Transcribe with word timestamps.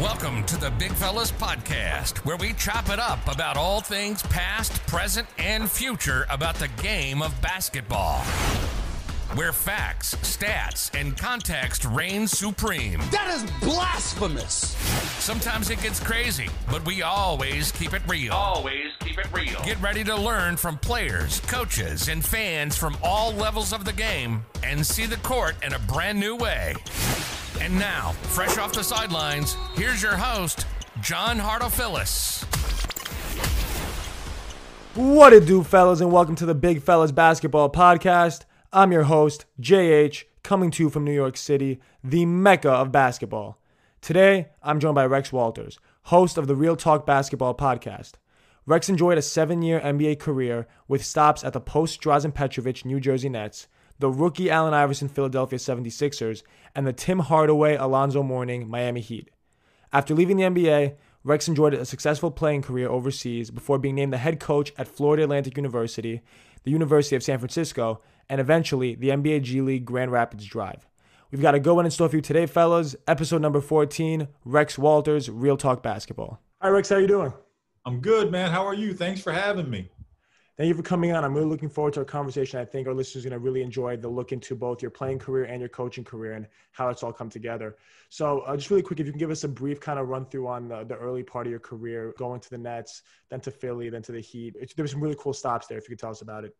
Welcome 0.00 0.44
to 0.44 0.56
the 0.56 0.70
Big 0.70 0.90
Fellas 0.92 1.30
Podcast, 1.32 2.24
where 2.24 2.38
we 2.38 2.54
chop 2.54 2.88
it 2.88 2.98
up 2.98 3.20
about 3.30 3.58
all 3.58 3.82
things 3.82 4.22
past, 4.22 4.72
present, 4.86 5.28
and 5.36 5.70
future 5.70 6.26
about 6.30 6.54
the 6.54 6.68
game 6.82 7.20
of 7.20 7.38
basketball. 7.42 8.20
Where 9.34 9.52
facts, 9.52 10.14
stats, 10.16 10.98
and 10.98 11.16
context 11.16 11.84
reign 11.84 12.26
supreme. 12.26 13.00
That 13.10 13.28
is 13.28 13.50
blasphemous. 13.60 14.74
Sometimes 15.22 15.68
it 15.68 15.82
gets 15.82 16.00
crazy, 16.00 16.48
but 16.70 16.84
we 16.86 17.02
always 17.02 17.70
keep 17.70 17.92
it 17.92 18.02
real. 18.08 18.32
Always 18.32 18.92
keep 19.00 19.18
it 19.18 19.30
real. 19.30 19.60
Get 19.62 19.80
ready 19.82 20.04
to 20.04 20.16
learn 20.16 20.56
from 20.56 20.78
players, 20.78 21.40
coaches, 21.40 22.08
and 22.08 22.24
fans 22.24 22.78
from 22.78 22.96
all 23.02 23.30
levels 23.32 23.74
of 23.74 23.84
the 23.84 23.92
game 23.92 24.46
and 24.64 24.86
see 24.86 25.04
the 25.04 25.18
court 25.18 25.54
in 25.62 25.74
a 25.74 25.78
brand 25.78 26.18
new 26.18 26.34
way. 26.34 26.76
And 27.60 27.78
now, 27.78 28.12
fresh 28.22 28.58
off 28.58 28.72
the 28.72 28.82
sidelines, 28.82 29.56
here's 29.74 30.02
your 30.02 30.16
host, 30.16 30.66
John 31.00 31.38
Hartophilus. 31.38 32.42
What 34.94 35.32
it 35.32 35.46
do, 35.46 35.62
fellas, 35.62 36.00
and 36.00 36.10
welcome 36.10 36.34
to 36.36 36.46
the 36.46 36.54
Big 36.54 36.82
Fellas 36.82 37.12
Basketball 37.12 37.70
Podcast. 37.70 38.44
I'm 38.72 38.90
your 38.90 39.04
host, 39.04 39.44
JH, 39.60 40.24
coming 40.42 40.70
to 40.72 40.82
you 40.82 40.90
from 40.90 41.04
New 41.04 41.12
York 41.14 41.36
City, 41.36 41.80
the 42.02 42.26
mecca 42.26 42.70
of 42.70 42.90
basketball. 42.90 43.58
Today, 44.00 44.48
I'm 44.62 44.80
joined 44.80 44.96
by 44.96 45.06
Rex 45.06 45.32
Walters, 45.32 45.78
host 46.04 46.36
of 46.36 46.48
the 46.48 46.56
Real 46.56 46.74
Talk 46.74 47.06
Basketball 47.06 47.54
Podcast. 47.54 48.14
Rex 48.66 48.88
enjoyed 48.88 49.18
a 49.18 49.22
seven 49.22 49.62
year 49.62 49.80
NBA 49.80 50.18
career 50.18 50.66
with 50.88 51.04
stops 51.04 51.44
at 51.44 51.52
the 51.52 51.60
post 51.60 52.00
Drazen 52.00 52.34
Petrovic 52.34 52.84
New 52.84 52.98
Jersey 52.98 53.28
Nets, 53.28 53.68
the 54.02 54.10
rookie 54.10 54.50
Allen 54.50 54.74
Iverson 54.74 55.08
Philadelphia 55.08 55.60
76ers, 55.60 56.42
and 56.74 56.84
the 56.84 56.92
Tim 56.92 57.20
Hardaway 57.20 57.76
Alonzo 57.76 58.24
Mourning 58.24 58.68
Miami 58.68 59.00
Heat. 59.00 59.30
After 59.92 60.12
leaving 60.12 60.38
the 60.38 60.42
NBA, 60.42 60.96
Rex 61.22 61.46
enjoyed 61.46 61.72
a 61.72 61.84
successful 61.84 62.32
playing 62.32 62.62
career 62.62 62.88
overseas 62.88 63.52
before 63.52 63.78
being 63.78 63.94
named 63.94 64.12
the 64.12 64.18
head 64.18 64.40
coach 64.40 64.72
at 64.76 64.88
Florida 64.88 65.22
Atlantic 65.22 65.56
University, 65.56 66.20
the 66.64 66.72
University 66.72 67.14
of 67.14 67.22
San 67.22 67.38
Francisco, 67.38 68.00
and 68.28 68.40
eventually 68.40 68.96
the 68.96 69.10
NBA 69.10 69.42
G 69.42 69.60
League 69.60 69.84
Grand 69.84 70.10
Rapids 70.10 70.46
Drive. 70.46 70.88
We've 71.30 71.40
got 71.40 71.54
a 71.54 71.60
good 71.60 71.74
one 71.74 71.84
in 71.84 71.92
store 71.92 72.08
for 72.08 72.16
you 72.16 72.22
today, 72.22 72.46
fellas. 72.46 72.96
Episode 73.06 73.40
number 73.40 73.60
14, 73.60 74.26
Rex 74.44 74.76
Walters, 74.76 75.30
Real 75.30 75.56
Talk 75.56 75.80
Basketball. 75.80 76.40
Hi, 76.60 76.70
Rex. 76.70 76.88
How 76.88 76.96
you 76.96 77.06
doing? 77.06 77.32
I'm 77.86 78.00
good, 78.00 78.32
man. 78.32 78.50
How 78.50 78.66
are 78.66 78.74
you? 78.74 78.94
Thanks 78.94 79.20
for 79.20 79.30
having 79.30 79.70
me. 79.70 79.90
Thank 80.58 80.68
you 80.68 80.74
for 80.74 80.82
coming 80.82 81.12
on. 81.12 81.24
I'm 81.24 81.32
really 81.32 81.46
looking 81.46 81.70
forward 81.70 81.94
to 81.94 82.00
our 82.00 82.04
conversation. 82.04 82.60
I 82.60 82.66
think 82.66 82.86
our 82.86 82.92
listeners 82.92 83.24
are 83.24 83.30
going 83.30 83.40
to 83.40 83.44
really 83.44 83.62
enjoy 83.62 83.96
the 83.96 84.08
look 84.08 84.32
into 84.32 84.54
both 84.54 84.82
your 84.82 84.90
playing 84.90 85.18
career 85.18 85.44
and 85.44 85.60
your 85.60 85.70
coaching 85.70 86.04
career 86.04 86.34
and 86.34 86.46
how 86.72 86.90
it's 86.90 87.02
all 87.02 87.12
come 87.12 87.30
together. 87.30 87.76
So, 88.10 88.40
uh, 88.40 88.54
just 88.56 88.68
really 88.68 88.82
quick, 88.82 89.00
if 89.00 89.06
you 89.06 89.12
can 89.12 89.18
give 89.18 89.30
us 89.30 89.44
a 89.44 89.48
brief 89.48 89.80
kind 89.80 89.98
of 89.98 90.08
run 90.08 90.26
through 90.26 90.48
on 90.48 90.68
the, 90.68 90.84
the 90.84 90.96
early 90.96 91.22
part 91.22 91.46
of 91.46 91.50
your 91.50 91.60
career, 91.60 92.12
going 92.18 92.38
to 92.38 92.50
the 92.50 92.58
Nets, 92.58 93.00
then 93.30 93.40
to 93.40 93.50
Philly, 93.50 93.88
then 93.88 94.02
to 94.02 94.12
the 94.12 94.20
Heat. 94.20 94.54
It's, 94.60 94.74
there 94.74 94.82
were 94.82 94.88
some 94.88 95.00
really 95.00 95.16
cool 95.18 95.32
stops 95.32 95.68
there. 95.68 95.78
If 95.78 95.88
you 95.88 95.96
could 95.96 96.00
tell 96.00 96.10
us 96.10 96.20
about 96.20 96.44
it. 96.44 96.54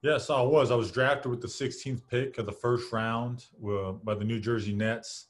Yes, 0.00 0.30
I 0.30 0.40
was. 0.40 0.70
I 0.70 0.76
was 0.76 0.90
drafted 0.90 1.30
with 1.30 1.42
the 1.42 1.48
16th 1.48 2.00
pick 2.08 2.38
of 2.38 2.46
the 2.46 2.52
first 2.52 2.90
round 2.90 3.44
uh, 3.62 3.92
by 3.92 4.14
the 4.14 4.24
New 4.24 4.40
Jersey 4.40 4.72
Nets. 4.72 5.26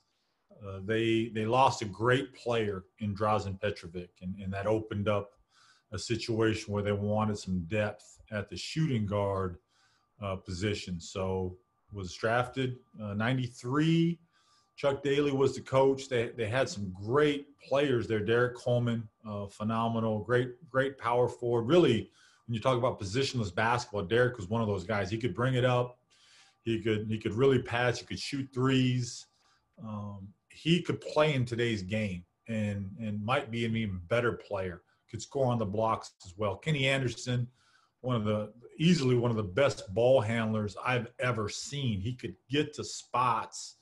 Uh, 0.65 0.79
they 0.85 1.33
they 1.35 1.45
lost 1.45 1.83
a 1.83 1.87
great 1.87 2.35
player 2.35 2.85
in 3.01 3.17
Drazen 3.17 3.61
Petrovic, 3.61 4.11
and, 4.23 4.37
and 4.41 4.53
that 4.53 4.69
opened 4.69 5.09
up 5.09 5.33
a 5.93 5.99
situation 5.99 6.73
where 6.73 6.83
they 6.83 6.93
wanted 6.93 7.39
some 7.39 7.61
depth 7.69 8.21
at 8.31 8.49
the 8.49 8.57
shooting 8.57 9.07
guard 9.07 9.59
uh, 10.23 10.37
position. 10.37 11.01
So 11.01 11.57
was 11.93 12.15
drafted 12.15 12.77
uh, 13.03 13.15
93. 13.15 14.19
Chuck 14.77 15.03
Daly 15.03 15.33
was 15.33 15.55
the 15.55 15.61
coach. 15.61 16.09
They, 16.09 16.29
they 16.29 16.47
had 16.47 16.69
some 16.69 16.95
great 17.05 17.47
players 17.61 18.07
there. 18.07 18.21
Derrick 18.21 18.57
Coleman, 18.57 19.07
uh, 19.29 19.47
phenomenal, 19.47 20.21
great 20.21 20.51
great 20.71 20.97
power 20.97 21.29
forward. 21.29 21.63
Really, 21.63 22.11
when 22.47 22.55
you 22.55 22.61
talk 22.61 22.79
about 22.79 22.99
positionless 22.99 23.55
basketball, 23.55 24.03
Derek 24.03 24.37
was 24.37 24.49
one 24.49 24.63
of 24.63 24.69
those 24.69 24.85
guys. 24.85 25.11
He 25.11 25.19
could 25.19 25.35
bring 25.35 25.55
it 25.55 25.65
up. 25.65 25.99
He 26.63 26.81
could 26.81 27.07
he 27.09 27.19
could 27.19 27.35
really 27.35 27.61
pass. 27.61 27.99
He 27.99 28.07
could 28.07 28.19
shoot 28.19 28.49
threes. 28.55 29.27
Um, 29.83 30.29
he 30.49 30.81
could 30.83 31.01
play 31.01 31.35
in 31.35 31.45
today's 31.45 31.83
game 31.83 32.25
and 32.49 32.91
and 33.01 33.23
might 33.25 33.51
be 33.51 33.67
an 33.67 33.77
even 33.77 34.01
better 34.09 34.33
player 34.33 34.83
could 35.11 35.23
score 35.23 35.47
on 35.47 35.59
the 35.59 35.67
blocks 35.67 36.13
as 36.25 36.35
well. 36.37 36.57
Kenny 36.57 36.87
Anderson, 36.87 37.49
one 38.01 38.17
of 38.17 38.25
the 38.25 38.53
easily 38.79 39.15
one 39.15 39.31
of 39.31 39.37
the 39.37 39.43
best 39.43 39.93
ball 39.93 40.21
handlers 40.21 40.77
I've 40.85 41.09
ever 41.19 41.49
seen. 41.49 42.01
He 42.01 42.15
could 42.15 42.35
get 42.51 42.73
to 42.75 42.85
spots. 42.85 43.77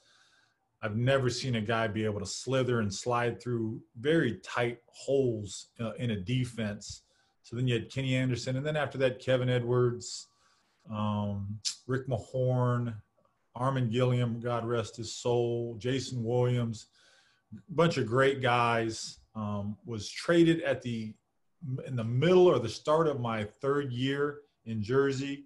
I've 0.83 0.97
never 0.97 1.29
seen 1.31 1.57
a 1.57 1.61
guy 1.61 1.89
be 1.89 2.05
able 2.05 2.21
to 2.21 2.27
slither 2.27 2.81
and 2.81 2.93
slide 2.93 3.41
through 3.41 3.81
very 3.99 4.39
tight 4.45 4.79
holes 4.87 5.69
uh, 5.81 5.93
in 5.95 6.11
a 6.11 6.21
defense. 6.21 7.03
So 7.43 7.57
then 7.57 7.67
you 7.67 7.75
had 7.75 7.91
Kenny 7.91 8.15
Anderson, 8.15 8.57
and 8.57 8.67
then 8.67 8.77
after 8.77 8.99
that, 8.99 9.21
Kevin 9.21 9.49
Edwards, 9.49 10.29
um, 10.91 11.59
Rick 11.87 12.07
Mahorn, 12.07 12.95
Armen 13.55 13.91
Gilliam, 13.91 14.39
God 14.39 14.67
rest 14.67 14.97
his 14.97 15.17
soul, 15.17 15.77
Jayson 15.79 16.23
Williams, 16.23 16.87
bunch 17.71 17.97
of 17.97 18.07
great 18.07 18.43
guys. 18.43 19.19
Um, 19.35 19.77
was 19.87 20.11
traded 20.11 20.63
at 20.63 20.83
the 20.83 21.15
in 21.87 21.97
the 21.97 22.05
middle 22.05 22.47
or 22.47 22.59
the 22.59 22.69
start 22.69 23.09
of 23.09 23.21
my 23.21 23.45
third 23.45 23.93
year 23.93 24.41
in 24.67 24.83
Jersey. 24.83 25.45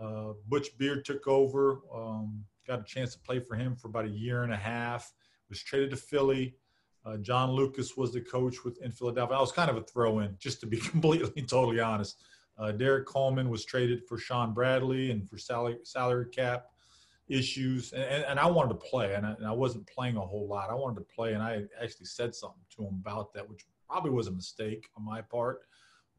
Uh, 0.00 0.32
Butch 0.48 0.76
Beard 0.78 1.04
took 1.04 1.26
over. 1.26 1.80
Um, 1.94 2.44
got 2.66 2.80
a 2.80 2.84
chance 2.84 3.12
to 3.14 3.18
play 3.20 3.40
for 3.40 3.54
him 3.54 3.76
for 3.76 3.88
about 3.88 4.04
a 4.04 4.10
year 4.10 4.42
and 4.42 4.52
a 4.52 4.56
half. 4.56 5.12
Was 5.48 5.62
traded 5.62 5.90
to 5.90 5.96
Philly. 5.96 6.56
Uh, 7.04 7.16
John 7.18 7.52
Lucas 7.52 7.96
was 7.96 8.12
the 8.12 8.20
coach 8.20 8.64
with 8.64 8.82
in 8.82 8.90
Philadelphia. 8.90 9.36
I 9.36 9.40
was 9.40 9.52
kind 9.52 9.70
of 9.70 9.76
a 9.76 9.82
throw-in, 9.82 10.36
just 10.38 10.60
to 10.60 10.66
be 10.66 10.76
completely 10.92 11.42
totally 11.42 11.78
honest. 11.80 12.18
Uh, 12.58 12.72
Derrick 12.72 13.06
Coleman 13.06 13.48
was 13.48 13.64
traded 13.64 14.04
for 14.08 14.18
Shawn 14.18 14.52
Bradley 14.52 15.10
and 15.10 15.28
for 15.28 15.38
salary 15.38 15.78
salary 15.84 16.26
cap 16.26 16.66
issues, 17.28 17.92
and, 17.92 18.02
and, 18.02 18.24
and 18.24 18.40
I 18.40 18.46
wanted 18.46 18.70
to 18.70 18.86
play, 18.86 19.14
and 19.14 19.26
I, 19.26 19.32
and 19.32 19.46
I, 19.46 19.52
wasn't 19.52 19.86
playing 19.86 20.16
a 20.16 20.20
whole 20.20 20.46
lot. 20.46 20.70
I 20.70 20.74
wanted 20.74 20.96
to 20.96 21.14
play, 21.14 21.34
and 21.34 21.42
I 21.42 21.64
actually 21.82 22.06
said 22.06 22.34
something 22.34 22.62
to 22.76 22.82
him 22.84 23.02
about 23.04 23.32
that, 23.34 23.48
which 23.48 23.66
probably 23.88 24.10
was 24.10 24.26
a 24.26 24.32
mistake 24.32 24.88
on 24.96 25.04
my 25.04 25.20
part, 25.20 25.62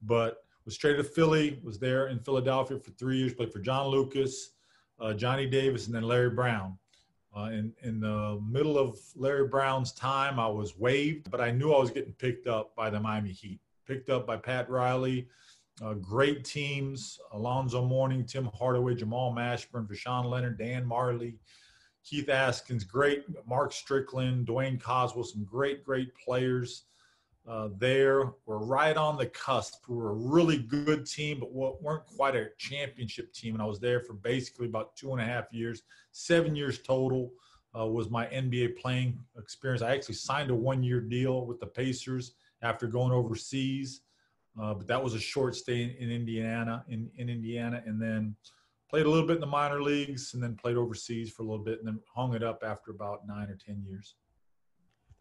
but 0.01 0.44
was 0.66 0.78
traded 0.78 1.05
to 1.05 1.11
Philly, 1.11 1.59
was 1.63 1.79
there 1.79 2.07
in 2.07 2.19
Philadelphia 2.19 2.78
for 2.78 2.91
three 2.91 3.17
years, 3.17 3.33
played 3.33 3.53
for 3.53 3.59
John 3.59 3.88
Lucas, 3.88 4.51
uh, 5.00 5.13
Johnny 5.13 5.47
Davis, 5.47 5.85
and 5.85 5.95
then 5.95 6.03
Larry 6.03 6.29
Brown. 6.29 6.78
Uh, 7.35 7.50
in, 7.51 7.72
in 7.83 8.00
the 8.00 8.41
middle 8.50 8.78
of 8.78 9.00
Larry 9.16 9.47
Brown's 9.47 9.91
time, 9.94 10.39
I 10.39 10.47
was 10.47 10.78
waived, 10.78 11.29
but 11.29 11.39
I 11.39 11.51
knew 11.51 11.72
I 11.72 11.79
was 11.79 11.91
getting 11.91 12.13
picked 12.13 12.47
up 12.47 12.75
by 12.75 12.89
the 12.89 13.00
Miami 13.00 13.31
Heat. 13.31 13.59
Picked 13.85 14.09
up 14.09 14.28
by 14.28 14.38
Pat 14.38 14.69
Riley, 14.69 15.28
uh, 15.81 15.94
great 15.94 16.44
teams 16.44 17.19
Alonzo 17.31 17.85
Mourning, 17.85 18.25
Tim 18.25 18.49
Hardaway, 18.53 18.95
Jamal 18.95 19.34
Mashburn, 19.34 19.88
Voshon 19.88 20.25
Lenard, 20.25 20.57
Dan 20.57 20.85
Majerle, 20.85 21.38
Keith 22.03 22.28
Askins, 22.28 22.84
great, 22.84 23.23
Mark 23.47 23.72
Strickland, 23.72 24.45
Duane 24.45 24.78
Causwell, 24.78 25.25
some 25.25 25.44
great, 25.44 25.85
great 25.85 26.09
players 26.16 26.84
uh, 27.47 27.69
there. 27.78 28.34
We're 28.46 28.58
right 28.58 28.97
on 28.97 29.18
the 29.18 29.28
cusp. 29.28 29.88
We 29.88 29.96
were 29.96 30.12
a 30.12 30.16
really 30.16 30.58
good 30.58 31.06
team, 31.06 31.40
but 31.40 31.53
weren't 31.53 32.06
quite 32.06 32.35
a 32.35 32.50
championship 32.58 33.34
team. 33.34 33.53
And 33.53 33.62
I 33.62 33.66
was 33.66 33.80
there 33.80 34.02
for 34.02 34.13
basically 34.13 34.68
about 34.68 34.96
two 34.96 35.13
and 35.13 35.22
a 35.22 35.25
half 35.25 35.46
years, 35.52 35.84
seven 36.12 36.56
years 36.56 36.80
total. 36.80 37.31
Uh, 37.78 37.85
was 37.85 38.09
my 38.09 38.25
NBA 38.28 38.78
playing 38.78 39.19
experience. 39.38 39.84
I 39.84 39.94
actually 39.94 40.16
signed 40.16 40.50
a 40.50 40.56
one-year 40.56 41.02
deal 41.02 41.46
with 41.46 41.59
the 41.59 41.68
Pacers 41.68 42.34
after 42.63 42.88
going 42.88 43.12
overseas, 43.12 44.02
uh, 44.59 44.74
but 44.74 44.88
that 44.88 45.03
was 45.03 45.14
a 45.14 45.19
short 45.19 45.56
stay 45.56 45.84
in, 45.84 45.91
in 45.91 46.09
Indiana. 46.09 46.84
In, 46.90 47.12
in 47.18 47.29
Indiana, 47.29 47.84
and 47.85 48.02
then 48.02 48.35
played 48.90 49.06
a 49.06 49.09
little 49.09 49.28
bit 49.28 49.35
in 49.35 49.41
the 49.41 49.47
minor 49.47 49.84
leagues, 49.84 50.34
and 50.34 50.41
then 50.41 50.56
played 50.56 50.78
overseas 50.78 51.29
for 51.29 51.44
a 51.44 51.46
little 51.46 51.64
bit, 51.64 51.78
and 51.78 51.88
then 51.88 52.00
hung 52.16 52.34
it 52.34 52.41
up 52.41 52.64
after 52.66 52.90
about 52.90 53.28
nine 53.28 53.50
or 53.50 53.58
ten 53.64 53.84
years. 53.88 54.16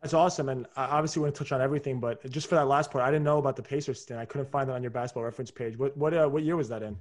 That's 0.06 0.14
awesome. 0.14 0.50
And 0.50 0.68
I 0.76 0.84
obviously 0.84 1.20
want 1.20 1.34
to 1.34 1.38
touch 1.42 1.50
on 1.50 1.60
everything, 1.60 1.98
but 1.98 2.30
just 2.30 2.48
for 2.48 2.54
that 2.54 2.68
last 2.68 2.92
part, 2.92 3.02
I 3.02 3.10
didn't 3.10 3.24
know 3.24 3.38
about 3.38 3.56
the 3.56 3.62
Pacers 3.64 4.02
stint. 4.02 4.20
I 4.20 4.24
couldn't 4.24 4.48
find 4.48 4.68
that 4.68 4.74
on 4.74 4.80
your 4.80 4.92
basketball 4.92 5.24
reference 5.24 5.50
page. 5.50 5.76
What 5.76 5.96
what 5.96 6.14
uh, 6.14 6.28
what 6.28 6.44
year 6.44 6.54
was 6.54 6.68
that 6.68 6.84
in? 6.84 6.96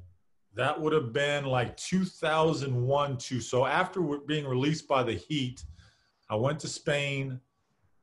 That 0.56 0.82
would 0.82 0.92
have 0.92 1.14
been 1.14 1.46
like 1.46 1.78
2001 1.78 3.18
too. 3.18 3.42
So 3.42 3.68
after 3.68 4.02
being 4.26 4.48
released 4.48 4.88
by 4.88 5.04
the 5.04 5.14
Heat, 5.14 5.64
I 6.32 6.36
went 6.36 6.60
to 6.62 6.68
Spain, 6.68 7.40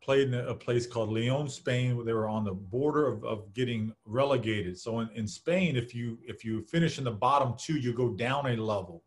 played 0.00 0.28
in 0.28 0.34
a 0.34 0.54
place 0.54 0.86
called 0.86 1.10
Leon, 1.10 1.48
Spain. 1.48 1.96
Where 1.96 2.04
they 2.04 2.12
were 2.12 2.28
on 2.28 2.44
the 2.44 2.54
border 2.54 3.08
of, 3.08 3.24
of 3.24 3.52
getting 3.54 3.92
relegated. 4.04 4.78
So 4.78 5.00
in, 5.00 5.08
in 5.16 5.26
Spain, 5.26 5.74
if 5.74 5.96
you 5.96 6.16
if 6.22 6.44
you 6.44 6.62
finish 6.62 6.98
in 6.98 7.02
the 7.02 7.10
bottom 7.10 7.54
two, 7.58 7.76
you 7.76 7.92
go 7.92 8.10
down 8.10 8.46
a 8.46 8.54
level, 8.54 9.02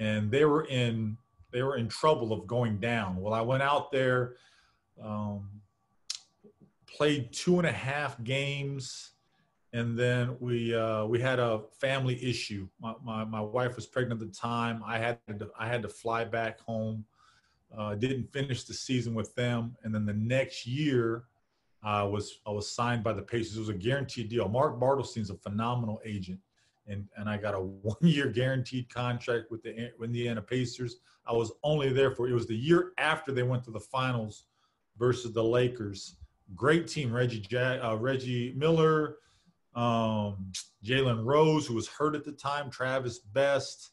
and 0.00 0.32
they 0.32 0.44
were 0.46 0.64
in 0.64 1.16
they 1.52 1.62
were 1.62 1.76
in 1.76 1.86
trouble 1.86 2.32
of 2.32 2.48
going 2.48 2.80
down. 2.80 3.14
Well, 3.20 3.34
I 3.34 3.40
went 3.40 3.62
out 3.62 3.92
there 3.92 4.34
um, 5.02 5.48
played 6.86 7.32
two 7.32 7.58
and 7.58 7.66
a 7.66 7.72
half 7.72 8.22
games, 8.22 9.12
and 9.72 9.98
then 9.98 10.36
we 10.40 10.74
uh, 10.74 11.04
we 11.06 11.20
had 11.20 11.38
a 11.38 11.62
family 11.80 12.22
issue. 12.22 12.68
My, 12.80 12.94
my, 13.02 13.24
my 13.24 13.40
wife 13.40 13.76
was 13.76 13.86
pregnant 13.86 14.20
at 14.22 14.28
the 14.28 14.34
time. 14.34 14.82
I 14.86 14.98
had 14.98 15.18
to 15.38 15.50
I 15.58 15.66
had 15.68 15.82
to 15.82 15.88
fly 15.88 16.24
back 16.24 16.60
home 16.60 17.04
Uh, 17.76 17.94
didn't 17.94 18.30
finish 18.32 18.64
the 18.64 18.74
season 18.74 19.14
with 19.14 19.34
them, 19.34 19.74
and 19.82 19.94
then 19.94 20.04
the 20.04 20.12
next 20.12 20.66
year, 20.66 21.24
I 21.82 22.02
was 22.04 22.40
I 22.46 22.50
was 22.50 22.70
signed 22.70 23.02
by 23.02 23.14
the 23.14 23.22
Pacers. 23.22 23.56
It 23.56 23.60
was 23.60 23.70
a 23.70 23.74
guaranteed 23.88 24.28
deal. 24.28 24.46
Mark 24.48 24.78
Bartelstein's 24.78 25.30
a 25.30 25.36
phenomenal 25.36 25.98
agent, 26.04 26.40
and 26.86 27.08
and 27.16 27.28
I 27.30 27.38
got 27.38 27.54
a 27.54 27.60
one 27.92 27.96
year 28.02 28.28
guaranteed 28.28 28.92
contract 28.92 29.50
with 29.50 29.62
the 29.62 29.90
Indiana 30.02 30.42
Pacers. 30.42 31.00
I 31.26 31.32
was 31.32 31.50
only 31.62 31.90
there 31.92 32.10
for 32.14 32.28
it 32.28 32.34
was 32.34 32.46
the 32.46 32.56
year 32.56 32.92
after 32.98 33.32
they 33.32 33.42
went 33.42 33.64
to 33.64 33.70
the 33.70 33.80
finals 33.80 34.44
versus 34.98 35.32
the 35.32 35.42
Lakers. 35.42 36.16
Great 36.54 36.86
team, 36.86 37.12
Reggie 37.12 37.40
Jack, 37.40 37.80
uh, 37.82 37.96
Reggie 37.96 38.52
Miller, 38.56 39.16
um, 39.74 40.52
Jalen 40.84 41.24
Rose, 41.24 41.66
who 41.66 41.74
was 41.74 41.88
hurt 41.88 42.14
at 42.14 42.24
the 42.24 42.32
time, 42.32 42.70
Travis 42.70 43.18
Best, 43.18 43.92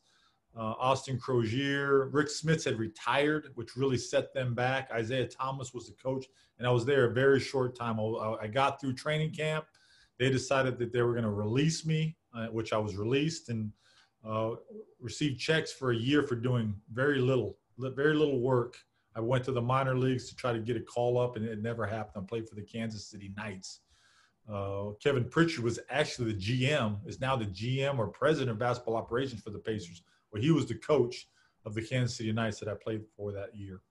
uh, 0.58 0.74
Austin 0.80 1.18
Croshere, 1.18 2.10
Rick 2.12 2.28
Smits 2.28 2.66
had 2.66 2.80
retired, 2.80 3.50
which 3.56 3.78
really 3.78 3.98
set 3.98 4.34
them 4.34 4.54
back. 4.54 4.90
Isiah 4.98 5.28
Thomas 5.28 5.74
was 5.74 5.88
the 5.88 5.94
coach, 5.94 6.26
and 6.58 6.68
I 6.68 6.72
was 6.72 6.86
there 6.86 7.06
a 7.06 7.14
very 7.14 7.40
short 7.40 7.78
time. 7.78 8.00
I 8.00 8.48
got 8.48 8.82
through 8.82 8.94
training 8.96 9.32
camp. 9.32 9.66
They 10.18 10.30
decided 10.30 10.78
that 10.80 10.92
they 10.92 11.02
were 11.02 11.14
going 11.14 11.24
to 11.24 11.32
release 11.32 11.86
me, 11.86 12.18
uh, 12.36 12.48
which 12.48 12.74
I 12.74 12.78
was 12.78 12.98
released 12.98 13.50
and 13.50 13.72
uh, 14.28 14.52
received 15.00 15.40
checks 15.40 15.72
for 15.72 15.92
a 15.92 15.96
year 15.96 16.24
for 16.24 16.36
doing 16.36 16.76
very 16.92 17.20
little, 17.20 17.58
very 17.78 18.16
little 18.16 18.42
work. 18.42 18.76
I 19.20 19.22
went 19.22 19.44
to 19.44 19.52
the 19.52 19.62
minor 19.62 19.98
leagues 19.98 20.30
to 20.30 20.36
try 20.36 20.54
to 20.54 20.60
get 20.60 20.78
a 20.78 20.80
call 20.80 21.20
up, 21.20 21.36
and 21.36 21.46
it 21.46 21.62
never 21.62 21.86
happened. 21.86 22.24
I 22.24 22.26
played 22.26 22.48
for 22.48 22.56
the 22.56 22.62
Kansas 22.62 23.06
City 23.06 23.34
Knights. 23.36 23.82
Uh, 24.50 24.92
Kevin 25.04 25.26
Pritchard 25.26 25.62
was 25.62 25.78
actually 25.90 26.32
the 26.32 26.40
GM, 26.40 27.06
is 27.06 27.20
now 27.20 27.36
the 27.36 27.46
GM 27.48 28.00
or 28.00 28.08
president 28.08 28.52
of 28.52 28.58
basketball 28.58 28.96
operations 28.96 29.42
for 29.42 29.50
the 29.50 29.60
Pacers. 29.60 30.04
Well, 30.32 30.42
he 30.42 30.52
was 30.52 30.68
the 30.68 30.76
coach 30.76 31.28
of 31.66 31.74
the 31.74 31.82
Kansas 31.82 32.16
City 32.16 32.32
Knights 32.32 32.62
that 32.62 32.70
I 32.70 32.76
played 32.82 33.02
for 33.18 33.34
that 33.34 33.54
year. 33.54 33.82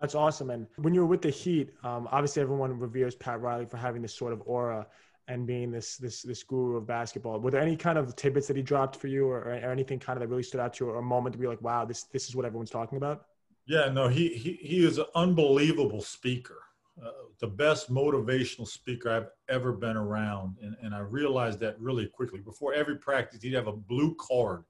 That's 0.00 0.16
awesome. 0.16 0.50
And 0.50 0.66
when 0.78 0.94
you 0.94 1.02
were 1.02 1.06
with 1.06 1.22
the 1.22 1.30
Heat, 1.30 1.70
um, 1.84 2.08
obviously 2.10 2.42
everyone 2.42 2.76
reveres 2.76 3.14
Pat 3.14 3.40
Riley 3.40 3.66
for 3.66 3.76
having 3.76 4.02
this 4.02 4.16
sort 4.16 4.32
of 4.32 4.42
aura 4.46 4.84
and 5.28 5.46
being 5.46 5.70
this 5.70 5.96
this 5.96 6.22
this 6.22 6.42
guru 6.42 6.76
of 6.76 6.88
basketball. 6.88 7.38
Were 7.38 7.52
there 7.52 7.60
any 7.60 7.76
kind 7.76 7.98
of 7.98 8.16
tidbits 8.16 8.48
that 8.48 8.56
he 8.56 8.62
dropped 8.62 8.96
for 8.96 9.06
you, 9.06 9.28
or, 9.28 9.42
or 9.42 9.52
anything 9.52 10.00
kind 10.00 10.16
of 10.16 10.20
that 10.20 10.28
really 10.28 10.42
stood 10.42 10.60
out 10.60 10.74
to 10.74 10.86
you, 10.86 10.90
or 10.90 10.98
a 10.98 11.02
moment 11.02 11.34
to 11.34 11.38
be 11.38 11.46
like, 11.46 11.62
"Wow, 11.62 11.84
this 11.84 12.02
this 12.04 12.28
is 12.28 12.34
what 12.34 12.44
everyone's 12.44 12.70
talking 12.70 12.96
about"? 12.98 13.26
Yeah, 13.66 13.88
no, 13.88 14.08
he 14.08 14.28
he 14.28 14.54
he 14.54 14.84
is 14.84 14.98
an 14.98 15.06
unbelievable 15.14 16.02
speaker 16.02 16.58
uh, 17.02 17.10
the 17.40 17.46
best 17.46 17.90
motivational 17.90 18.68
speaker 18.68 19.10
I've 19.10 19.28
ever 19.48 19.72
been 19.72 19.96
around. 19.96 20.56
And, 20.60 20.76
and 20.82 20.94
I 20.94 20.98
realized 20.98 21.58
that 21.60 21.80
really 21.80 22.06
quickly. 22.06 22.40
Before 22.40 22.74
every 22.74 22.96
practice, 22.96 23.42
he'd 23.42 23.54
have 23.54 23.68
a 23.68 23.72
blue 23.72 24.14
card, 24.16 24.64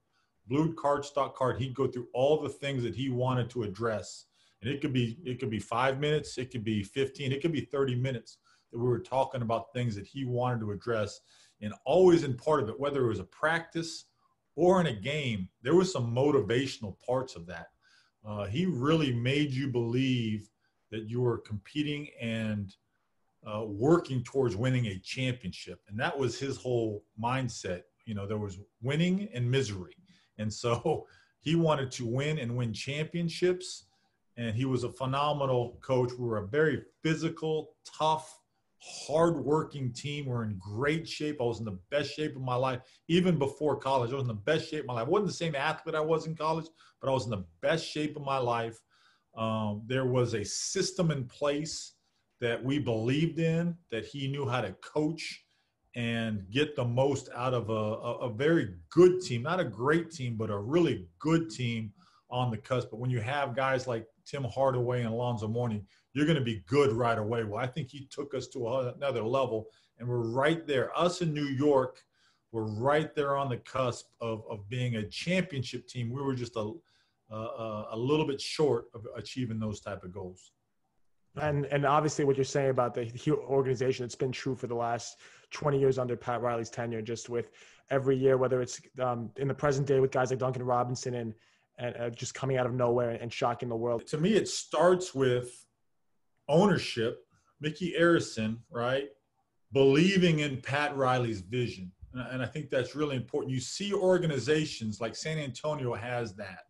blue 0.46 0.72
card, 0.74 1.04
stock 1.04 1.34
card. 1.34 1.58
He'd 1.58 1.74
go 1.74 1.88
through 1.88 2.06
all 2.14 2.40
the 2.40 2.48
things 2.48 2.82
that 2.84 2.94
he 2.94 3.10
wanted 3.10 3.50
to 3.50 3.64
address. 3.64 4.26
And 4.62 4.70
it 4.70 4.80
could 4.80 4.92
be 4.92 5.18
it 5.24 5.40
could 5.40 5.50
be 5.50 5.58
five 5.58 5.98
minutes, 5.98 6.38
it 6.38 6.50
could 6.50 6.62
be 6.62 6.82
15, 6.82 7.32
it 7.32 7.40
could 7.40 7.52
be 7.52 7.62
30 7.62 7.96
minutes 7.96 8.38
that 8.70 8.78
we 8.78 8.86
were 8.86 9.00
talking 9.00 9.42
about 9.42 9.72
things 9.72 9.96
that 9.96 10.06
he 10.06 10.24
wanted 10.24 10.60
to 10.60 10.70
address. 10.70 11.20
And 11.62 11.74
always 11.84 12.22
in 12.24 12.34
part 12.36 12.62
of 12.62 12.68
it, 12.68 12.78
whether 12.78 13.04
it 13.04 13.08
was 13.08 13.18
a 13.18 13.24
practice 13.24 14.04
or 14.54 14.80
in 14.80 14.86
a 14.86 14.92
game, 14.92 15.48
there 15.62 15.74
was 15.74 15.92
some 15.92 16.14
motivational 16.14 16.94
parts 17.04 17.36
of 17.36 17.46
that. 17.46 17.68
Uh, 18.26 18.44
he 18.46 18.66
really 18.66 19.12
made 19.12 19.50
you 19.50 19.68
believe 19.68 20.50
that 20.90 21.08
you 21.08 21.20
were 21.20 21.38
competing 21.38 22.08
and 22.20 22.74
uh, 23.46 23.64
working 23.64 24.22
towards 24.22 24.56
winning 24.56 24.86
a 24.86 24.98
championship. 24.98 25.80
And 25.88 25.98
that 25.98 26.18
was 26.18 26.38
his 26.38 26.56
whole 26.56 27.04
mindset. 27.22 27.82
You 28.04 28.14
know, 28.14 28.26
there 28.26 28.38
was 28.38 28.58
winning 28.82 29.28
and 29.32 29.50
misery. 29.50 29.96
And 30.38 30.52
so 30.52 31.06
he 31.40 31.54
wanted 31.54 31.90
to 31.92 32.06
win 32.06 32.38
and 32.38 32.56
win 32.56 32.72
championships. 32.72 33.86
And 34.36 34.54
he 34.54 34.64
was 34.64 34.84
a 34.84 34.92
phenomenal 34.92 35.78
coach. 35.80 36.12
We 36.12 36.26
were 36.26 36.38
a 36.38 36.46
very 36.46 36.82
physical, 37.02 37.74
tough, 37.84 38.39
hardworking 38.80 39.92
team. 39.92 40.26
We're 40.26 40.44
in 40.44 40.58
great 40.58 41.06
shape. 41.06 41.40
I 41.40 41.44
was 41.44 41.58
in 41.58 41.64
the 41.64 41.78
best 41.90 42.14
shape 42.14 42.34
of 42.34 42.42
my 42.42 42.54
life, 42.54 42.80
even 43.08 43.38
before 43.38 43.76
college. 43.76 44.10
I 44.10 44.14
was 44.14 44.22
in 44.22 44.28
the 44.28 44.34
best 44.34 44.70
shape 44.70 44.80
of 44.80 44.86
my 44.86 44.94
life. 44.94 45.06
I 45.06 45.10
wasn't 45.10 45.28
the 45.28 45.34
same 45.34 45.54
athlete 45.54 45.94
I 45.94 46.00
was 46.00 46.26
in 46.26 46.34
college, 46.34 46.66
but 47.00 47.08
I 47.08 47.12
was 47.12 47.24
in 47.24 47.30
the 47.30 47.44
best 47.60 47.86
shape 47.86 48.16
of 48.16 48.22
my 48.22 48.38
life. 48.38 48.78
Um, 49.36 49.82
there 49.86 50.06
was 50.06 50.34
a 50.34 50.44
system 50.44 51.10
in 51.10 51.24
place 51.26 51.94
that 52.40 52.62
we 52.62 52.78
believed 52.78 53.38
in, 53.38 53.76
that 53.90 54.04
he 54.04 54.26
knew 54.28 54.48
how 54.48 54.60
to 54.60 54.72
coach 54.72 55.44
and 55.94 56.46
get 56.50 56.74
the 56.74 56.84
most 56.84 57.28
out 57.34 57.52
of 57.52 57.68
a, 57.68 57.72
a, 57.72 58.18
a, 58.18 58.32
very 58.32 58.74
good 58.90 59.20
team, 59.20 59.42
not 59.42 59.58
a 59.60 59.64
great 59.64 60.10
team, 60.10 60.36
but 60.36 60.48
a 60.48 60.56
really 60.56 61.08
good 61.18 61.50
team 61.50 61.92
on 62.30 62.50
the 62.50 62.56
cusp. 62.56 62.90
But 62.90 63.00
when 63.00 63.10
you 63.10 63.20
have 63.20 63.56
guys 63.56 63.88
like 63.88 64.06
Tim 64.24 64.44
Hardaway 64.44 65.02
and 65.02 65.12
Alonzo 65.12 65.48
Mourning, 65.48 65.84
you're 66.12 66.26
going 66.26 66.38
to 66.38 66.44
be 66.44 66.62
good 66.66 66.92
right 66.92 67.18
away. 67.18 67.44
Well, 67.44 67.58
I 67.58 67.66
think 67.66 67.88
he 67.88 68.06
took 68.10 68.34
us 68.34 68.48
to 68.48 68.68
another 68.96 69.22
level, 69.22 69.66
and 69.98 70.08
we're 70.08 70.28
right 70.28 70.66
there. 70.66 70.96
Us 70.98 71.22
in 71.22 71.32
New 71.32 71.44
York, 71.44 72.02
we're 72.52 72.64
right 72.64 73.14
there 73.14 73.36
on 73.36 73.48
the 73.48 73.58
cusp 73.58 74.06
of, 74.20 74.42
of 74.50 74.68
being 74.68 74.96
a 74.96 75.08
championship 75.08 75.86
team. 75.86 76.10
We 76.10 76.22
were 76.22 76.34
just 76.34 76.56
a 76.56 76.72
uh, 77.32 77.84
a 77.92 77.96
little 77.96 78.26
bit 78.26 78.40
short 78.40 78.86
of 78.92 79.06
achieving 79.16 79.60
those 79.60 79.80
type 79.80 80.02
of 80.02 80.12
goals. 80.12 80.50
And 81.40 81.66
and 81.66 81.86
obviously, 81.86 82.24
what 82.24 82.36
you're 82.36 82.44
saying 82.44 82.70
about 82.70 82.92
the 82.92 83.08
organization, 83.30 84.04
it's 84.04 84.16
been 84.16 84.32
true 84.32 84.56
for 84.56 84.66
the 84.66 84.74
last 84.74 85.18
20 85.52 85.78
years 85.78 85.98
under 85.98 86.16
Pat 86.16 86.42
Riley's 86.42 86.70
tenure. 86.70 87.02
Just 87.02 87.28
with 87.28 87.52
every 87.88 88.16
year, 88.16 88.36
whether 88.36 88.60
it's 88.60 88.80
um, 89.00 89.30
in 89.36 89.46
the 89.46 89.54
present 89.54 89.86
day 89.86 90.00
with 90.00 90.10
guys 90.10 90.30
like 90.30 90.40
Duncan 90.40 90.64
Robinson 90.64 91.14
and 91.14 91.34
and 91.78 91.96
uh, 91.96 92.10
just 92.10 92.34
coming 92.34 92.56
out 92.56 92.66
of 92.66 92.74
nowhere 92.74 93.10
and 93.10 93.32
shocking 93.32 93.68
the 93.68 93.76
world. 93.76 94.06
To 94.08 94.18
me, 94.18 94.32
it 94.34 94.48
starts 94.48 95.14
with 95.14 95.64
ownership. 96.50 97.24
Micky 97.62 97.94
Arison, 97.98 98.58
right, 98.70 99.08
believing 99.72 100.40
in 100.40 100.62
Pat 100.62 100.96
Riley's 100.96 101.42
vision, 101.42 101.92
and 102.14 102.42
I 102.42 102.46
think 102.46 102.70
that's 102.70 102.94
really 102.94 103.16
important. 103.16 103.52
You 103.52 103.60
see 103.60 103.92
organizations 103.92 105.00
like 105.00 105.14
San 105.14 105.38
Antonio 105.38 105.94
has 105.94 106.34
that 106.36 106.64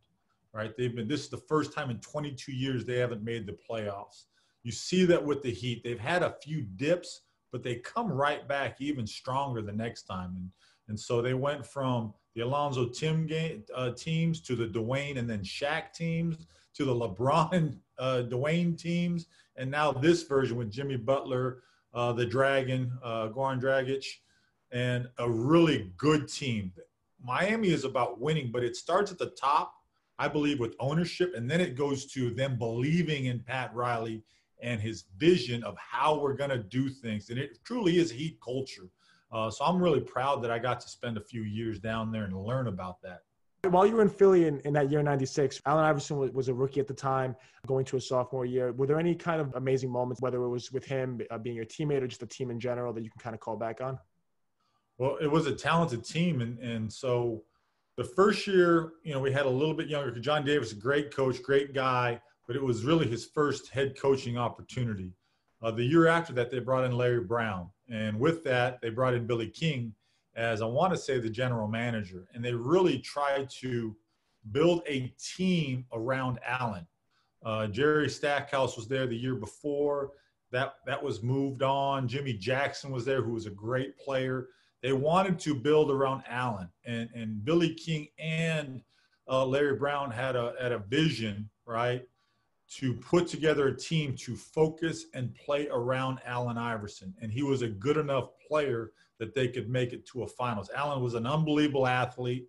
right? 0.53 0.77
They've 0.77 0.95
been, 0.95 1.09
this 1.09 1.23
is 1.23 1.29
the 1.29 1.37
first 1.37 1.73
time 1.73 1.91
in 1.91 1.99
22 1.99 2.53
years 2.53 2.85
they 2.85 2.99
haven't 2.99 3.23
made 3.23 3.47
the 3.47 3.57
playoffs. 3.69 4.25
You 4.63 4.73
see 4.73 5.05
that 5.07 5.25
with 5.25 5.43
the 5.43 5.51
Heat. 5.51 5.83
They've 5.83 5.99
had 5.99 6.23
a 6.23 6.37
few 6.43 6.63
dips, 6.63 7.23
but 7.53 7.63
they 7.63 7.77
come 7.77 8.11
right 8.11 8.47
back 8.47 8.81
even 8.81 9.07
stronger 9.07 9.63
the 9.63 9.73
next 9.73 10.03
time. 10.03 10.35
And, 10.37 10.51
and 10.89 10.99
so 10.99 11.23
they 11.23 11.35
went 11.35 11.65
from 11.65 12.13
the 12.35 12.43
Alonzo 12.43 12.89
Tim 12.89 13.27
game, 13.27 13.65
uh, 13.75 13.91
teams 13.91 14.41
to 14.43 14.55
the 14.55 14.67
Dwayne 14.67 15.19
and 15.19 15.29
then 15.29 15.41
Shaq 15.41 15.93
teams 15.93 16.47
to 16.75 16.85
the 16.85 16.95
LeBron 16.95 17.77
uh, 17.99 18.23
Dwayne 18.29 18.79
teams. 18.79 19.27
And 19.61 19.71
now 19.71 19.93
this 19.93 20.25
version 20.25 20.57
with 20.57 20.73
Jimmy 20.73 20.97
Butler, 20.97 21.63
uh, 21.95 22.13
the 22.13 22.27
Dragon, 22.27 22.93
uh, 23.03 23.29
Goran 23.29 23.61
Dragic, 23.61 24.05
and 24.73 25.09
a 25.19 25.31
really 25.31 25.93
good 25.97 26.29
team. 26.29 26.73
Miami 27.23 27.69
is 27.69 27.85
about 27.85 28.21
winning, 28.21 28.51
but 28.51 28.65
it 28.65 28.75
starts 28.75 29.13
at 29.13 29.19
the 29.19 29.31
top 29.31 29.75
I 30.21 30.29
believe, 30.29 30.61
with 30.61 30.77
ownership. 30.79 31.33
And 31.35 31.51
then 31.51 31.63
it 31.63 31.75
goes 31.75 32.05
to 32.13 32.29
them 32.29 32.59
believing 32.59 33.25
in 33.25 33.41
Pat 33.41 33.75
Riley 33.75 34.23
and 34.63 34.79
his 34.79 35.05
vision 35.17 35.65
of 35.65 35.79
how 35.79 36.21
we're 36.21 36.35
going 36.35 36.51
to 36.51 36.59
do 36.59 36.91
things. 36.91 37.31
And 37.31 37.39
it 37.39 37.59
truly 37.65 37.99
is 37.99 38.11
heat 38.11 38.39
culture. 38.45 38.91
Uh, 39.33 39.51
so 39.51 39.65
I'm 39.65 39.83
really 39.83 40.01
proud 40.01 40.43
that 40.43 40.51
I 40.51 40.59
got 40.59 40.79
to 40.81 40.89
spend 40.91 41.17
a 41.17 41.23
few 41.23 41.45
years 41.45 41.79
down 41.79 42.13
there 42.13 42.25
and 42.25 42.37
learn 42.37 42.67
about 42.67 43.01
that. 43.01 43.23
While 43.69 43.87
you 43.87 43.97
were 43.97 44.03
in 44.03 44.09
Philly 44.09 44.47
in, 44.47 44.61
in 44.61 44.73
that 44.73 44.91
year 44.91 45.03
96, 45.03 45.61
Allen 45.67 45.85
Iverson 45.85 46.17
was, 46.17 46.31
was, 46.31 46.49
a 46.49 46.55
rookie 46.55 46.81
at 46.81 46.89
the 46.89 46.95
time, 46.95 47.37
going 47.67 47.85
to 47.87 47.97
a 47.97 48.01
sophomore 48.01 48.47
year. 48.47 48.73
Were 48.73 48.87
there 48.87 48.99
any 48.99 49.15
kind 49.15 49.41
of 49.41 49.55
amazing 49.55 49.91
moments, 49.91 50.23
whether 50.23 50.43
it 50.43 50.49
was 50.49 50.73
with 50.73 50.85
him 50.85 51.21
uh, 51.31 51.37
being 51.37 51.57
your 51.57 51.67
teammate 51.67 52.03
or 52.03 52.07
just 52.07 52.21
the 52.21 52.27
team 52.27 52.51
in 52.51 52.59
general, 52.59 52.93
that 52.95 53.05
you 53.05 53.11
can 53.11 53.21
kind 53.21 53.35
of 53.35 53.41
call 53.41 53.57
back 53.57 53.83
on? 53.83 53.99
Well, 54.97 55.19
it 55.21 55.31
was 55.31 55.47
a 55.47 55.55
talented 55.55 56.05
team. 56.05 56.41
And, 56.41 56.59
and 56.59 56.91
so 56.91 57.43
the 57.97 58.05
first 58.05 58.47
year, 58.47 58.93
you 59.03 59.13
know, 59.13 59.21
we 59.21 59.31
had 59.31 59.45
a 59.45 59.51
little 59.51 59.75
bit 59.75 59.89
younger. 59.89 60.19
John 60.21 60.43
Davis, 60.43 60.73
great 60.73 61.15
coach, 61.15 61.43
great 61.43 61.75
guy, 61.75 62.21
but 62.47 62.57
it 62.57 62.63
was 62.63 62.83
really 62.85 63.07
his 63.09 63.27
first 63.27 63.69
head 63.69 63.95
coaching 64.01 64.39
opportunity. 64.39 65.13
Uh, 65.63 65.71
the 65.71 65.85
year 65.85 66.07
after 66.07 66.33
that, 66.33 66.51
they 66.51 66.61
brought 66.61 66.85
in 66.85 66.93
Larry 66.93 67.21
Brown, 67.21 67.69
and 67.91 68.19
with 68.19 68.43
that, 68.45 68.81
they 68.81 68.89
brought 68.89 69.13
in 69.13 69.27
Billy 69.27 69.49
King 69.49 69.95
as 70.37 70.63
I 70.63 70.67
want 70.67 70.93
to 70.93 70.99
say 70.99 71.19
the 71.19 71.31
general 71.31 71.69
manager, 71.69 72.29
and 72.35 72.45
they 72.45 72.55
really 72.55 72.99
tried 72.99 73.51
to 73.61 73.97
build 74.53 74.83
a 74.87 75.13
team 75.37 75.85
around 75.93 76.39
Allen. 76.47 76.87
Uh, 77.45 77.67
Jerry 77.67 78.09
Stackhouse 78.09 78.77
was 78.77 78.89
there 78.89 79.07
the 79.07 79.17
year 79.17 79.35
before. 79.35 80.13
That 80.53 80.75
that 80.87 81.03
was 81.03 81.23
moved 81.23 81.63
on. 81.63 82.09
Jimmy 82.09 82.33
Jackson 82.33 82.91
was 82.91 83.05
there, 83.05 83.23
who 83.23 83.33
was 83.33 83.47
a 83.47 83.51
great 83.51 83.97
player 83.99 84.49
they 84.83 84.93
wanted 84.93 85.39
to 85.41 85.55
build 85.55 85.91
around 85.91 86.23
Allen, 86.29 86.69
and 86.85 87.11
and 87.15 87.45
Billy 87.45 87.75
King 87.75 88.09
and 88.19 88.83
uh, 89.29 89.45
Larry 89.45 89.77
Brown 89.77 90.11
had 90.11 90.37
a 90.37 90.55
had 90.61 90.73
a 90.73 90.79
vision, 90.79 91.51
right, 91.67 92.03
to 92.77 92.95
put 92.95 93.29
together 93.29 93.69
a 93.69 93.77
team 93.77 94.17
to 94.17 94.37
focus 94.37 95.07
and 95.15 95.35
play 95.35 95.69
around 95.69 96.21
Allen 96.25 96.57
Iverson, 96.57 97.15
and 97.21 97.31
he 97.31 97.43
was 97.43 97.63
a 97.63 97.69
good 97.69 97.99
enough 97.99 98.31
player 98.49 98.93
that 99.21 99.35
they 99.35 99.47
could 99.47 99.69
make 99.69 99.93
it 99.93 100.05
to 100.07 100.25
a 100.25 100.27
finals. 100.27 100.71
Allen 100.75 101.01
was 101.01 101.15
an 101.15 101.27
unbelievable 101.27 101.87
athlete. 101.87 102.49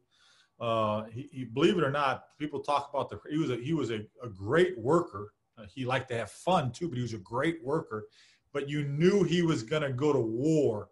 Uh, 0.59 1.03
he, 1.11 1.29
he, 1.31 1.43
believe 1.43 1.77
it 1.77 1.83
or 1.83 1.91
not, 1.91 2.23
people 2.39 2.59
talk 2.59 2.89
about 2.91 3.09
the 3.09 3.19
he 3.29 3.37
was 3.37 3.51
a 3.51 3.57
he 3.57 3.73
was 3.73 3.91
a, 3.91 3.99
a 4.23 4.29
great 4.29 4.77
worker. 4.79 5.33
Uh, 5.57 5.63
he 5.73 5.85
liked 5.85 6.09
to 6.09 6.17
have 6.17 6.31
fun 6.31 6.71
too, 6.71 6.87
but 6.87 6.95
he 6.95 7.01
was 7.01 7.13
a 7.13 7.19
great 7.19 7.63
worker. 7.63 8.07
But 8.53 8.67
you 8.67 8.83
knew 8.83 9.23
he 9.23 9.43
was 9.43 9.63
going 9.63 9.81
to 9.81 9.91
go 9.91 10.11
to 10.11 10.19
war 10.19 10.89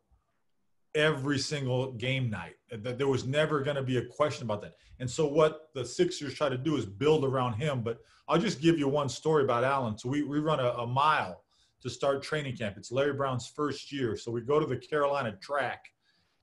every 0.95 1.37
single 1.37 1.93
game 1.93 2.29
night. 2.29 2.55
That 2.71 2.97
there 2.97 3.07
was 3.07 3.25
never 3.25 3.61
going 3.61 3.75
to 3.75 3.83
be 3.83 3.97
a 3.97 4.05
question 4.05 4.43
about 4.43 4.61
that. 4.61 4.73
And 4.99 5.09
so 5.09 5.27
what 5.27 5.69
the 5.73 5.85
Sixers 5.85 6.33
try 6.33 6.49
to 6.49 6.57
do 6.57 6.75
is 6.75 6.85
build 6.85 7.23
around 7.23 7.53
him. 7.53 7.81
But 7.81 7.99
I'll 8.27 8.39
just 8.39 8.61
give 8.61 8.77
you 8.77 8.87
one 8.87 9.09
story 9.09 9.43
about 9.43 9.63
Allen. 9.63 9.97
So 9.97 10.09
we, 10.09 10.23
we 10.23 10.39
run 10.39 10.59
a, 10.59 10.69
a 10.69 10.87
mile 10.87 11.43
to 11.81 11.89
start 11.89 12.21
training 12.21 12.57
camp. 12.57 12.75
It's 12.77 12.91
Larry 12.91 13.13
Brown's 13.13 13.47
first 13.47 13.91
year. 13.91 14.15
So 14.15 14.31
we 14.31 14.41
go 14.41 14.59
to 14.59 14.65
the 14.65 14.77
Carolina 14.77 15.35
track 15.41 15.85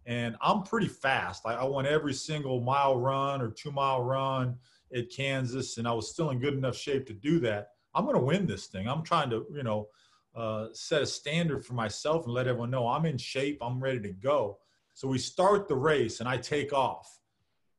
and 0.06 0.36
I'm 0.40 0.62
pretty 0.62 0.88
fast. 0.88 1.42
I, 1.44 1.54
I 1.54 1.64
won 1.64 1.84
every 1.84 2.14
single 2.14 2.60
mile 2.60 2.96
run 2.96 3.42
or 3.42 3.50
two 3.50 3.72
mile 3.72 4.02
run 4.02 4.56
at 4.94 5.10
Kansas, 5.10 5.78
and 5.78 5.86
I 5.86 5.92
was 5.92 6.10
still 6.10 6.30
in 6.30 6.38
good 6.38 6.54
enough 6.54 6.76
shape 6.76 7.06
to 7.06 7.12
do 7.12 7.40
that. 7.40 7.70
I'm 7.94 8.04
going 8.04 8.16
to 8.16 8.22
win 8.22 8.46
this 8.46 8.66
thing. 8.66 8.88
I'm 8.88 9.02
trying 9.02 9.30
to, 9.30 9.44
you 9.52 9.64
know, 9.64 9.88
uh, 10.36 10.68
set 10.72 11.02
a 11.02 11.06
standard 11.06 11.64
for 11.64 11.74
myself 11.74 12.24
and 12.24 12.34
let 12.34 12.46
everyone 12.46 12.70
know 12.70 12.86
I'm 12.86 13.06
in 13.06 13.18
shape. 13.18 13.58
I'm 13.60 13.80
ready 13.80 14.00
to 14.00 14.12
go. 14.12 14.58
So 14.94 15.08
we 15.08 15.18
start 15.18 15.66
the 15.66 15.74
race, 15.74 16.20
and 16.20 16.28
I 16.28 16.36
take 16.36 16.72
off. 16.72 17.18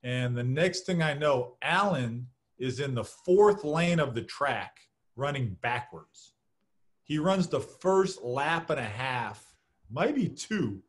And 0.04 0.38
the 0.38 0.44
next 0.44 0.82
thing 0.82 1.02
I 1.02 1.14
know, 1.14 1.56
Allen 1.62 2.28
is 2.58 2.80
in 2.80 2.94
the 2.94 3.04
fourth 3.04 3.64
lane 3.64 4.00
of 4.00 4.16
the 4.16 4.24
track 4.24 4.78
running 5.16 5.56
backwards. 5.62 6.34
He 7.08 7.20
runs 7.20 7.48
the 7.48 7.62
first 7.62 8.22
lap 8.22 8.70
and 8.70 8.80
a 8.80 8.84
half, 8.84 9.44
maybe 9.90 10.28
two, 10.28 10.82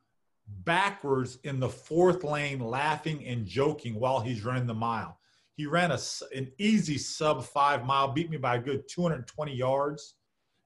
backwards 0.64 1.38
in 1.44 1.60
the 1.60 1.68
fourth 1.68 2.25
lane, 2.25 2.58
laughing 2.58 3.25
and 3.25 3.46
joking 3.46 3.94
while 3.94 4.20
he's 4.20 4.44
running 4.44 4.66
the 4.66 4.75
mile. 4.75 5.18
He 5.54 5.66
ran 5.66 5.92
a, 5.92 5.98
an 6.34 6.50
easy 6.58 6.98
sub 6.98 7.44
five 7.44 7.84
mile, 7.84 8.08
beat 8.08 8.30
me 8.30 8.37
by 8.37 8.56
a 8.56 8.60
good 8.60 8.88
220 8.88 9.54
yards. 9.54 10.14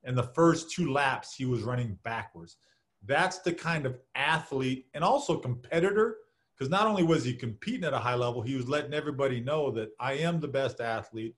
And 0.05 0.17
the 0.17 0.23
first 0.23 0.71
two 0.71 0.91
laps, 0.91 1.35
he 1.35 1.45
was 1.45 1.63
running 1.63 1.99
backwards. 2.03 2.57
That's 3.05 3.39
the 3.39 3.53
kind 3.53 3.85
of 3.85 3.99
athlete 4.15 4.87
and 4.95 5.05
also 5.05 5.37
competitor, 5.37 6.17
because 6.57 6.71
not 6.71 6.87
only 6.87 7.03
was 7.03 7.25
he 7.25 7.35
competing 7.35 7.85
at 7.85 7.93
a 7.93 7.99
high 7.99 8.15
level, 8.15 8.43
he 8.43 8.57
was 8.57 8.69
letting 8.69 8.95
everybody 8.95 9.41
know 9.41 9.71
that 9.73 9.91
I 10.01 10.15
am 10.15 10.41
the 10.41 10.49
best 10.49 10.81
athlete. 10.81 11.35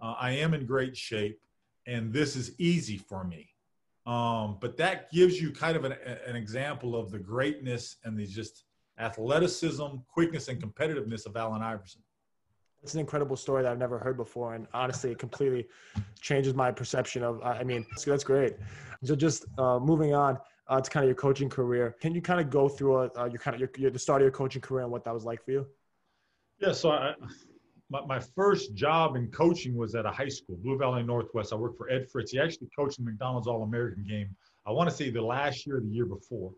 Uh, 0.00 0.14
I 0.18 0.32
am 0.32 0.54
in 0.54 0.66
great 0.66 0.96
shape, 0.96 1.40
and 1.86 2.12
this 2.12 2.36
is 2.36 2.52
easy 2.58 2.96
for 2.96 3.24
me. 3.24 3.48
Um, 4.06 4.58
but 4.60 4.76
that 4.76 5.10
gives 5.10 5.40
you 5.40 5.50
kind 5.50 5.76
of 5.76 5.84
an, 5.84 5.94
an 6.26 6.36
example 6.36 6.94
of 6.94 7.10
the 7.10 7.18
greatness 7.18 7.96
and 8.04 8.18
the 8.18 8.26
just 8.26 8.64
athleticism, 8.98 9.96
quickness, 10.08 10.48
and 10.48 10.62
competitiveness 10.62 11.26
of 11.26 11.36
Allen 11.36 11.62
Iverson. 11.62 12.02
It's 12.82 12.92
an 12.92 13.00
incredible 13.00 13.36
story 13.36 13.62
that 13.62 13.72
I've 13.72 13.78
never 13.78 13.98
heard 13.98 14.18
before, 14.18 14.54
and 14.54 14.66
honestly, 14.74 15.10
it 15.10 15.18
completely 15.18 15.66
changes 16.20 16.52
my 16.52 16.70
perception 16.70 17.22
of. 17.22 17.42
I 17.42 17.64
mean, 17.64 17.86
so 17.96 18.10
that's 18.10 18.24
great. 18.24 18.56
So 19.02 19.16
just 19.16 19.46
uh, 19.56 19.78
moving 19.78 20.14
on 20.14 20.38
uh, 20.68 20.82
to 20.82 20.90
kind 20.90 21.04
of 21.04 21.08
your 21.08 21.14
coaching 21.14 21.48
career, 21.48 21.96
can 22.00 22.14
you 22.14 22.20
kind 22.20 22.40
of 22.40 22.50
go 22.50 22.68
through 22.68 22.96
a, 22.98 23.10
uh, 23.16 23.24
your 23.24 23.38
kind 23.38 23.54
of 23.54 23.60
your, 23.60 23.70
your, 23.78 23.90
the 23.90 23.98
start 23.98 24.20
of 24.20 24.24
your 24.24 24.32
coaching 24.32 24.60
career 24.60 24.82
and 24.82 24.92
what 24.92 25.02
that 25.04 25.14
was 25.14 25.24
like 25.24 25.42
for 25.42 25.52
you? 25.52 25.66
Yeah, 26.58 26.72
so 26.72 26.90
I, 26.90 27.14
my, 27.94 28.04
my 28.06 28.18
first 28.18 28.74
job 28.74 29.14
in 29.14 29.28
coaching 29.28 29.76
was 29.76 29.94
at 29.94 30.04
a 30.04 30.10
high 30.10 30.28
school, 30.28 30.56
Blue 30.56 30.76
Valley 30.76 31.04
Northwest. 31.04 31.52
I 31.52 31.56
worked 31.56 31.78
for 31.78 31.88
Ed 31.88 32.10
Fritz. 32.10 32.32
He 32.32 32.40
actually 32.40 32.68
coached 32.76 32.98
the 32.98 33.04
McDonald's 33.04 33.46
All 33.46 33.62
American 33.62 34.04
game. 34.04 34.34
I 34.66 34.72
want 34.72 34.90
to 34.90 34.96
say 34.96 35.10
the 35.10 35.22
last 35.22 35.64
year 35.66 35.80
the 35.80 35.86
year 35.86 36.06
before. 36.06 36.52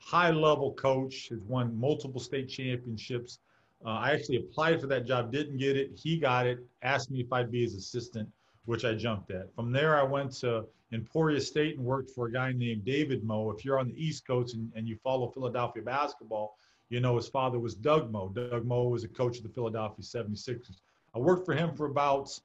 High 0.00 0.30
level 0.30 0.74
coach, 0.74 1.28
has 1.30 1.40
won 1.46 1.78
multiple 1.78 2.20
state 2.20 2.48
championships. 2.48 3.38
Uh, 3.84 3.90
I 3.90 4.10
actually 4.10 4.36
applied 4.36 4.80
for 4.80 4.86
that 4.88 5.06
job, 5.06 5.32
didn't 5.32 5.56
get 5.56 5.76
it. 5.76 5.92
He 5.94 6.18
got 6.18 6.46
it, 6.46 6.58
asked 6.82 7.10
me 7.10 7.20
if 7.20 7.32
I'd 7.32 7.50
be 7.50 7.62
his 7.62 7.74
assistant, 7.74 8.28
which 8.66 8.84
I 8.84 8.94
jumped 8.94 9.30
at. 9.30 9.54
From 9.54 9.72
there, 9.72 9.98
I 9.98 10.02
went 10.02 10.32
to 10.40 10.66
Emporia 10.92 11.40
State 11.40 11.78
and 11.78 11.86
worked 11.86 12.10
for 12.10 12.26
a 12.26 12.32
guy 12.32 12.52
named 12.52 12.84
David 12.84 13.24
Moe. 13.24 13.50
If 13.50 13.64
you're 13.64 13.78
on 13.78 13.88
the 13.88 14.04
East 14.04 14.26
Coast 14.26 14.54
and, 14.54 14.70
and 14.76 14.86
you 14.86 14.96
follow 15.02 15.30
Philadelphia 15.30 15.82
basketball, 15.82 16.56
you 16.92 17.00
know, 17.00 17.16
his 17.16 17.26
father 17.26 17.58
was 17.58 17.74
Doug 17.74 18.12
Moe. 18.12 18.28
Doug 18.28 18.66
Moe 18.66 18.88
was 18.88 19.02
a 19.02 19.08
coach 19.08 19.38
of 19.38 19.44
the 19.44 19.48
Philadelphia 19.48 20.04
76ers. 20.04 20.82
I 21.14 21.18
worked 21.18 21.46
for 21.46 21.54
him 21.54 21.74
for 21.74 21.86
about 21.86 22.38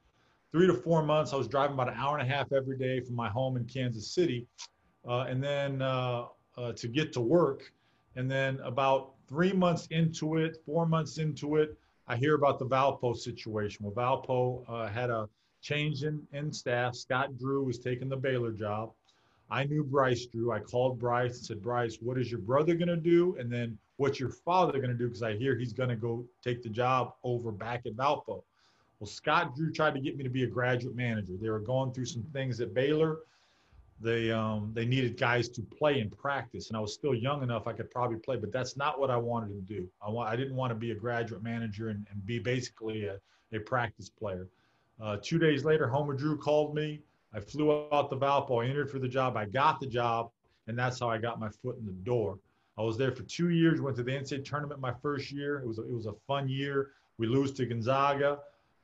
three 0.52 0.66
to 0.66 0.72
four 0.72 1.02
months. 1.02 1.34
I 1.34 1.36
was 1.36 1.48
driving 1.48 1.74
about 1.74 1.88
an 1.88 1.98
hour 1.98 2.16
and 2.16 2.26
a 2.26 2.34
half 2.34 2.50
every 2.54 2.78
day 2.78 3.00
from 3.00 3.14
my 3.14 3.28
home 3.28 3.58
in 3.58 3.66
Kansas 3.66 4.10
City. 4.10 4.46
Uh, 5.06 5.26
and 5.28 5.44
then 5.44 5.82
uh, 5.82 6.24
uh, 6.56 6.72
to 6.72 6.88
get 6.88 7.12
to 7.12 7.20
work. 7.20 7.70
And 8.16 8.30
then 8.30 8.58
about 8.60 9.12
three 9.28 9.52
months 9.52 9.86
into 9.90 10.38
it, 10.38 10.56
four 10.64 10.86
months 10.86 11.18
into 11.18 11.56
it, 11.56 11.76
I 12.06 12.16
hear 12.16 12.34
about 12.34 12.58
the 12.58 12.66
Valpo 12.66 13.14
situation. 13.14 13.84
Well, 13.84 13.92
Valpo 13.92 14.64
uh, 14.66 14.88
had 14.88 15.10
a 15.10 15.28
change 15.60 16.04
in, 16.04 16.26
in 16.32 16.54
staff. 16.54 16.96
Scott 16.96 17.36
Drew 17.36 17.64
was 17.64 17.78
taking 17.78 18.08
the 18.08 18.16
Baylor 18.16 18.52
job. 18.52 18.92
I 19.50 19.64
knew 19.64 19.82
Bryce 19.82 20.26
Drew. 20.26 20.52
I 20.52 20.60
called 20.60 20.98
Bryce 20.98 21.36
and 21.38 21.46
said, 21.46 21.62
Bryce, 21.62 21.98
what 22.00 22.18
is 22.18 22.30
your 22.30 22.40
brother 22.40 22.74
going 22.74 22.88
to 22.88 22.96
do? 22.96 23.36
And 23.38 23.50
then 23.50 23.78
what's 23.96 24.20
your 24.20 24.30
father 24.30 24.72
going 24.72 24.90
to 24.90 24.96
do? 24.96 25.06
Because 25.06 25.22
I 25.22 25.36
hear 25.36 25.56
he's 25.56 25.72
going 25.72 25.88
to 25.88 25.96
go 25.96 26.24
take 26.42 26.62
the 26.62 26.68
job 26.68 27.14
over 27.24 27.50
back 27.50 27.86
at 27.86 27.94
Valpo. 27.94 28.42
Well, 29.00 29.06
Scott 29.06 29.54
Drew 29.54 29.72
tried 29.72 29.94
to 29.94 30.00
get 30.00 30.16
me 30.16 30.24
to 30.24 30.30
be 30.30 30.44
a 30.44 30.46
graduate 30.46 30.96
manager. 30.96 31.34
They 31.40 31.50
were 31.50 31.60
going 31.60 31.92
through 31.92 32.06
some 32.06 32.24
things 32.32 32.60
at 32.60 32.74
Baylor. 32.74 33.18
They 34.00 34.30
um, 34.30 34.70
they 34.74 34.86
needed 34.86 35.18
guys 35.18 35.48
to 35.50 35.62
play 35.62 36.00
and 36.00 36.16
practice, 36.16 36.68
and 36.68 36.76
I 36.76 36.80
was 36.80 36.94
still 36.94 37.14
young 37.14 37.42
enough 37.42 37.66
I 37.66 37.72
could 37.72 37.90
probably 37.90 38.18
play, 38.18 38.36
but 38.36 38.52
that's 38.52 38.76
not 38.76 39.00
what 39.00 39.10
I 39.10 39.16
wanted 39.16 39.48
to 39.48 39.74
do. 39.74 39.88
I 40.00 40.08
want 40.08 40.28
I 40.28 40.36
didn't 40.36 40.54
want 40.54 40.70
to 40.70 40.76
be 40.76 40.92
a 40.92 40.94
graduate 40.94 41.42
manager 41.42 41.88
and, 41.88 42.06
and 42.10 42.24
be 42.24 42.38
basically 42.38 43.06
a, 43.06 43.18
a 43.52 43.58
practice 43.58 44.08
player. 44.08 44.46
Uh, 45.00 45.16
two 45.20 45.38
days 45.38 45.64
later, 45.64 45.88
Homer 45.88 46.14
Drew 46.14 46.36
called 46.36 46.74
me 46.74 47.00
I 47.34 47.40
flew 47.40 47.88
out 47.92 48.10
to 48.10 48.16
Valpo. 48.16 48.64
I 48.64 48.68
entered 48.68 48.90
for 48.90 48.98
the 48.98 49.08
job. 49.08 49.36
I 49.36 49.44
got 49.44 49.80
the 49.80 49.86
job, 49.86 50.30
and 50.66 50.78
that's 50.78 51.00
how 51.00 51.08
I 51.08 51.18
got 51.18 51.38
my 51.38 51.48
foot 51.48 51.78
in 51.78 51.86
the 51.86 51.92
door. 51.92 52.38
I 52.78 52.82
was 52.82 52.96
there 52.96 53.12
for 53.12 53.24
two 53.24 53.50
years. 53.50 53.80
Went 53.80 53.96
to 53.96 54.02
the 54.02 54.12
NCAA 54.12 54.44
tournament 54.44 54.80
my 54.80 54.92
first 55.02 55.30
year. 55.30 55.58
It 55.58 55.66
was 55.66 55.78
a, 55.78 55.82
it 55.82 55.92
was 55.92 56.06
a 56.06 56.14
fun 56.26 56.48
year. 56.48 56.92
We 57.18 57.26
lose 57.26 57.52
to 57.54 57.66
Gonzaga 57.66 58.38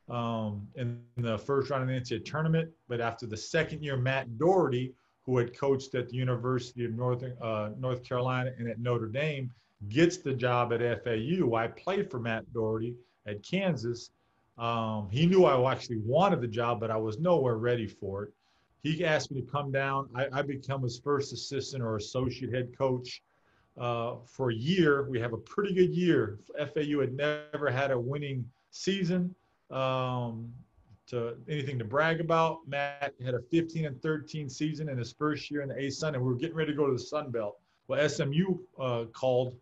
um, 0.09 0.67
in 0.75 1.01
the 1.17 1.39
first 1.39 1.71
round 1.71 1.83
of 1.83 1.89
the 1.89 1.95
NCAA 1.95 2.25
tournament. 2.25 2.71
But 2.89 3.01
after 3.01 3.27
the 3.27 3.37
second 3.37 3.83
year, 3.83 3.97
Matt 3.97 4.39
Doherty, 4.39 4.93
who 5.23 5.39
had 5.39 5.57
coached 5.57 5.95
at 5.95 6.09
the 6.09 6.17
University 6.17 6.85
of 6.85 6.93
North 6.93 7.25
uh, 7.41 7.71
North 7.79 8.03
Carolina 8.03 8.51
and 8.59 8.69
at 8.69 8.81
Notre 8.81 9.07
Dame, 9.07 9.51
gets 9.89 10.19
the 10.19 10.35
job 10.35 10.73
at 10.73 11.05
FAU. 11.05 11.55
I 11.55 11.69
played 11.69 12.11
for 12.11 12.19
Matt 12.19 12.53
Doherty 12.53 12.95
at 13.27 13.43
Kansas 13.43 14.11
um, 14.59 15.09
he 15.11 15.27
knew 15.27 15.45
I 15.45 15.73
actually 15.73 15.99
wanted 15.99 16.41
the 16.41 16.49
job, 16.49 16.81
but 16.81 16.91
I 16.91 16.97
was 16.97 17.19
nowhere 17.19 17.57
ready 17.57 17.87
for 17.87 18.25
it. 18.25 18.33
He 18.83 19.05
asked 19.05 19.33
me 19.33 19.41
to 19.41 19.47
come 19.47 19.73
down. 19.73 20.09
I, 20.15 20.27
I 20.33 20.43
become 20.43 20.83
his 20.83 20.99
first 20.99 21.33
assistant 21.33 21.83
or 21.83 21.97
associate 21.97 22.53
head 22.53 22.77
coach 22.77 23.23
uh, 23.79 24.17
for 24.27 24.51
a 24.51 24.55
year. 24.55 25.09
We 25.09 25.19
have 25.21 25.33
a 25.33 25.39
pretty 25.39 25.75
good 25.75 25.95
year. 25.95 26.39
FAU 26.57 27.01
had 27.01 27.15
never 27.15 27.71
had 27.71 27.91
a 27.91 27.99
winning 27.99 28.49
season 28.71 29.35
um, 29.71 30.53
to 31.09 31.37
anything 31.49 31.79
to 31.79 31.85
brag 31.85 32.21
about. 32.21 32.59
Matt 32.69 33.15
had 33.25 33.35
a 33.35 33.41
15 33.41 33.87
and 33.87 34.03
13 34.03 34.49
season 34.49 34.89
in 34.89 34.99
his 34.99 35.13
first 35.13 35.51
year 35.51 35.63
in 35.63 35.71
the 35.71 35.79
A 35.79 35.91
Sun, 35.91 36.15
and 36.15 36.23
we 36.23 36.29
were 36.29 36.39
getting 36.39 36.57
ready 36.57 36.73
to 36.73 36.77
go 36.77 36.87
to 36.87 36.93
the 36.93 36.99
Sun 36.99 37.31
Belt. 37.31 37.59
Well, 37.89 38.09
SMU 38.09 38.59
uh, 38.79 39.05
called, 39.13 39.57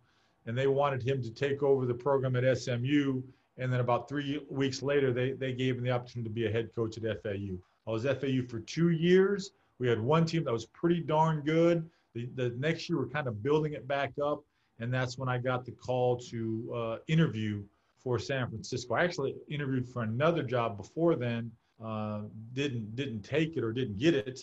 and 0.47 0.59
they 0.59 0.67
wanted 0.67 1.03
him 1.03 1.23
to 1.23 1.31
take 1.31 1.63
over 1.63 1.87
the 1.87 1.95
program 1.95 2.37
at 2.37 2.59
SMU 2.59 3.23
and 3.59 3.73
then 3.73 3.81
about 3.81 4.09
three 4.09 4.41
weeks 4.49 4.83
later, 4.83 5.13
they, 5.13 5.33
they 5.33 5.53
gave 5.53 5.77
him 5.77 5.85
the 5.85 5.91
opportunity 5.91 6.29
to 6.29 6.35
be 6.35 6.47
a 6.47 6.51
head 6.51 6.71
coach 6.75 6.97
at 6.97 7.23
FAU. 7.23 7.57
I 7.87 7.91
was 7.91 8.05
FAU 8.05 8.47
for 8.49 8.61
two 8.61 8.91
years. 8.91 9.53
We 9.79 9.89
had 9.89 10.01
one 10.01 10.25
team 10.25 10.45
that 10.45 10.53
was 10.53 10.67
pretty 10.67 11.01
darn 11.01 11.41
good. 11.43 11.89
The, 12.15 12.29
the 12.35 12.51
next 12.59 12.89
year, 12.89 12.99
we're 12.99 13.09
kind 13.09 13.27
of 13.27 13.43
building 13.43 13.75
it 13.75 13.87
back 13.87 14.13
up. 14.23 14.43
And 14.79 14.93
that's 14.93 15.19
when 15.19 15.29
I 15.29 15.39
got 15.39 15.65
the 15.65 15.73
call 15.73 16.17
to 16.31 16.73
uh, 16.75 16.97
interview 17.09 17.63
for 18.03 18.19
San 18.19 18.49
Francisco. 18.49 18.95
I 18.95 19.05
actually 19.05 19.37
interviewed 19.49 19.89
for 19.89 20.03
another 20.03 20.43
job 20.43 20.77
before 20.77 21.15
then, 21.15 21.51
uh, 21.83 22.23
didn't 22.53 22.95
didn't 22.97 23.23
take 23.23 23.57
it 23.57 23.65
or 23.65 23.73
didn't 23.73 23.99
get 23.99 24.15
it, 24.15 24.41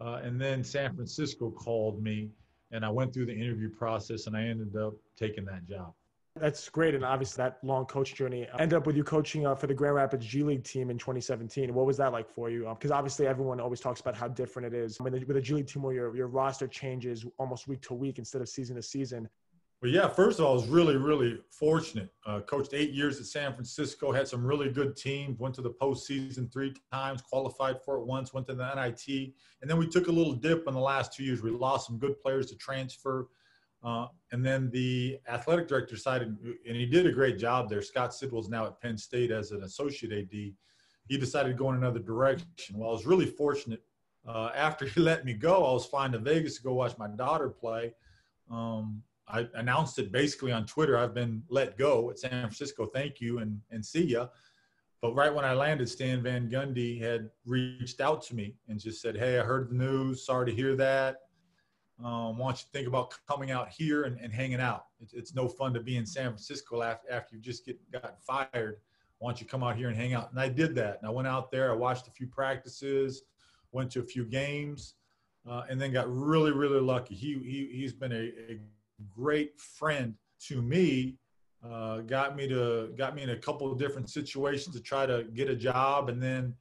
uh, 0.00 0.20
and 0.22 0.40
then 0.40 0.62
San 0.62 0.94
Francisco 0.94 1.50
called 1.50 2.02
me, 2.02 2.28
and 2.70 2.84
I 2.84 2.90
went 2.90 3.12
through 3.12 3.26
the 3.26 3.34
interview 3.34 3.70
process, 3.70 4.26
and 4.26 4.36
I 4.36 4.42
ended 4.42 4.76
up 4.76 4.94
taking 5.16 5.44
that 5.46 5.66
job. 5.66 5.92
That's 6.40 6.68
great, 6.68 6.94
and 6.94 7.04
obviously 7.04 7.42
that 7.42 7.58
long 7.62 7.86
coach 7.86 8.14
journey 8.14 8.46
ended 8.58 8.76
up 8.76 8.86
with 8.86 8.96
you 8.96 9.04
coaching 9.04 9.46
uh, 9.46 9.54
for 9.54 9.66
the 9.66 9.74
Grand 9.74 9.94
Rapids 9.94 10.26
G 10.26 10.42
League 10.42 10.64
team 10.64 10.90
in 10.90 10.98
2017. 10.98 11.72
What 11.74 11.86
was 11.86 11.96
that 11.96 12.12
like 12.12 12.28
for 12.28 12.50
you? 12.50 12.66
Because 12.70 12.90
um, 12.90 12.98
obviously 12.98 13.26
everyone 13.26 13.60
always 13.60 13.80
talks 13.80 14.00
about 14.00 14.16
how 14.16 14.28
different 14.28 14.72
it 14.72 14.76
is 14.76 15.00
with 15.00 15.14
a 15.14 15.40
G 15.40 15.54
League 15.54 15.66
team 15.66 15.82
where 15.82 15.94
your 15.94 16.16
your 16.16 16.28
roster 16.28 16.66
changes 16.66 17.24
almost 17.38 17.68
week 17.68 17.82
to 17.82 17.94
week 17.94 18.18
instead 18.18 18.40
of 18.40 18.48
season 18.48 18.76
to 18.76 18.82
season. 18.82 19.28
Well, 19.80 19.92
yeah. 19.92 20.08
First 20.08 20.40
of 20.40 20.44
all, 20.44 20.52
I 20.52 20.54
was 20.54 20.66
really, 20.66 20.96
really 20.96 21.38
fortunate. 21.50 22.08
Uh, 22.26 22.40
coached 22.40 22.74
eight 22.74 22.90
years 22.90 23.20
at 23.20 23.26
San 23.26 23.52
Francisco, 23.52 24.10
had 24.10 24.26
some 24.26 24.44
really 24.44 24.70
good 24.70 24.96
teams. 24.96 25.38
Went 25.38 25.54
to 25.54 25.62
the 25.62 25.70
postseason 25.70 26.52
three 26.52 26.74
times, 26.92 27.22
qualified 27.22 27.76
for 27.84 27.96
it 27.98 28.04
once, 28.04 28.34
went 28.34 28.48
to 28.48 28.54
the 28.54 28.74
NIT, 28.74 29.34
and 29.62 29.70
then 29.70 29.78
we 29.78 29.86
took 29.86 30.08
a 30.08 30.12
little 30.12 30.32
dip 30.32 30.66
in 30.66 30.74
the 30.74 30.80
last 30.80 31.12
two 31.12 31.22
years. 31.22 31.42
We 31.42 31.50
lost 31.50 31.86
some 31.86 31.96
good 31.96 32.20
players 32.20 32.46
to 32.46 32.56
transfer. 32.56 33.28
Uh, 33.82 34.06
and 34.32 34.44
then 34.44 34.70
the 34.70 35.18
athletic 35.28 35.68
director 35.68 35.94
decided, 35.94 36.36
and 36.66 36.76
he 36.76 36.86
did 36.86 37.06
a 37.06 37.12
great 37.12 37.38
job 37.38 37.68
there. 37.68 37.80
Scott 37.80 38.10
Sidwell's 38.10 38.48
now 38.48 38.66
at 38.66 38.80
Penn 38.80 38.98
State 38.98 39.30
as 39.30 39.52
an 39.52 39.62
associate 39.62 40.12
AD. 40.12 40.30
He 40.30 41.16
decided 41.16 41.50
to 41.50 41.54
go 41.54 41.70
in 41.70 41.76
another 41.76 42.00
direction. 42.00 42.76
Well, 42.76 42.90
I 42.90 42.92
was 42.92 43.06
really 43.06 43.26
fortunate. 43.26 43.82
Uh, 44.26 44.50
after 44.54 44.84
he 44.88 45.00
let 45.00 45.24
me 45.24 45.32
go, 45.32 45.64
I 45.64 45.72
was 45.72 45.86
flying 45.86 46.12
to 46.12 46.18
Vegas 46.18 46.56
to 46.56 46.62
go 46.62 46.74
watch 46.74 46.98
my 46.98 47.08
daughter 47.08 47.48
play. 47.48 47.94
Um, 48.50 49.02
I 49.28 49.46
announced 49.54 49.98
it 49.98 50.10
basically 50.10 50.52
on 50.52 50.66
Twitter. 50.66 50.96
I've 50.96 51.14
been 51.14 51.42
let 51.48 51.78
go 51.78 52.10
at 52.10 52.18
San 52.18 52.30
Francisco. 52.30 52.86
Thank 52.86 53.20
you 53.20 53.38
and, 53.38 53.60
and 53.70 53.84
see 53.84 54.04
ya. 54.04 54.28
But 55.00 55.14
right 55.14 55.32
when 55.32 55.44
I 55.44 55.52
landed, 55.52 55.88
Stan 55.88 56.22
Van 56.22 56.50
Gundy 56.50 57.00
had 57.00 57.30
reached 57.46 58.00
out 58.00 58.22
to 58.22 58.34
me 58.34 58.56
and 58.68 58.80
just 58.80 59.00
said, 59.00 59.16
Hey, 59.16 59.38
I 59.38 59.44
heard 59.44 59.70
the 59.70 59.74
news. 59.74 60.26
Sorry 60.26 60.46
to 60.46 60.54
hear 60.54 60.74
that. 60.76 61.18
Um, 62.02 62.38
don't 62.38 62.50
you 62.50 62.66
think 62.72 62.86
about 62.86 63.12
coming 63.26 63.50
out 63.50 63.68
here 63.68 64.04
and, 64.04 64.20
and 64.20 64.32
hanging 64.32 64.60
out? 64.60 64.86
It's, 65.00 65.14
it's, 65.14 65.34
no 65.34 65.48
fun 65.48 65.74
to 65.74 65.80
be 65.80 65.96
in 65.96 66.06
San 66.06 66.26
Francisco 66.26 66.82
after, 66.82 67.10
after 67.10 67.34
you 67.34 67.42
just 67.42 67.66
get 67.66 67.78
got 67.90 68.22
fired. 68.22 68.76
Why 69.18 69.30
don't 69.30 69.40
you 69.40 69.46
come 69.46 69.64
out 69.64 69.76
here 69.76 69.88
and 69.88 69.96
hang 69.96 70.14
out? 70.14 70.30
And 70.30 70.38
I 70.38 70.48
did 70.48 70.76
that. 70.76 70.98
And 70.98 71.08
I 71.08 71.10
went 71.10 71.26
out 71.26 71.50
there. 71.50 71.72
I 71.72 71.74
watched 71.74 72.06
a 72.06 72.12
few 72.12 72.28
practices, 72.28 73.22
went 73.72 73.90
to 73.92 74.00
a 74.00 74.04
few 74.04 74.24
games, 74.24 74.94
uh, 75.48 75.64
and 75.68 75.80
then 75.80 75.92
got 75.92 76.08
really, 76.08 76.52
really 76.52 76.80
lucky. 76.80 77.16
He, 77.16 77.34
he, 77.44 77.68
he's 77.72 77.92
been 77.92 78.12
a, 78.12 78.32
a 78.52 78.60
great 79.12 79.58
friend 79.58 80.14
to 80.46 80.62
me. 80.62 81.16
Uh, 81.68 81.98
got 82.02 82.36
me 82.36 82.46
to 82.46 82.92
got 82.96 83.16
me 83.16 83.22
in 83.22 83.30
a 83.30 83.36
couple 83.36 83.70
of 83.70 83.76
different 83.76 84.08
situations 84.08 84.76
to 84.76 84.80
try 84.80 85.04
to 85.04 85.24
get 85.34 85.48
a 85.48 85.56
job, 85.56 86.08
and 86.08 86.22
then 86.22 86.54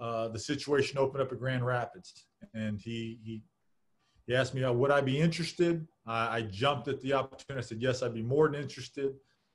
uh, 0.00 0.26
the 0.26 0.38
situation 0.38 0.98
opened 0.98 1.22
up 1.22 1.30
at 1.30 1.38
Grand 1.38 1.64
Rapids, 1.64 2.26
and 2.54 2.80
he 2.80 3.20
he 3.22 3.44
he 4.30 4.36
asked 4.36 4.54
me, 4.54 4.62
uh, 4.62 4.72
would 4.72 4.92
I 4.92 5.00
be 5.00 5.18
interested? 5.18 5.86
I, 6.06 6.36
I 6.36 6.42
jumped 6.42 6.86
at 6.86 7.00
the 7.00 7.12
opportunity. 7.14 7.64
I 7.64 7.66
said, 7.66 7.82
yes, 7.82 8.02
I'd 8.02 8.14
be 8.14 8.22
more 8.22 8.48
than 8.48 8.60
interested. 8.60 9.14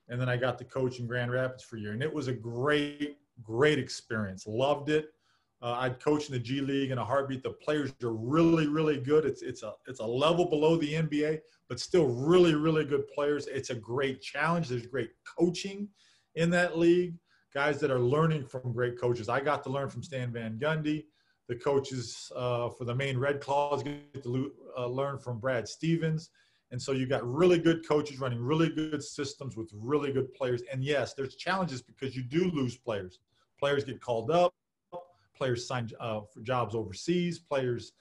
And 0.10 0.20
then 0.20 0.28
I 0.28 0.36
got 0.36 0.58
to 0.58 0.66
coach 0.66 1.00
in 1.00 1.08
Grand 1.08 1.32
Rapids 1.32 1.64
for 1.64 1.78
a 1.78 1.80
year. 1.80 1.94
And 1.94 2.04
it 2.04 2.14
was 2.14 2.28
a 2.28 2.34
great, 2.34 3.18
great 3.42 3.80
experience. 3.80 4.46
Loved 4.46 4.90
it. 4.90 5.12
Uh, 5.62 5.78
I'd 5.80 6.00
coach 6.02 6.28
in 6.28 6.34
the 6.34 6.40
G 6.40 6.60
League 6.60 6.92
in 6.92 6.98
a 6.98 7.06
heartbeat. 7.06 7.42
The 7.42 7.52
players 7.52 7.94
are 8.04 8.14
really, 8.14 8.68
really 8.68 8.98
good. 8.98 9.26
It's 9.26 9.42
it's 9.42 9.64
a 9.64 9.72
it's 9.88 10.02
a 10.02 10.06
level 10.06 10.50
below 10.50 10.76
the 10.76 10.94
NBA, 10.94 11.40
but 11.70 11.80
still 11.80 12.08
really, 12.08 12.54
really 12.54 12.84
good 12.84 13.08
players. 13.08 13.48
It's 13.48 13.70
a 13.70 13.76
great 13.76 14.22
challenge. 14.22 14.68
There's 14.68 14.86
great 14.86 15.12
coaching 15.40 15.88
in 16.36 16.50
that 16.52 16.78
league. 16.78 17.16
Guys 17.54 17.80
that 17.80 17.90
are 17.90 18.00
learning 18.00 18.46
from 18.46 18.74
great 18.74 19.00
coaches. 19.00 19.30
I 19.30 19.40
got 19.40 19.64
to 19.64 19.70
learn 19.70 19.90
from 19.90 20.04
Stan 20.04 20.34
Van 20.34 20.60
Gundy 20.60 21.06
the 21.48 21.56
coaches 21.56 22.32
uh, 22.36 22.70
for 22.70 22.86
the 22.86 22.96
Maine 22.96 23.18
Red 23.18 23.40
Claws 23.40 23.84
get 23.84 24.24
to 24.24 24.52
uh, 24.78 24.88
learn 24.88 25.20
from 25.20 25.40
Brad 25.40 25.68
Stevens. 25.68 26.30
And 26.72 26.82
so 26.82 26.92
you 26.92 27.06
got 27.06 27.26
really 27.26 27.60
good 27.60 27.88
coaches 27.88 28.20
running 28.20 28.40
really 28.40 28.70
good 28.70 29.04
systems 29.04 29.56
with 29.56 29.70
really 29.74 30.12
good 30.12 30.34
players. 30.34 30.62
And 30.72 30.84
yes, 30.84 31.14
there's 31.14 31.36
challenges 31.36 31.82
because 31.82 32.16
you 32.16 32.24
do 32.24 32.50
lose 32.52 32.76
players. 32.76 33.20
Players 33.60 33.84
get 33.84 34.02
called 34.02 34.32
up, 34.32 34.54
players 35.36 35.68
sign 35.68 35.90
uh, 36.00 36.22
for 36.34 36.42
jobs 36.42 36.74
overseas, 36.76 37.40
players. 37.40 37.94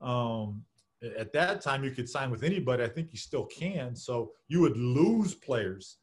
Um, 0.00 0.62
at 1.18 1.32
that 1.32 1.62
time, 1.62 1.82
you 1.82 1.90
could 1.92 2.08
sign 2.08 2.30
with 2.30 2.42
anybody. 2.42 2.84
I 2.84 2.88
think 2.88 3.08
you 3.10 3.18
still 3.18 3.46
can. 3.46 3.96
So 3.96 4.32
you 4.48 4.60
would 4.60 4.76
lose 4.76 5.34
players. 5.34 5.96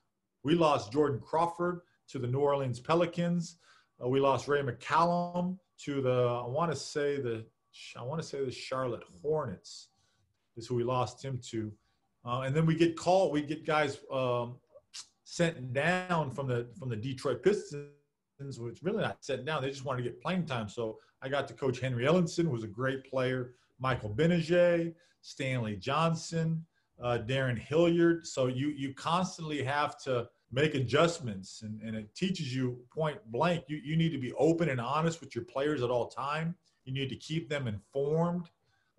We 0.43 0.55
lost 0.55 0.91
Jordan 0.91 1.19
Crawford 1.19 1.81
to 2.09 2.19
the 2.19 2.27
New 2.27 2.39
Orleans 2.39 2.79
Pelicans. 2.79 3.57
Uh, 4.03 4.07
we 4.07 4.19
lost 4.19 4.47
Ray 4.47 4.61
McCallum 4.61 5.57
to 5.85 6.01
the 6.01 6.41
I 6.43 6.47
want 6.47 6.71
to 6.71 6.77
say 6.77 7.17
the 7.17 7.45
I 7.95 8.03
want 8.03 8.21
to 8.21 8.27
say 8.27 8.43
the 8.43 8.51
Charlotte 8.51 9.03
Hornets 9.21 9.89
is 10.55 10.67
who 10.67 10.75
we 10.75 10.83
lost 10.83 11.23
him 11.23 11.39
to, 11.49 11.71
uh, 12.25 12.41
and 12.41 12.55
then 12.55 12.65
we 12.65 12.75
get 12.75 12.95
called. 12.95 13.31
We 13.31 13.41
get 13.41 13.65
guys 13.65 13.99
um, 14.11 14.55
sent 15.23 15.73
down 15.73 16.31
from 16.31 16.47
the 16.47 16.67
from 16.79 16.89
the 16.89 16.95
Detroit 16.95 17.43
Pistons, 17.43 17.89
which 18.59 18.81
really 18.81 19.01
not 19.01 19.23
sent 19.23 19.45
down. 19.45 19.61
They 19.61 19.69
just 19.69 19.85
wanted 19.85 20.03
to 20.03 20.09
get 20.09 20.21
playing 20.21 20.45
time. 20.45 20.69
So 20.69 20.97
I 21.21 21.29
got 21.29 21.47
to 21.49 21.53
coach 21.53 21.79
Henry 21.79 22.05
Ellenson, 22.05 22.43
who 22.45 22.51
was 22.51 22.63
a 22.63 22.67
great 22.67 23.09
player. 23.09 23.53
Michael 23.79 24.09
Gbinije, 24.09 24.93
Stanley 25.21 25.75
Johnson, 25.75 26.65
uh, 27.01 27.19
Darrun 27.25 27.57
Hilliard. 27.57 28.25
So 28.25 28.47
you 28.47 28.69
you 28.69 28.93
constantly 28.93 29.63
have 29.63 29.97
to 30.03 30.27
make 30.51 30.75
adjustments 30.75 31.61
and, 31.63 31.81
and 31.81 31.95
it 31.95 32.13
teaches 32.15 32.55
you 32.55 32.79
point 32.93 33.19
blank 33.31 33.65
you, 33.67 33.77
you 33.83 33.97
need 33.97 34.11
to 34.11 34.17
be 34.17 34.33
open 34.33 34.69
and 34.69 34.79
honest 34.79 35.19
with 35.19 35.35
your 35.35 35.43
players 35.43 35.83
at 35.83 35.89
all 35.89 36.07
time. 36.07 36.55
You 36.85 36.93
need 36.93 37.09
to 37.09 37.15
keep 37.17 37.49
them 37.49 37.67
informed 37.67 38.49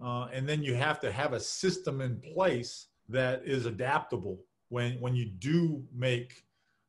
uh, 0.02 0.28
and 0.32 0.48
then 0.48 0.62
you 0.62 0.74
have 0.74 1.00
to 1.00 1.10
have 1.10 1.32
a 1.32 1.40
system 1.40 2.00
in 2.00 2.20
place 2.34 2.88
that 3.08 3.42
is 3.44 3.66
adaptable 3.66 4.38
when 4.68 5.00
when 5.00 5.14
you 5.14 5.24
do 5.24 5.82
make 5.94 6.44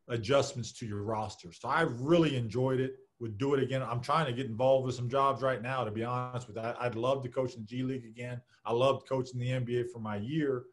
adjustments 0.09 0.71
to 0.73 0.85
your 0.85 1.03
roster. 1.03 1.51
So 1.53 1.69
i 1.69 1.81
really 1.81 2.35
enjoyed 2.35 2.79
it. 2.79 2.95
Would 3.21 3.37
do 3.37 3.53
it 3.53 3.61
again. 3.61 3.83
I'm 3.83 3.99
trying 3.99 4.27
to 4.27 4.31
get 4.31 4.45
involved 4.45 4.85
with 4.85 4.95
some 4.95 5.09
jobs 5.09 5.41
right 5.41 5.61
now 5.61 5.83
to 5.83 5.91
be 5.91 6.05
honest 6.05 6.47
with 6.47 6.55
that 6.55 6.81
i'd 6.81 6.95
love 6.95 7.21
to 7.23 7.29
coach 7.29 7.55
in 7.55 7.61
the 7.61 7.67
g 7.67 7.83
league 7.83 8.05
again. 8.05 8.41
I 8.65 8.73
loved 8.73 9.07
coaching 9.07 9.39
the 9.39 9.47
nba 9.47 9.89
for 9.91 9.99
my 9.99 10.17
year 10.17 10.63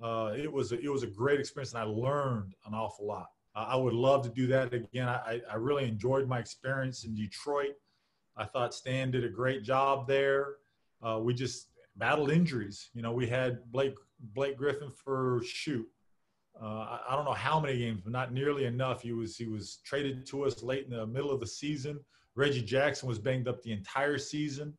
uh, 0.00 0.32
it 0.36 0.52
was 0.52 0.72
a, 0.72 0.80
it 0.80 0.88
was 0.88 1.02
a 1.02 1.06
great 1.06 1.40
experience, 1.40 1.72
and 1.74 1.82
I 1.82 1.84
learned 1.84 2.54
an 2.66 2.74
awful 2.74 3.06
lot. 3.06 3.26
I 3.54 3.76
would 3.76 3.92
love 3.92 4.22
to 4.22 4.30
do 4.30 4.46
that 4.46 4.72
again. 4.72 5.08
I, 5.08 5.40
I 5.50 5.56
really 5.56 5.84
enjoyed 5.84 6.26
my 6.26 6.38
experience 6.38 7.04
in 7.04 7.14
Detroit. 7.14 7.74
I 8.36 8.44
thought 8.44 8.72
Stan 8.72 9.10
did 9.10 9.24
a 9.24 9.28
great 9.28 9.62
job 9.62 10.08
there. 10.08 10.54
Uh, 11.02 11.18
we 11.22 11.34
just 11.34 11.68
battled 11.96 12.30
injuries. 12.30 12.88
You 12.94 13.02
know, 13.02 13.12
we 13.12 13.26
had 13.26 13.70
Blake 13.70 13.94
Blake 14.34 14.56
Griffin 14.56 14.90
for 14.90 15.42
shoot. 15.44 15.86
Uh, 16.60 16.64
I, 16.66 17.00
I, 17.10 17.16
don't 17.16 17.24
know 17.24 17.32
how 17.32 17.58
many 17.58 17.78
games, 17.78 18.00
but 18.02 18.12
not 18.12 18.32
nearly 18.32 18.66
enough. 18.66 19.02
He 19.02 19.12
was 19.12 19.36
he 19.36 19.46
was 19.46 19.80
traded 19.84 20.26
to 20.26 20.44
us 20.44 20.62
late 20.62 20.84
in 20.84 20.90
the 20.90 21.06
middle 21.06 21.30
of 21.30 21.40
the 21.40 21.46
season. 21.46 22.00
Reggie 22.34 22.62
Jackson 22.62 23.08
was 23.08 23.18
banged 23.18 23.48
up 23.48 23.62
the 23.62 23.72
entire 23.72 24.18
season, 24.18 24.72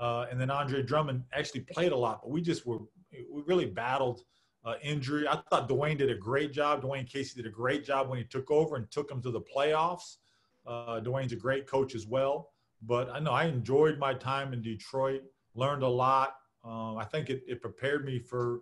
uh, 0.00 0.26
and 0.30 0.40
then 0.40 0.50
Andre 0.50 0.82
Drummond 0.82 1.22
actually 1.32 1.60
played 1.60 1.92
a 1.92 1.96
lot, 1.96 2.20
but 2.22 2.30
we 2.30 2.40
just 2.40 2.66
were 2.66 2.78
we 3.12 3.42
really 3.46 3.66
battled 3.66 4.22
uh, 4.64 4.74
injury. 4.82 5.26
I 5.28 5.40
thought 5.50 5.68
Dwayne 5.68 5.98
did 5.98 6.10
a 6.10 6.14
great 6.14 6.52
job. 6.52 6.82
Dwayne 6.82 7.08
Casey 7.08 7.40
did 7.40 7.46
a 7.46 7.54
great 7.54 7.84
job 7.84 8.08
when 8.08 8.18
he 8.18 8.24
took 8.24 8.50
over 8.50 8.76
and 8.76 8.90
took 8.90 9.08
them 9.08 9.22
to 9.22 9.30
the 9.30 9.40
playoffs. 9.40 10.16
Uh, 10.66 11.00
Dwayne's 11.00 11.32
a 11.32 11.36
great 11.36 11.66
coach 11.66 11.94
as 11.94 12.06
well. 12.06 12.50
But 12.82 13.10
I 13.10 13.18
know 13.18 13.32
I 13.32 13.44
enjoyed 13.44 13.98
my 13.98 14.14
time 14.14 14.52
in 14.52 14.62
Detroit, 14.62 15.22
learned 15.54 15.82
a 15.82 15.88
lot. 15.88 16.34
Um, 16.64 16.96
I 16.98 17.04
think 17.04 17.30
it, 17.30 17.42
it 17.48 17.60
prepared 17.60 18.04
me 18.04 18.18
for 18.18 18.60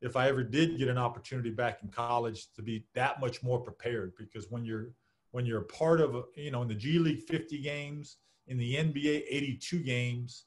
if 0.00 0.16
I 0.16 0.28
ever 0.28 0.42
did 0.42 0.76
get 0.76 0.88
an 0.88 0.98
opportunity 0.98 1.50
back 1.50 1.78
in 1.82 1.88
college 1.88 2.52
to 2.56 2.62
be 2.62 2.84
that 2.94 3.20
much 3.20 3.42
more 3.42 3.58
prepared 3.58 4.12
because 4.18 4.50
when 4.50 4.64
you're 4.64 4.88
when 5.30 5.46
you're 5.46 5.62
a 5.62 5.64
part 5.64 6.00
of 6.00 6.26
you 6.36 6.50
know 6.50 6.62
in 6.62 6.68
the 6.68 6.74
G 6.74 6.98
League 6.98 7.22
50 7.22 7.58
games 7.62 8.18
in 8.46 8.58
the 8.58 8.74
NBA 8.74 9.24
82 9.28 9.78
games 9.78 10.44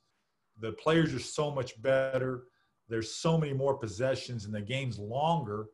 the 0.59 0.73
players 0.73 1.13
are 1.13 1.19
so 1.19 1.49
much 1.49 1.81
better 1.81 2.43
there's 2.89 3.13
so 3.13 3.37
many 3.37 3.53
more 3.53 3.75
possessions 3.75 4.45
and 4.45 4.53
the 4.53 4.61
game's 4.61 4.99
longer, 4.99 5.67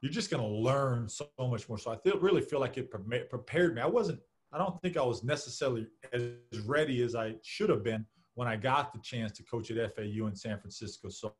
you're 0.00 0.12
just 0.12 0.30
going 0.30 0.42
to 0.42 0.48
learn 0.48 1.08
so, 1.08 1.28
much 1.38 1.68
more. 1.68 1.78
So 1.78 1.92
I 1.92 1.96
feel, 1.96 2.18
really 2.18 2.40
feel 2.40 2.60
like 2.60 2.76
it 2.78 2.90
pre- 2.90 3.24
prepared 3.24 3.74
me. 3.74 3.80
I 3.80 3.86
wasn't, 3.86 4.20
I 4.52 4.58
don't 4.58 4.80
think 4.82 4.96
I 4.96 5.02
was 5.02 5.22
necessarily 5.22 5.86
as 6.12 6.60
ready 6.66 7.02
as 7.02 7.14
I 7.14 7.36
should 7.42 7.70
have 7.70 7.84
been 7.84 8.04
when 8.34 8.48
I 8.48 8.56
got 8.56 8.92
the 8.92 8.98
chance 8.98 9.32
to 9.32 9.42
coach 9.44 9.70
at 9.70 9.94
FAU 9.94 10.26
in 10.26 10.34
San 10.34 10.58
Francisco. 10.58 11.08
So 11.08 11.34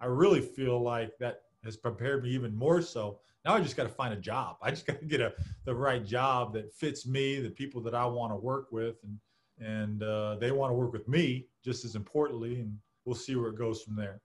I 0.00 0.06
really 0.06 0.40
feel 0.40 0.80
like 0.80 1.12
that 1.18 1.42
has 1.64 1.76
prepared 1.76 2.22
me 2.22 2.30
even 2.30 2.54
more 2.54 2.82
so. 2.82 3.20
Now 3.44 3.54
I 3.54 3.60
just 3.60 3.76
got 3.76 3.84
to 3.84 3.88
find 3.90 4.14
a 4.14 4.18
job. 4.18 4.56
I 4.62 4.70
just 4.70 4.86
got 4.86 5.00
to 5.00 5.06
get 5.06 5.20
a 5.20 5.34
the 5.64 5.74
right 5.74 6.04
job 6.04 6.52
that 6.54 6.72
fits 6.72 7.06
me, 7.06 7.40
the 7.40 7.50
people 7.50 7.80
that 7.82 7.94
I 7.94 8.06
want 8.06 8.32
to 8.32 8.36
work 8.36 8.70
with, 8.70 8.96
and 9.04 9.18
and 9.60 10.02
uh, 10.02 10.36
they 10.36 10.50
want 10.50 10.70
to 10.70 10.74
work 10.74 10.92
with 10.92 11.06
me 11.08 11.46
just 11.64 11.84
as 11.84 11.94
importantly. 11.94 12.60
And 12.60 12.76
we'll 13.04 13.14
see 13.14 13.36
where 13.36 13.50
it 13.50 13.58
goes 13.58 13.82
from 13.82 13.96
there. 13.96 14.20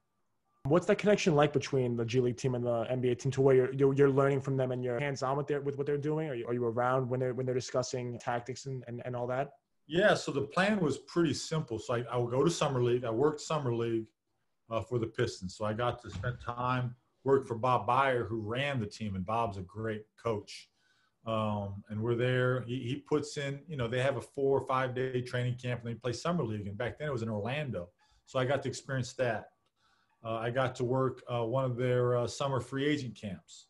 What's 0.63 0.85
that 0.87 0.97
connection 0.97 1.35
like 1.35 1.53
between 1.53 1.95
the 1.95 2.03
G 2.05 2.19
League 2.19 2.37
team 2.37 2.53
and 2.53 2.65
the 2.65 2.85
NBA 2.85 3.19
team 3.19 3.31
to 3.31 3.41
where 3.41 3.55
you're, 3.55 3.73
you're, 3.73 3.93
you're 3.93 4.09
learning 4.09 4.41
from 4.41 4.57
them 4.57 4.71
and 4.71 4.83
you're 4.83 4.99
hands 4.99 5.23
on 5.23 5.37
with 5.37 5.47
their 5.47 5.61
with 5.61 5.77
what 5.77 5.87
they're 5.87 5.97
doing? 5.97 6.29
Are 6.29 6.35
you, 6.35 6.45
are 6.47 6.53
you 6.53 6.65
around 6.65 7.09
when 7.09 7.19
they're 7.19 7.33
when 7.33 7.45
they're 7.45 7.55
discussing 7.55 8.19
tactics 8.19 8.65
and, 8.65 8.83
and, 8.87 9.01
and 9.05 9.15
all 9.15 9.25
that? 9.27 9.51
Yeah, 9.87 10.13
so 10.13 10.31
the 10.31 10.41
plan 10.41 10.79
was 10.79 10.97
pretty 10.97 11.33
simple. 11.33 11.79
So 11.79 11.95
I, 11.95 12.03
I 12.11 12.17
would 12.17 12.29
go 12.29 12.43
to 12.43 12.51
summer 12.51 12.83
league. 12.83 13.05
I 13.05 13.09
worked 13.09 13.41
summer 13.41 13.73
league 13.73 14.05
uh, 14.69 14.81
for 14.81 14.99
the 14.99 15.07
Pistons, 15.07 15.55
so 15.55 15.65
I 15.65 15.73
got 15.73 16.01
to 16.03 16.09
spend 16.09 16.37
time 16.45 16.95
work 17.23 17.47
for 17.47 17.55
Bob 17.55 17.87
Beyer, 17.87 18.25
who 18.25 18.39
ran 18.41 18.79
the 18.79 18.85
team, 18.85 19.15
and 19.15 19.25
Bob's 19.25 19.57
a 19.57 19.61
great 19.61 20.03
coach. 20.21 20.69
Um, 21.25 21.83
and 21.89 22.01
we're 22.01 22.15
there. 22.15 22.61
He, 22.61 22.79
he 22.79 22.95
puts 22.95 23.37
in, 23.37 23.59
you 23.67 23.77
know, 23.77 23.87
they 23.87 24.01
have 24.01 24.17
a 24.17 24.21
four 24.21 24.59
or 24.59 24.65
five 24.67 24.93
day 24.93 25.21
training 25.21 25.55
camp, 25.55 25.81
and 25.83 25.89
they 25.89 25.95
play 25.95 26.13
summer 26.13 26.43
league. 26.43 26.67
And 26.67 26.77
back 26.77 26.97
then 26.97 27.07
it 27.07 27.11
was 27.11 27.23
in 27.23 27.29
Orlando, 27.29 27.89
so 28.25 28.39
I 28.39 28.45
got 28.45 28.61
to 28.63 28.69
experience 28.69 29.13
that. 29.13 29.49
Uh, 30.23 30.35
I 30.35 30.49
got 30.49 30.75
to 30.75 30.83
work 30.83 31.23
uh, 31.27 31.43
one 31.45 31.63
of 31.63 31.77
their 31.77 32.17
uh, 32.17 32.27
summer 32.27 32.59
free 32.59 32.85
agent 32.85 33.15
camps 33.15 33.67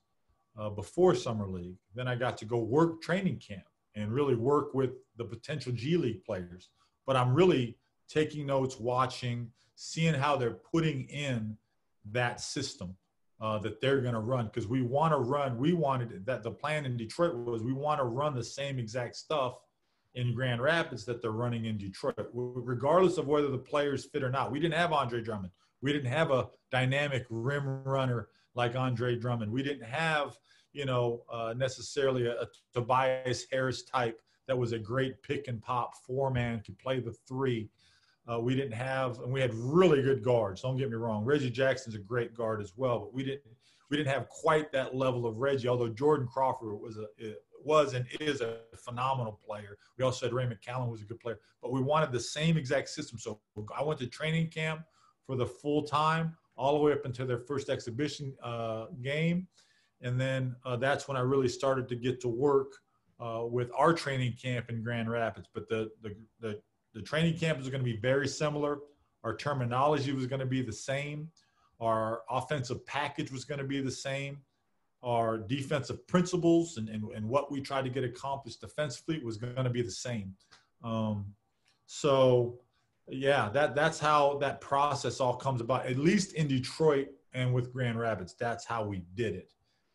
before 0.76 1.16
Summer 1.16 1.48
League. 1.48 1.78
Then 1.96 2.08
I 2.08 2.16
got 2.16 2.38
to 2.40 2.46
go 2.46 2.58
work 2.58 3.02
training 3.02 3.38
camp 3.38 3.64
and 3.96 4.12
really 4.12 4.36
work 4.36 4.74
with 4.74 4.92
the 5.16 5.24
potential 5.24 5.72
G 5.72 5.96
League 5.96 6.24
players. 6.26 6.70
But 7.08 7.16
I'm 7.16 7.34
really 7.34 7.78
taking 8.10 8.46
notes, 8.46 8.78
watching, 8.78 9.52
seeing 9.76 10.14
how 10.14 10.36
they're 10.36 10.60
putting 10.72 11.06
in 11.06 11.58
that 12.12 12.42
system. 12.42 12.98
uh, 13.42 13.58
that 13.60 13.80
they're 13.80 14.02
going 14.02 14.14
to 14.14 14.20
run 14.20 14.46
because 14.46 14.68
we 14.68 14.82
want 14.82 15.14
to 15.14 15.18
run. 15.18 15.58
We 15.58 15.74
wanted 15.74 16.26
that 16.26 16.44
the 16.44 16.52
plan 16.52 16.86
in 16.86 16.98
Detroit 16.98 17.36
was 17.36 17.64
we 17.64 17.74
want 17.74 18.00
to 18.00 18.06
run 18.06 18.36
the 18.36 18.44
same 18.44 18.80
exact 18.80 19.16
stuff 19.16 19.60
in 20.16 20.34
Grand 20.34 20.62
Rapids 20.62 21.06
that 21.06 21.22
they're 21.22 21.32
running 21.32 21.66
in 21.66 21.78
Detroit, 21.78 22.16
regardless 22.34 23.18
of 23.18 23.28
whether 23.28 23.50
the 23.50 23.58
players 23.58 24.06
fit 24.06 24.24
or 24.24 24.32
not. 24.32 24.52
We 24.52 24.60
didn't 24.60 24.74
have 24.74 24.92
Andre 24.92 25.22
Drummond. 25.22 25.52
We 25.82 25.94
didn't 25.94 26.12
have 26.12 26.32
a 26.32 26.50
dynamic 26.72 27.26
rim 27.30 27.84
runner 27.84 28.30
like 28.56 28.76
Andre 28.76 29.16
Drummond. 29.16 29.52
We 29.52 29.64
didn't 29.64 29.86
have, 29.86 30.38
you 30.74 30.86
know, 30.86 31.24
uh, 31.32 31.54
necessarily 31.56 32.28
a, 32.28 32.42
a 32.42 32.48
Tobias 32.74 33.46
Harris 33.52 33.84
type 33.84 34.22
that 34.48 34.58
was 34.58 34.72
a 34.72 34.80
great 34.80 35.22
pick 35.22 35.48
and 35.48 35.62
pop 35.62 35.96
four 36.06 36.32
man, 36.32 36.62
could 36.66 36.78
play 36.80 37.00
the 37.00 37.14
three. 37.28 37.70
Uh, 38.32 38.40
we 38.40 38.56
didn't 38.56 38.74
have, 38.74 39.20
and 39.20 39.32
we 39.32 39.40
had 39.40 39.54
really 39.54 40.02
good 40.02 40.24
guards. 40.24 40.62
Don't 40.62 40.78
get 40.78 40.90
me 40.90 40.96
wrong. 40.96 41.24
Reggie 41.24 41.50
Jackson's 41.50 41.96
a 41.96 42.00
great 42.00 42.36
guard 42.36 42.62
as 42.62 42.74
well, 42.76 43.00
but 43.00 43.14
we 43.14 43.24
didn't 43.24 43.42
we 43.90 43.98
didn't 43.98 44.14
have 44.14 44.30
quite 44.30 44.72
that 44.72 44.96
level 44.96 45.26
of 45.26 45.38
Reggie. 45.38 45.68
Although 45.68 45.90
Jordan 45.90 46.28
Crawford 46.28 46.80
was 46.80 46.98
a 46.98 47.06
was 47.64 47.94
and 47.94 48.06
is 48.20 48.42
a 48.42 48.60
phenomenal 48.78 49.40
player. 49.46 49.78
We 49.98 50.06
also 50.06 50.26
had 50.26 50.34
Ray 50.34 50.46
McCallum 50.46 50.90
was 50.90 51.02
a 51.02 51.06
good 51.06 51.20
player, 51.20 51.40
but 51.62 51.72
we 51.72 51.82
wanted 51.82 52.12
the 52.12 52.20
same 52.20 52.58
exact 52.58 52.90
system. 52.90 53.20
So 53.20 53.40
I 53.76 53.84
went 53.84 54.00
to 54.00 54.08
training 54.08 54.50
camp 54.50 54.82
for 55.30 55.36
the 55.36 55.46
full 55.46 55.84
time, 55.84 56.36
all 56.58 56.74
the 56.74 56.84
way 56.84 56.92
up 56.92 57.06
until 57.06 57.28
their 57.28 57.38
first 57.38 57.70
exhibition 57.70 58.34
uh, 58.42 58.88
game, 59.04 59.48
and 60.02 60.20
then 60.20 60.56
uh, 60.66 60.76
that's 60.76 61.08
when 61.08 61.16
I 61.16 61.20
really 61.20 61.48
started 61.48 61.88
to 61.90 61.96
get 61.96 62.20
to 62.22 62.28
work 62.28 62.74
uh, 63.20 63.44
with 63.46 63.70
our 63.78 63.94
training 63.94 64.34
camp 64.42 64.72
in 64.72 64.82
Grand 64.82 65.08
Rapids. 65.08 65.48
But 65.54 65.70
the 65.70 65.92
the 66.02 66.16
the, 66.40 66.60
the 66.96 67.04
training 67.04 67.38
camp 67.38 67.60
was 67.60 67.70
going 67.70 67.82
to 67.82 67.86
be 67.86 67.98
very 67.98 68.28
similar. 68.28 68.80
Our 69.24 69.38
terminology 69.38 70.14
was 70.14 70.26
going 70.26 70.40
to 70.40 70.48
be 70.48 70.64
the 70.64 70.74
same. 70.74 71.30
Our 71.80 72.24
offensive 72.28 72.84
package 72.88 73.32
was 73.32 73.46
going 73.46 73.60
to 73.60 73.68
be 73.68 73.82
the 73.82 73.92
same 73.92 74.40
our 75.02 75.38
defensive 75.38 76.06
principles 76.08 76.76
and, 76.76 76.90
and, 76.90 77.10
and 77.16 77.26
what 77.26 77.50
we 77.50 77.62
tried 77.62 77.86
to 77.86 77.90
get 77.90 78.04
accomplished 78.04 78.60
defensively 78.60 79.24
was 79.24 79.38
going 79.38 79.64
to 79.64 79.70
be 79.70 79.82
the 79.82 79.90
same. 79.90 80.36
Um, 80.84 81.34
so, 81.86 82.60
yeah, 83.12 83.50
that 83.50 83.76
that's 83.76 84.00
how 84.00 84.38
that 84.40 84.62
process 84.62 85.20
all 85.20 85.36
comes 85.36 85.62
about. 85.62 85.86
At 85.86 85.98
least 85.98 86.34
in 86.34 86.48
Detroit 86.48 87.08
and 87.34 87.54
with 87.54 87.72
Grand 87.72 88.00
Rapids, 88.00 88.36
that's 88.40 88.66
how 88.66 88.84
we 88.84 89.04
did 89.16 89.36
it. 89.36 89.54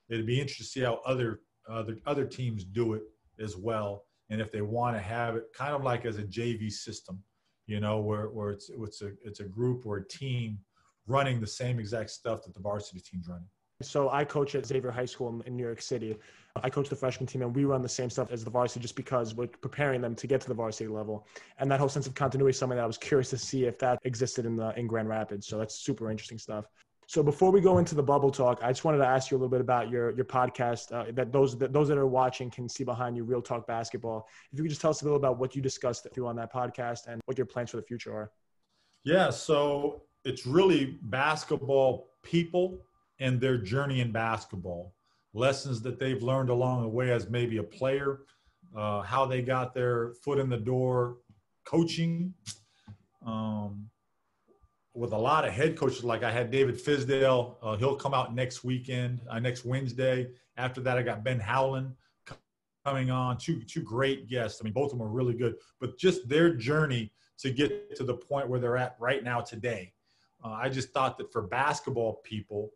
It'd 0.09 0.27
be 0.27 0.41
interesting 0.41 0.65
to 0.65 0.71
see 0.71 0.81
how 0.81 1.01
other 1.07 1.41
other 1.69 1.97
other 2.07 2.25
teams 2.25 2.65
do 2.65 2.95
it 2.95 3.03
as 3.41 3.57
well, 3.57 4.05
and 4.31 4.41
if 4.41 4.53
they 4.53 4.63
want 4.63 4.97
to 4.97 5.03
have 5.03 5.37
it 5.37 5.45
kind 5.55 5.75
of 5.75 5.83
like 5.83 6.05
as 6.05 6.19
a 6.19 6.25
JV 6.25 6.71
system, 6.71 7.23
you 7.67 7.81
know, 7.81 8.01
where 8.01 8.29
where 8.29 8.51
it's 8.51 8.71
it's 8.71 9.03
a 9.03 9.13
it's 9.25 9.41
a 9.41 9.45
group 9.45 9.87
or 9.87 9.99
a 9.99 10.09
team 10.09 10.59
running 11.07 11.41
the 11.41 11.47
same 11.47 11.79
exact 11.79 12.11
stuff 12.11 12.43
that 12.45 12.55
the 12.55 12.61
varsity 12.61 13.01
team's 13.01 13.29
running. 13.29 13.49
So 13.83 14.09
I 14.11 14.25
coach 14.25 14.55
at 14.55 14.67
Xavier 14.67 14.91
High 14.91 15.05
School 15.05 15.43
in, 15.45 15.57
New 15.57 15.63
York 15.65 15.83
City. 15.83 16.17
I 16.63 16.71
coach 16.71 16.89
the 16.89 16.97
freshman 16.97 17.27
team, 17.27 17.43
and 17.43 17.55
we 17.55 17.65
run 17.65 17.83
the 17.83 17.89
same 17.89 18.09
stuff 18.09 18.31
as 18.31 18.45
the 18.45 18.51
varsity 18.51 18.81
just 18.81 18.95
because 18.95 19.35
we're 19.35 19.49
preparing 19.49 20.01
them 20.01 20.15
to 20.15 20.27
get 20.29 20.41
to 20.43 20.49
the 20.49 20.55
varsity 20.55 20.87
level. 20.87 21.27
And 21.59 21.69
that 21.71 21.81
whole 21.81 21.89
sense 21.89 22.07
of 22.07 22.15
continuity 22.15 22.51
is 22.51 22.59
something 22.59 22.77
that 22.77 22.85
I 22.85 22.87
was 22.87 22.99
curious 22.99 23.31
to 23.31 23.39
see 23.39 23.65
if 23.65 23.79
that 23.81 23.99
existed 24.05 24.47
in 24.47 24.57
the 24.57 24.73
in 24.79 24.87
Grand 24.87 25.09
Rapids. 25.09 25.47
So 25.47 25.59
that's 25.59 25.75
super 25.75 26.11
interesting 26.11 26.39
stuff. 26.39 26.67
So 27.07 27.23
before 27.23 27.51
we 27.51 27.61
go 27.61 27.79
into 27.79 27.95
the 27.95 28.03
bubble 28.03 28.31
talk, 28.31 28.61
I 28.63 28.71
just 28.71 28.85
wanted 28.85 28.99
to 28.99 29.07
ask 29.07 29.31
you 29.31 29.37
a 29.37 29.39
little 29.39 29.51
bit 29.51 29.61
about 29.61 29.91
your 29.91 30.13
your 30.13 30.25
podcast 30.25 30.93
uh, 30.93 31.11
that 31.13 31.33
those 31.33 31.59
that 31.59 31.73
those 31.73 31.89
that 31.89 31.99
are 31.99 32.07
watching 32.07 32.51
can 32.51 32.69
see 32.69 32.85
behind 32.85 33.17
you, 33.17 33.25
Real 33.25 33.43
Talk 33.43 33.67
Basketball. 33.67 34.29
If 34.53 34.59
you 34.59 34.65
could 34.65 34.71
just 34.71 34.81
tell 34.81 34.91
us 34.91 35.03
a 35.03 35.05
little 35.05 35.19
about 35.19 35.39
what 35.39 35.57
you 35.57 35.61
discussed 35.61 36.07
through 36.15 36.29
on 36.29 36.37
that 36.37 36.53
podcast 36.53 37.09
and 37.09 37.21
what 37.27 37.37
your 37.37 37.47
plans 37.47 37.71
for 37.71 37.77
the 37.77 37.83
future 37.83 38.15
are. 38.15 38.31
Yeah, 39.03 39.31
so 39.31 40.03
it's 40.25 40.47
really 40.47 40.99
basketball 41.03 42.09
people 42.23 42.87
and 43.19 43.41
their 43.41 43.59
journey 43.59 44.01
in 44.01 44.13
basketball, 44.13 44.95
lessons 45.33 45.83
that 45.83 45.99
they've 45.99 46.23
learned 46.23 46.51
along 46.51 46.83
the 46.83 46.89
way 46.89 47.11
as 47.11 47.29
maybe 47.29 47.59
a 47.59 47.63
player, 47.63 48.21
uh, 48.77 49.03
how 49.03 49.25
they 49.25 49.43
got 49.43 49.75
their 49.75 50.13
foot 50.25 50.39
in 50.39 50.49
the 50.49 50.57
door, 50.57 51.17
coaching. 51.65 52.35
Um, 53.25 53.89
with 54.95 55.13
a 55.13 55.19
lot 55.19 55.45
of 55.45 55.53
head 55.53 55.77
coaches, 55.77 56.05
like 56.05 56.23
I 56.23 56.31
had 56.31 56.51
David 56.51 56.77
Fizdale, 56.77 57.57
uh, 57.63 57.77
he'll 57.77 57.97
come 57.97 58.15
out 58.15 58.35
next 58.35 58.63
weekend, 58.63 59.21
uh, 59.29 59.41
next 59.41 59.65
Wednesday. 59.65 60.29
After 60.57 60.81
that, 60.83 60.97
I 60.97 61.03
got 61.03 61.25
Ben 61.25 61.41
Howland 61.41 61.95
coming 62.85 63.11
on. 63.11 63.37
Two 63.39 63.63
two 63.63 63.83
great 63.83 64.29
guests. 64.29 64.61
I 64.61 64.65
mean, 64.65 64.73
both 64.73 64.93
of 64.93 64.99
them 64.99 65.07
are 65.07 65.11
really 65.11 65.35
good, 65.35 65.57
but 65.81 65.99
just 65.99 66.29
their 66.29 66.55
journey 66.55 67.13
to 67.39 67.51
get 67.51 67.97
to 67.97 68.05
the 68.05 68.15
point 68.15 68.49
where 68.49 68.61
they're 68.61 68.77
at 68.77 68.97
right 69.01 69.25
now 69.25 69.41
today. 69.41 69.93
Uh, 70.45 70.51
I 70.51 70.69
just 70.69 70.93
thought 70.93 71.19
that 71.19 71.33
for 71.33 71.43
basketball 71.43 72.21
people, 72.23 72.71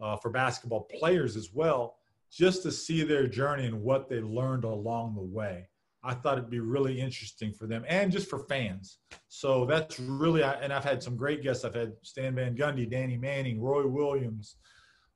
uh, 0.00 0.16
for 0.16 0.30
basketball 0.30 0.88
players 0.98 1.36
as 1.36 1.50
well, 1.52 1.96
just 2.30 2.62
to 2.62 2.72
see 2.72 3.04
their 3.04 3.26
journey 3.26 3.66
and 3.66 3.82
what 3.82 4.08
they 4.08 4.20
learned 4.20 4.64
along 4.64 5.14
the 5.14 5.22
way. 5.22 5.68
I 6.02 6.12
thought 6.12 6.36
it'd 6.36 6.50
be 6.50 6.60
really 6.60 7.00
interesting 7.00 7.52
for 7.52 7.66
them 7.66 7.84
and 7.88 8.12
just 8.12 8.28
for 8.28 8.40
fans. 8.40 8.98
So 9.28 9.64
that's 9.64 9.98
really, 9.98 10.42
and 10.42 10.72
I've 10.72 10.84
had 10.84 11.02
some 11.02 11.16
great 11.16 11.42
guests. 11.42 11.64
I've 11.64 11.74
had 11.74 11.94
Stan 12.02 12.34
Van 12.34 12.54
Gundy, 12.54 12.88
Danny 12.88 13.16
Manning, 13.16 13.60
Roy 13.60 13.86
Williams, 13.86 14.56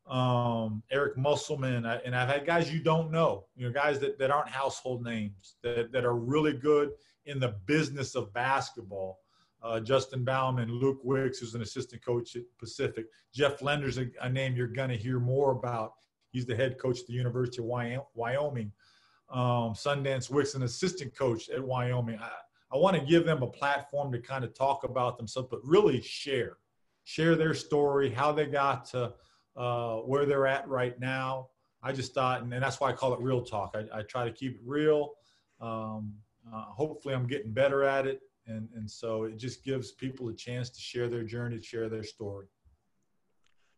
um, 0.09 0.83
Eric 0.91 1.19
Musselman, 1.19 1.85
and 1.85 2.17
I've 2.17 2.29
had 2.29 2.47
guys 2.47 2.73
you 2.73 2.81
don't 2.81 3.11
know, 3.11 3.45
you 3.55 3.67
know, 3.67 3.73
guys 3.73 3.99
that, 4.01 4.19
that 4.19 4.31
aren't 4.31 4.49
household 4.49 5.05
names 5.05 5.57
that, 5.63 5.93
that 5.93 6.07
are 6.07 6.17
really 6.17 6.55
good 6.55 6.93
in 7.27 7.39
the 7.39 7.55
business 7.67 8.15
of 8.15 8.33
basketball 8.33 9.19
uh, 9.63 9.81
Justin 9.81 10.25
Bauman, 10.25 10.71
Luke 10.71 11.01
Wicks, 11.03 11.39
who's 11.39 11.55
an 11.55 11.63
assistant 11.63 12.05
coach 12.05 12.37
at 12.37 12.43
Pacific. 12.59 13.07
Jeff 13.35 13.61
Linder's 13.61 13.99
a, 13.99 14.07
a 14.23 14.29
name 14.29 14.55
you're 14.55 14.69
going 14.69 14.91
to 14.91 14.97
hear 14.97 15.19
more 15.19 15.53
about. 15.53 15.95
He's 16.31 16.47
the 16.47 16.55
head 16.55 16.79
coach 16.79 17.01
at 17.01 17.07
the 17.07 17.15
University 17.15 17.63
of 17.63 18.05
Wyoming. 18.15 18.73
Um, 19.31 19.75
Sundance 19.75 20.31
Wicks, 20.31 20.55
an 20.55 20.63
assistant 20.63 21.17
coach 21.17 21.49
at 21.51 21.63
Wyoming. 21.63 22.19
I, 22.21 22.31
I 22.73 22.77
want 22.77 22.97
to 22.97 23.05
give 23.05 23.25
them 23.25 23.43
a 23.43 23.47
platform 23.47 24.13
to 24.13 24.21
kind 24.21 24.45
of 24.45 24.55
talk 24.55 24.85
about 24.85 25.17
themselves, 25.17 25.49
but 25.51 25.61
really 25.65 26.01
share, 26.03 26.59
share 27.05 27.35
their 27.35 27.55
story, 27.55 28.11
how 28.11 28.31
they 28.33 28.47
got 28.47 28.85
to 28.91 29.15
uh, 29.57 29.97
where 29.97 30.25
they're 30.27 30.47
at 30.47 30.69
right 30.69 30.99
now. 31.01 31.49
I 31.83 31.93
just 31.93 32.15
thought, 32.15 32.43
and, 32.43 32.53
and, 32.53 32.63
that's 32.63 32.81
why 32.81 32.91
I 32.91 32.93
call 32.93 33.15
it 33.15 33.21
real 33.21 33.43
talk. 33.43 33.75
I, 33.75 33.99
I 33.99 34.03
try 34.03 34.25
to 34.25 34.33
keep 34.33 34.57
it 34.57 34.61
real. 34.65 35.13
Um, 35.61 36.15
uh, 36.53 36.65
hopefully, 36.65 37.15
I'm 37.15 37.27
getting 37.27 37.53
better 37.53 37.85
at 37.85 38.07
it 38.07 38.21
and 38.49 38.69
and 38.75 38.91
so 38.91 39.25
it 39.25 39.37
just 39.37 39.65
gives 39.65 39.93
people 39.93 40.29
a 40.29 40.35
chance 40.35 40.71
to 40.71 40.81
share 40.81 41.09
their 41.09 41.25
journey, 41.25 41.61
share 41.63 41.89
their 41.89 42.03
story. 42.03 42.47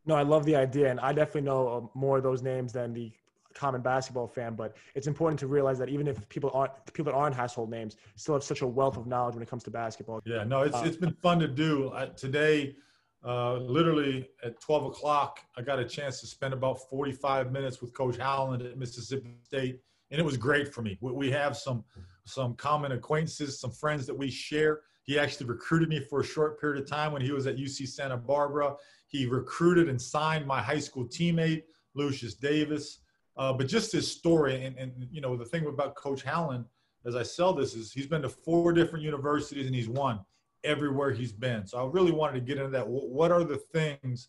No, 0.06 0.14
I 0.14 0.22
love 0.22 0.44
the 0.44 0.56
idea, 0.56 0.90
and 0.90 0.98
I 1.00 1.12
definitely 1.12 1.42
know 1.42 1.68
uh, 1.68 1.98
more 1.98 2.16
of 2.16 2.22
those 2.22 2.42
names 2.42 2.72
than 2.72 2.92
the 2.92 3.12
common 3.54 3.80
basketball 3.80 4.26
fan. 4.26 4.54
But 4.54 4.76
it's 4.94 5.06
important 5.06 5.38
to 5.40 5.46
realize 5.46 5.78
that 5.78 5.88
even 5.88 6.06
if 6.06 6.26
people 6.28 6.50
aren't 6.54 6.72
people 6.92 7.12
that 7.12 7.18
aren't 7.18 7.34
household 7.34 7.70
names, 7.70 7.96
still 8.16 8.34
have 8.34 8.44
such 8.44 8.62
a 8.62 8.66
wealth 8.66 8.96
of 8.96 9.06
knowledge 9.06 9.34
when 9.34 9.42
it 9.42 9.50
comes 9.50 9.62
to 9.64 9.70
basketball. 9.70 10.20
Yeah, 10.24 10.44
no, 10.44 10.62
it's 10.62 10.76
uh, 10.76 10.82
it's 10.84 10.96
been 10.96 11.14
fun 11.22 11.38
to 11.40 11.48
do. 11.48 11.92
I, 11.92 12.06
today, 12.06 12.76
uh, 13.24 13.54
literally 13.56 14.28
at 14.42 14.60
12 14.60 14.86
o'clock, 14.86 15.40
I 15.56 15.62
got 15.62 15.78
a 15.78 15.84
chance 15.84 16.20
to 16.20 16.26
spend 16.26 16.54
about 16.54 16.88
45 16.88 17.52
minutes 17.52 17.80
with 17.80 17.92
Coach 17.92 18.16
Howland 18.16 18.62
at 18.62 18.78
Mississippi 18.78 19.36
State, 19.42 19.80
and 20.10 20.20
it 20.20 20.24
was 20.24 20.36
great 20.36 20.72
for 20.72 20.82
me. 20.82 20.96
We, 21.00 21.12
we 21.12 21.30
have 21.30 21.56
some 21.56 21.84
some 22.30 22.54
common 22.54 22.92
acquaintances, 22.92 23.58
some 23.60 23.70
friends 23.70 24.06
that 24.06 24.14
we 24.16 24.30
share. 24.30 24.80
He 25.02 25.18
actually 25.18 25.46
recruited 25.46 25.88
me 25.88 26.00
for 26.00 26.20
a 26.20 26.24
short 26.24 26.60
period 26.60 26.82
of 26.82 26.88
time 26.88 27.12
when 27.12 27.22
he 27.22 27.32
was 27.32 27.46
at 27.46 27.56
UC 27.56 27.88
Santa 27.88 28.16
Barbara. 28.16 28.74
He 29.08 29.26
recruited 29.26 29.88
and 29.88 30.00
signed 30.00 30.46
my 30.46 30.60
high 30.60 30.78
school 30.78 31.04
teammate, 31.06 31.64
Lucius 31.94 32.34
Davis. 32.34 33.00
Uh, 33.36 33.52
but 33.52 33.66
just 33.66 33.92
his 33.92 34.10
story, 34.10 34.64
and, 34.64 34.76
and 34.76 35.08
you 35.10 35.20
know, 35.20 35.36
the 35.36 35.44
thing 35.44 35.66
about 35.66 35.94
Coach 35.94 36.22
Howland, 36.22 36.64
as 37.04 37.16
I 37.16 37.22
sell 37.22 37.52
this, 37.52 37.74
is 37.74 37.92
he's 37.92 38.06
been 38.06 38.22
to 38.22 38.28
four 38.28 38.72
different 38.72 39.04
universities 39.04 39.66
and 39.66 39.74
he's 39.74 39.88
won 39.88 40.20
everywhere 40.64 41.10
he's 41.10 41.32
been. 41.32 41.66
So 41.66 41.78
I 41.78 41.90
really 41.90 42.12
wanted 42.12 42.34
to 42.34 42.40
get 42.40 42.58
into 42.58 42.70
that. 42.70 42.86
What 42.86 43.32
are 43.32 43.44
the 43.44 43.56
things 43.56 44.28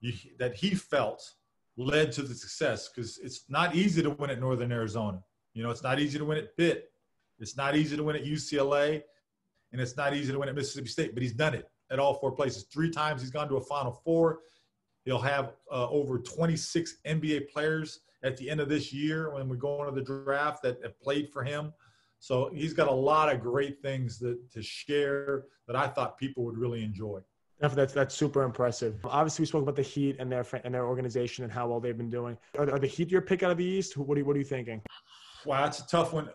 you, 0.00 0.12
that 0.38 0.54
he 0.54 0.74
felt 0.74 1.22
led 1.76 2.12
to 2.12 2.22
the 2.22 2.34
success? 2.34 2.88
Because 2.88 3.18
it's 3.18 3.44
not 3.48 3.74
easy 3.74 4.02
to 4.02 4.10
win 4.10 4.30
at 4.30 4.40
Northern 4.40 4.72
Arizona. 4.72 5.22
You 5.54 5.62
know, 5.62 5.70
it's 5.70 5.82
not 5.82 5.98
easy 5.98 6.18
to 6.18 6.24
win 6.24 6.38
at 6.38 6.56
Pitt. 6.56 6.92
It's 7.40 7.56
not 7.56 7.74
easy 7.74 7.96
to 7.96 8.04
win 8.04 8.16
at 8.16 8.24
UCLA, 8.24 9.02
and 9.72 9.80
it's 9.80 9.96
not 9.96 10.14
easy 10.14 10.32
to 10.32 10.38
win 10.38 10.48
at 10.48 10.54
Mississippi 10.54 10.88
State, 10.88 11.14
but 11.14 11.22
he's 11.22 11.32
done 11.32 11.54
it 11.54 11.68
at 11.90 11.98
all 11.98 12.14
four 12.14 12.32
places. 12.32 12.64
Three 12.64 12.90
times 12.90 13.20
he's 13.20 13.30
gone 13.30 13.48
to 13.48 13.56
a 13.56 13.60
Final 13.60 13.92
Four. 14.04 14.40
He'll 15.04 15.18
have 15.18 15.54
uh, 15.72 15.88
over 15.88 16.18
26 16.18 16.96
NBA 17.06 17.50
players 17.50 18.00
at 18.22 18.36
the 18.36 18.50
end 18.50 18.60
of 18.60 18.68
this 18.68 18.92
year 18.92 19.32
when 19.32 19.48
we 19.48 19.56
go 19.56 19.82
into 19.82 19.94
the 19.98 20.22
draft 20.24 20.62
that 20.62 20.78
have 20.82 21.00
played 21.00 21.30
for 21.30 21.42
him. 21.42 21.72
So 22.18 22.50
he's 22.52 22.74
got 22.74 22.86
a 22.86 22.92
lot 22.92 23.32
of 23.32 23.40
great 23.40 23.80
things 23.80 24.18
that, 24.18 24.38
to 24.52 24.62
share 24.62 25.44
that 25.66 25.74
I 25.74 25.88
thought 25.88 26.18
people 26.18 26.44
would 26.44 26.58
really 26.58 26.84
enjoy. 26.84 27.20
That's 27.60 27.92
that's 27.92 28.14
super 28.14 28.42
impressive. 28.42 28.98
Obviously, 29.04 29.42
we 29.42 29.46
spoke 29.46 29.62
about 29.62 29.76
the 29.76 29.82
Heat 29.82 30.16
and 30.18 30.32
their 30.32 30.46
and 30.64 30.74
their 30.74 30.86
organization 30.86 31.44
and 31.44 31.52
how 31.52 31.68
well 31.68 31.78
they've 31.78 31.96
been 31.96 32.08
doing. 32.08 32.38
Are, 32.56 32.70
are 32.70 32.78
the 32.78 32.86
Heat 32.86 33.10
your 33.10 33.20
pick 33.20 33.42
out 33.42 33.50
of 33.50 33.58
the 33.58 33.64
East? 33.64 33.98
What 33.98 34.16
are 34.16 34.20
you, 34.20 34.24
what 34.24 34.34
are 34.34 34.38
you 34.38 34.46
thinking? 34.46 34.80
Wow, 35.44 35.64
that's 35.64 35.80
a 35.80 35.86
tough 35.86 36.14
one 36.14 36.30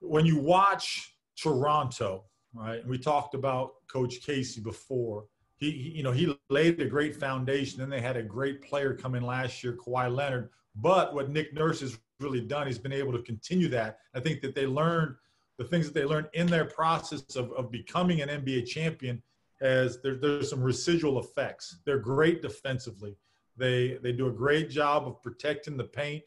when 0.00 0.26
you 0.26 0.38
watch 0.38 1.14
Toronto, 1.36 2.24
right? 2.54 2.80
And 2.80 2.88
we 2.88 2.98
talked 2.98 3.34
about 3.34 3.74
Coach 3.88 4.20
Casey 4.22 4.60
before. 4.60 5.26
he, 5.56 5.70
you 5.70 6.02
know, 6.02 6.12
he 6.12 6.36
laid 6.50 6.80
a 6.80 6.86
great 6.86 7.16
foundation. 7.16 7.80
Then 7.80 7.90
they 7.90 8.00
had 8.00 8.16
a 8.16 8.22
great 8.22 8.62
player 8.62 8.94
come 8.94 9.14
in 9.14 9.22
last 9.22 9.62
year, 9.64 9.76
Kawhi 9.76 10.14
Leonard. 10.14 10.50
But 10.74 11.14
what 11.14 11.30
Nick 11.30 11.54
Nurse 11.54 11.80
has 11.80 11.98
really 12.20 12.40
done, 12.42 12.66
he's 12.66 12.78
been 12.78 12.92
able 12.92 13.12
to 13.12 13.22
continue 13.22 13.68
that. 13.68 13.98
I 14.14 14.20
think 14.20 14.40
that 14.42 14.54
they 14.54 14.66
learned 14.66 15.14
the 15.58 15.64
things 15.64 15.86
that 15.86 15.94
they 15.94 16.04
learned 16.04 16.28
in 16.34 16.46
their 16.46 16.66
process 16.66 17.36
of, 17.36 17.50
of 17.52 17.70
becoming 17.70 18.20
an 18.20 18.28
NBA 18.28 18.66
champion 18.66 19.22
as 19.60 20.02
there, 20.02 20.16
there's 20.16 20.50
some 20.50 20.62
residual 20.62 21.18
effects. 21.18 21.78
They're 21.84 21.98
great 21.98 22.42
defensively. 22.42 23.16
They 23.56 23.98
they 24.02 24.12
do 24.12 24.26
a 24.26 24.32
great 24.32 24.68
job 24.68 25.06
of 25.06 25.22
protecting 25.22 25.78
the 25.78 25.84
paint. 25.84 26.24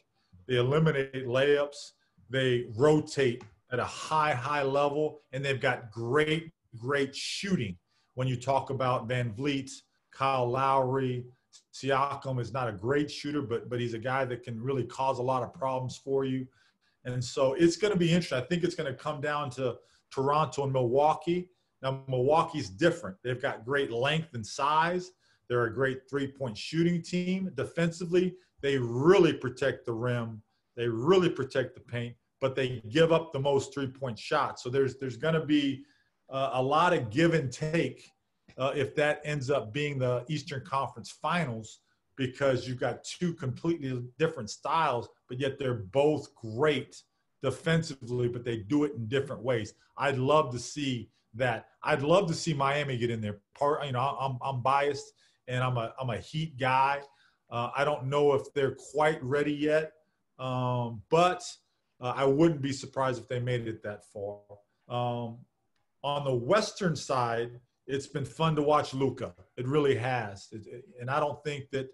They 0.47 0.55
eliminate 0.55 1.27
layups. 1.27 1.91
They 2.29 2.65
rotate 2.75 3.43
at 3.71 3.79
a 3.79 3.85
high 3.85 4.33
high 4.33 4.63
level, 4.63 5.19
and 5.31 5.43
they've 5.43 5.61
got 5.61 5.91
great 5.91 6.51
great 6.77 7.15
shooting. 7.15 7.77
When 8.15 8.27
you 8.27 8.35
talk 8.35 8.69
about 8.69 9.07
VanVleet, 9.07 9.71
Kyle 10.11 10.49
Lowry, 10.49 11.25
Siakam 11.73 12.39
is 12.39 12.51
not 12.51 12.67
a 12.67 12.73
great 12.73 13.09
shooter, 13.09 13.41
but 13.41 13.69
but 13.69 13.79
he's 13.79 13.93
a 13.93 13.99
guy 13.99 14.25
that 14.25 14.43
can 14.43 14.61
really 14.61 14.83
cause 14.83 15.19
a 15.19 15.23
lot 15.23 15.43
of 15.43 15.53
problems 15.53 15.97
for 15.97 16.25
you. 16.25 16.45
And 17.05 17.23
so 17.23 17.53
it's 17.53 17.77
going 17.77 17.93
to 17.93 17.99
be 17.99 18.09
interesting. 18.09 18.37
I 18.37 18.41
think 18.41 18.63
it's 18.63 18.75
going 18.75 18.91
to 18.91 18.97
come 18.97 19.21
down 19.21 19.49
to 19.51 19.77
Toronto 20.11 20.63
and 20.63 20.73
Milwaukee. 20.73 21.49
Now 21.81 22.03
Milwaukee's 22.07 22.69
different. 22.69 23.15
They've 23.23 23.41
got 23.41 23.65
great 23.65 23.91
length 23.91 24.33
and 24.33 24.45
size. 24.45 25.11
They're 25.47 25.65
a 25.65 25.73
great 25.73 26.01
three-point 26.09 26.57
shooting 26.57 27.01
team. 27.01 27.51
Defensively, 27.55 28.35
they 28.61 28.77
really 28.77 29.33
protect 29.33 29.85
the 29.85 29.93
rim. 29.93 30.43
They 30.75 30.87
really 30.87 31.29
protect 31.29 31.73
the 31.73 31.81
paint, 31.81 32.15
but 32.41 32.55
they 32.55 32.81
give 32.89 33.11
up 33.11 33.33
the 33.33 33.39
most 33.39 33.73
three-point 33.73 34.17
shots. 34.17 34.63
So 34.63 34.69
there's 34.69 34.97
there's 34.97 35.17
going 35.17 35.33
to 35.33 35.45
be 35.45 35.83
uh, 36.29 36.51
a 36.53 36.61
lot 36.61 36.93
of 36.93 37.09
give 37.09 37.33
and 37.33 37.51
take 37.51 38.09
uh, 38.57 38.73
if 38.75 38.95
that 38.95 39.21
ends 39.23 39.49
up 39.49 39.73
being 39.73 39.99
the 39.99 40.25
Eastern 40.27 40.63
Conference 40.65 41.09
Finals 41.09 41.79
because 42.17 42.67
you've 42.67 42.79
got 42.79 43.03
two 43.05 43.33
completely 43.33 44.03
different 44.17 44.49
styles, 44.49 45.07
but 45.29 45.39
yet 45.39 45.57
they're 45.57 45.73
both 45.73 46.35
great 46.35 47.01
defensively, 47.41 48.27
but 48.27 48.43
they 48.43 48.57
do 48.57 48.83
it 48.83 48.93
in 48.95 49.07
different 49.07 49.41
ways. 49.41 49.73
I'd 49.97 50.17
love 50.17 50.51
to 50.51 50.59
see 50.59 51.09
that. 51.35 51.67
I'd 51.83 52.01
love 52.01 52.27
to 52.27 52.33
see 52.33 52.53
Miami 52.53 52.97
get 52.97 53.09
in 53.09 53.21
there. 53.21 53.39
Part, 53.57 53.85
you 53.85 53.93
know, 53.93 54.01
I'm 54.19 54.37
I'm 54.41 54.61
biased 54.61 55.13
and 55.47 55.63
I'm 55.63 55.77
a 55.77 55.93
I'm 55.99 56.09
a 56.09 56.17
Heat 56.17 56.57
guy. 56.57 57.01
Uh, 57.49 57.69
I 57.75 57.85
don't 57.85 58.07
know 58.07 58.33
if 58.33 58.53
they're 58.53 58.75
quite 58.75 59.23
ready 59.23 59.53
yet, 59.53 59.93
um, 60.37 61.01
but 61.09 61.41
uh, 62.01 62.13
I 62.15 62.25
wouldn't 62.25 62.61
be 62.61 62.71
surprised 62.71 63.21
if 63.21 63.27
they 63.27 63.39
made 63.39 63.67
it 63.67 63.83
that 63.83 64.03
far. 64.11 64.39
Um, 64.87 65.39
on 66.03 66.23
the 66.23 66.33
Western 66.33 66.95
side, 66.95 67.59
it's 67.87 68.07
been 68.07 68.25
fun 68.25 68.55
to 68.55 68.61
watch 68.61 68.93
Luka. 68.93 69.33
It 69.57 69.67
really 69.67 69.95
has, 69.95 70.47
it, 70.51 70.61
it, 70.67 70.85
and 70.99 71.09
I 71.09 71.19
don't 71.19 71.43
think 71.43 71.69
that 71.71 71.89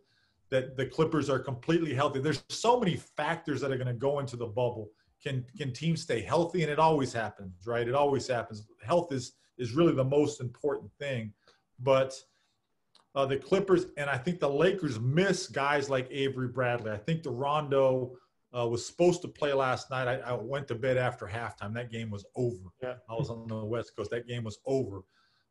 that 0.52 0.78
the 0.78 0.86
Clippers 0.86 1.30
are 1.30 1.39
completely 1.39 1.94
healthy. 1.94 2.20
There's 2.20 2.44
so 2.50 2.80
many 2.80 2.96
factors 2.96 3.60
that 3.62 3.72
are 3.72 3.78
going 3.78 3.88
to 3.88 3.94
go 3.94 4.20
into 4.20 4.38
the 4.38 4.46
bubble. 4.46 4.91
Can 5.24 5.44
can 5.58 5.74
teams 5.74 6.02
stay 6.02 6.22
healthy? 6.22 6.62
And 6.62 6.72
it 6.72 6.80
always 6.80 7.12
happens, 7.12 7.65
right? 7.65 7.88
It 7.88 7.96
always 7.96 8.28
happens. 8.28 8.68
Health 8.84 9.12
is 9.12 9.34
is 9.58 9.74
really 9.74 9.94
the 9.94 10.04
most 10.04 10.41
important 10.41 10.91
thing. 11.00 11.34
But 11.80 12.13
uh, 13.15 13.26
the 13.26 13.38
Clippers 13.38 13.88
and 13.98 14.10
I 14.10 14.18
think 14.18 14.39
the 14.39 14.50
Lakers 14.50 15.00
miss 15.00 15.48
guys 15.48 15.89
like 15.89 16.08
Avery 16.12 16.50
Bradley. 16.50 16.91
I 16.91 16.98
think 16.98 17.24
the 17.24 17.32
Rondo 17.32 18.12
uh, 18.58 18.65
was 18.68 18.86
supposed 18.86 19.22
to 19.22 19.28
play 19.28 19.54
last 19.54 19.89
night. 19.89 20.08
I, 20.08 20.15
I, 20.20 20.34
went 20.34 20.68
to 20.70 20.76
bed 20.76 20.98
after 20.98 21.26
halftime. 21.26 21.74
That 21.74 21.91
game 21.91 22.10
was 22.10 22.26
over. 22.36 22.72
Yeah. 22.82 22.96
I 23.10 23.13
was 23.13 23.30
on 23.30 23.48
the 23.48 23.65
West 23.65 23.96
Coast. 23.96 24.12
That 24.12 24.28
game 24.28 24.44
was 24.44 24.60
over. 24.65 25.02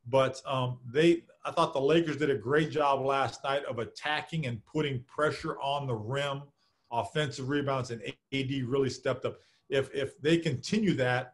But 0.07 0.41
um, 0.45 0.79
they, 0.91 1.23
I 1.43 1.51
thought 1.51 1.73
the 1.73 1.81
Lakers 1.81 2.17
did 2.17 2.29
a 2.29 2.35
great 2.35 2.71
job 2.71 3.01
last 3.01 3.43
night 3.43 3.63
of 3.65 3.79
attacking 3.79 4.45
and 4.47 4.63
putting 4.65 5.03
pressure 5.03 5.59
on 5.61 5.87
the 5.87 5.95
rim, 5.95 6.43
offensive 6.91 7.49
rebounds, 7.49 7.91
and 7.91 8.01
AD 8.33 8.51
really 8.65 8.89
stepped 8.89 9.25
up. 9.25 9.37
If 9.67 9.93
if 9.95 10.19
they 10.21 10.37
continue 10.37 10.93
that, 10.95 11.33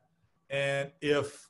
and 0.49 0.89
if 1.01 1.49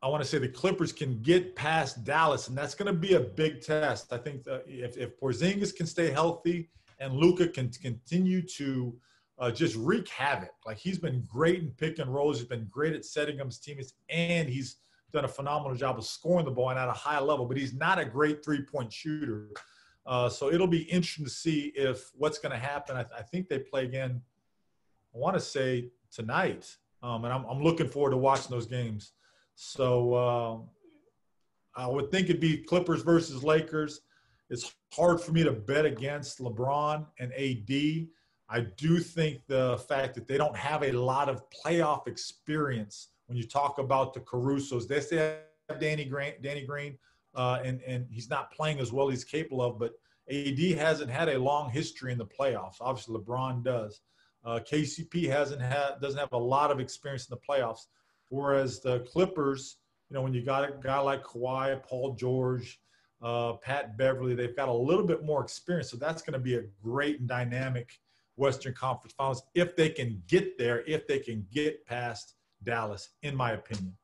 I 0.00 0.06
want 0.06 0.22
to 0.22 0.28
say 0.28 0.38
the 0.38 0.48
Clippers 0.48 0.92
can 0.92 1.20
get 1.22 1.56
past 1.56 2.04
Dallas, 2.04 2.46
and 2.46 2.56
that's 2.56 2.76
going 2.76 2.86
to 2.86 2.98
be 2.98 3.14
a 3.14 3.20
big 3.20 3.60
test. 3.60 4.12
I 4.12 4.18
think 4.18 4.42
if 4.46 4.96
if 4.96 5.18
Porzingis 5.18 5.74
can 5.74 5.86
stay 5.86 6.12
healthy 6.12 6.70
and 7.00 7.14
Luka 7.14 7.48
can 7.48 7.70
continue 7.70 8.42
to 8.42 8.94
uh, 9.38 9.50
just 9.50 9.74
wreak 9.76 10.06
havoc, 10.08 10.52
like 10.66 10.76
he's 10.76 10.98
been 10.98 11.26
great 11.26 11.60
in 11.60 11.70
pick 11.70 11.98
and 11.98 12.12
rolls, 12.14 12.38
he's 12.38 12.46
been 12.46 12.66
great 12.70 12.92
at 12.94 13.04
setting 13.06 13.40
up 13.40 13.46
his 13.46 13.58
teammates, 13.58 13.94
and 14.10 14.48
he's 14.48 14.76
done 15.12 15.24
a 15.24 15.28
phenomenal 15.28 15.76
job 15.76 15.98
of 15.98 16.04
scoring 16.04 16.44
the 16.44 16.50
ball 16.50 16.70
and 16.70 16.78
at 16.78 16.88
a 16.88 16.92
high 16.92 17.18
level, 17.18 17.46
but 17.46 17.56
he's 17.56 17.74
not 17.74 17.98
a 17.98 18.04
great 18.04 18.44
three 18.44 18.62
point 18.62 18.92
shooter. 18.92 19.48
Uh, 20.06 20.28
so 20.28 20.52
it'll 20.52 20.66
be 20.66 20.82
interesting 20.82 21.24
to 21.24 21.30
see 21.30 21.72
if 21.74 22.10
what's 22.14 22.38
going 22.38 22.52
to 22.52 22.58
happen. 22.58 22.96
I, 22.96 23.02
th- 23.02 23.14
I, 23.18 23.22
think 23.22 23.48
they 23.48 23.58
play 23.58 23.84
again, 23.84 24.20
I 25.14 25.18
want 25.18 25.34
to 25.34 25.40
say 25.40 25.90
tonight. 26.10 26.76
Um, 27.02 27.24
and 27.24 27.32
I'm, 27.32 27.44
I'm, 27.46 27.62
looking 27.62 27.88
forward 27.88 28.10
to 28.10 28.16
watching 28.16 28.50
those 28.50 28.66
games. 28.66 29.12
So 29.54 30.14
uh, 30.14 30.58
I 31.80 31.86
would 31.86 32.10
think 32.10 32.28
it'd 32.28 32.40
be 32.40 32.58
Clippers 32.58 33.02
versus 33.02 33.42
Lakers. 33.42 34.00
It's 34.50 34.74
hard 34.92 35.20
for 35.20 35.30
me 35.32 35.44
to 35.44 35.52
bet 35.52 35.86
against 35.86 36.40
LeBron 36.40 37.06
and 37.20 37.32
AD. 37.32 38.08
I 38.48 38.66
do 38.76 38.98
think 38.98 39.46
the 39.46 39.78
fact 39.88 40.16
that 40.16 40.26
they 40.26 40.36
don't 40.36 40.56
have 40.56 40.82
a 40.82 40.90
lot 40.90 41.28
of 41.28 41.44
playoff 41.50 42.08
experience 42.08 43.08
when 43.26 43.38
you 43.38 43.44
talk 43.44 43.78
about 43.78 44.12
the 44.12 44.18
Carusos, 44.20 44.88
they 44.88 44.98
still 44.98 45.36
have 45.68 45.78
Danny 45.78 46.04
Green, 46.04 46.32
Danny 46.42 46.66
Green, 46.66 46.98
uh, 47.36 47.60
and 47.64 47.80
and 47.82 48.08
he's 48.10 48.28
not 48.28 48.50
playing 48.50 48.80
as 48.80 48.92
well 48.92 49.08
as 49.08 49.14
he's 49.14 49.24
capable 49.24 49.62
of. 49.62 49.78
But 49.78 49.92
AD 50.28 50.58
hasn't 50.58 51.10
had 51.10 51.28
a 51.28 51.38
long 51.38 51.70
history 51.70 52.10
in 52.10 52.18
the 52.18 52.26
playoffs. 52.26 52.74
Obviously, 52.80 53.16
LeBron 53.16 53.62
does. 53.62 54.00
Uh, 54.44 54.58
KCP 54.68 55.28
hasn't 55.28 55.62
had 55.62 56.00
doesn't 56.02 56.18
have 56.18 56.32
a 56.32 56.38
lot 56.38 56.72
of 56.72 56.80
experience 56.80 57.28
in 57.28 57.36
the 57.36 57.54
playoffs, 57.54 57.86
whereas 58.30 58.80
the 58.80 58.98
Clippers, 59.00 59.76
you 60.08 60.14
know, 60.14 60.22
when 60.22 60.34
you 60.34 60.42
got 60.42 60.64
a 60.64 60.72
guy 60.82 60.98
like 60.98 61.22
Kawhi, 61.22 61.80
Paul 61.84 62.14
George, 62.14 62.80
uh, 63.22 63.54
Pat 63.54 63.96
Beverley. 63.96 64.34
They've 64.34 64.56
got 64.56 64.68
a 64.68 64.72
little 64.72 65.06
bit 65.06 65.24
more 65.24 65.42
experience. 65.42 65.90
So 65.90 65.96
that's 65.96 66.22
going 66.22 66.34
to 66.34 66.38
be 66.38 66.56
a 66.56 66.62
great 66.82 67.20
and 67.20 67.28
dynamic 67.28 67.98
Western 68.36 68.74
Conference 68.74 69.12
Finals 69.16 69.42
if 69.54 69.76
they 69.76 69.90
can 69.90 70.22
get 70.26 70.56
there, 70.58 70.82
if 70.86 71.06
they 71.06 71.18
can 71.18 71.46
get 71.52 71.84
past 71.86 72.34
Dallas, 72.62 73.10
in 73.22 73.36
my 73.36 73.52
opinion. 73.52 73.96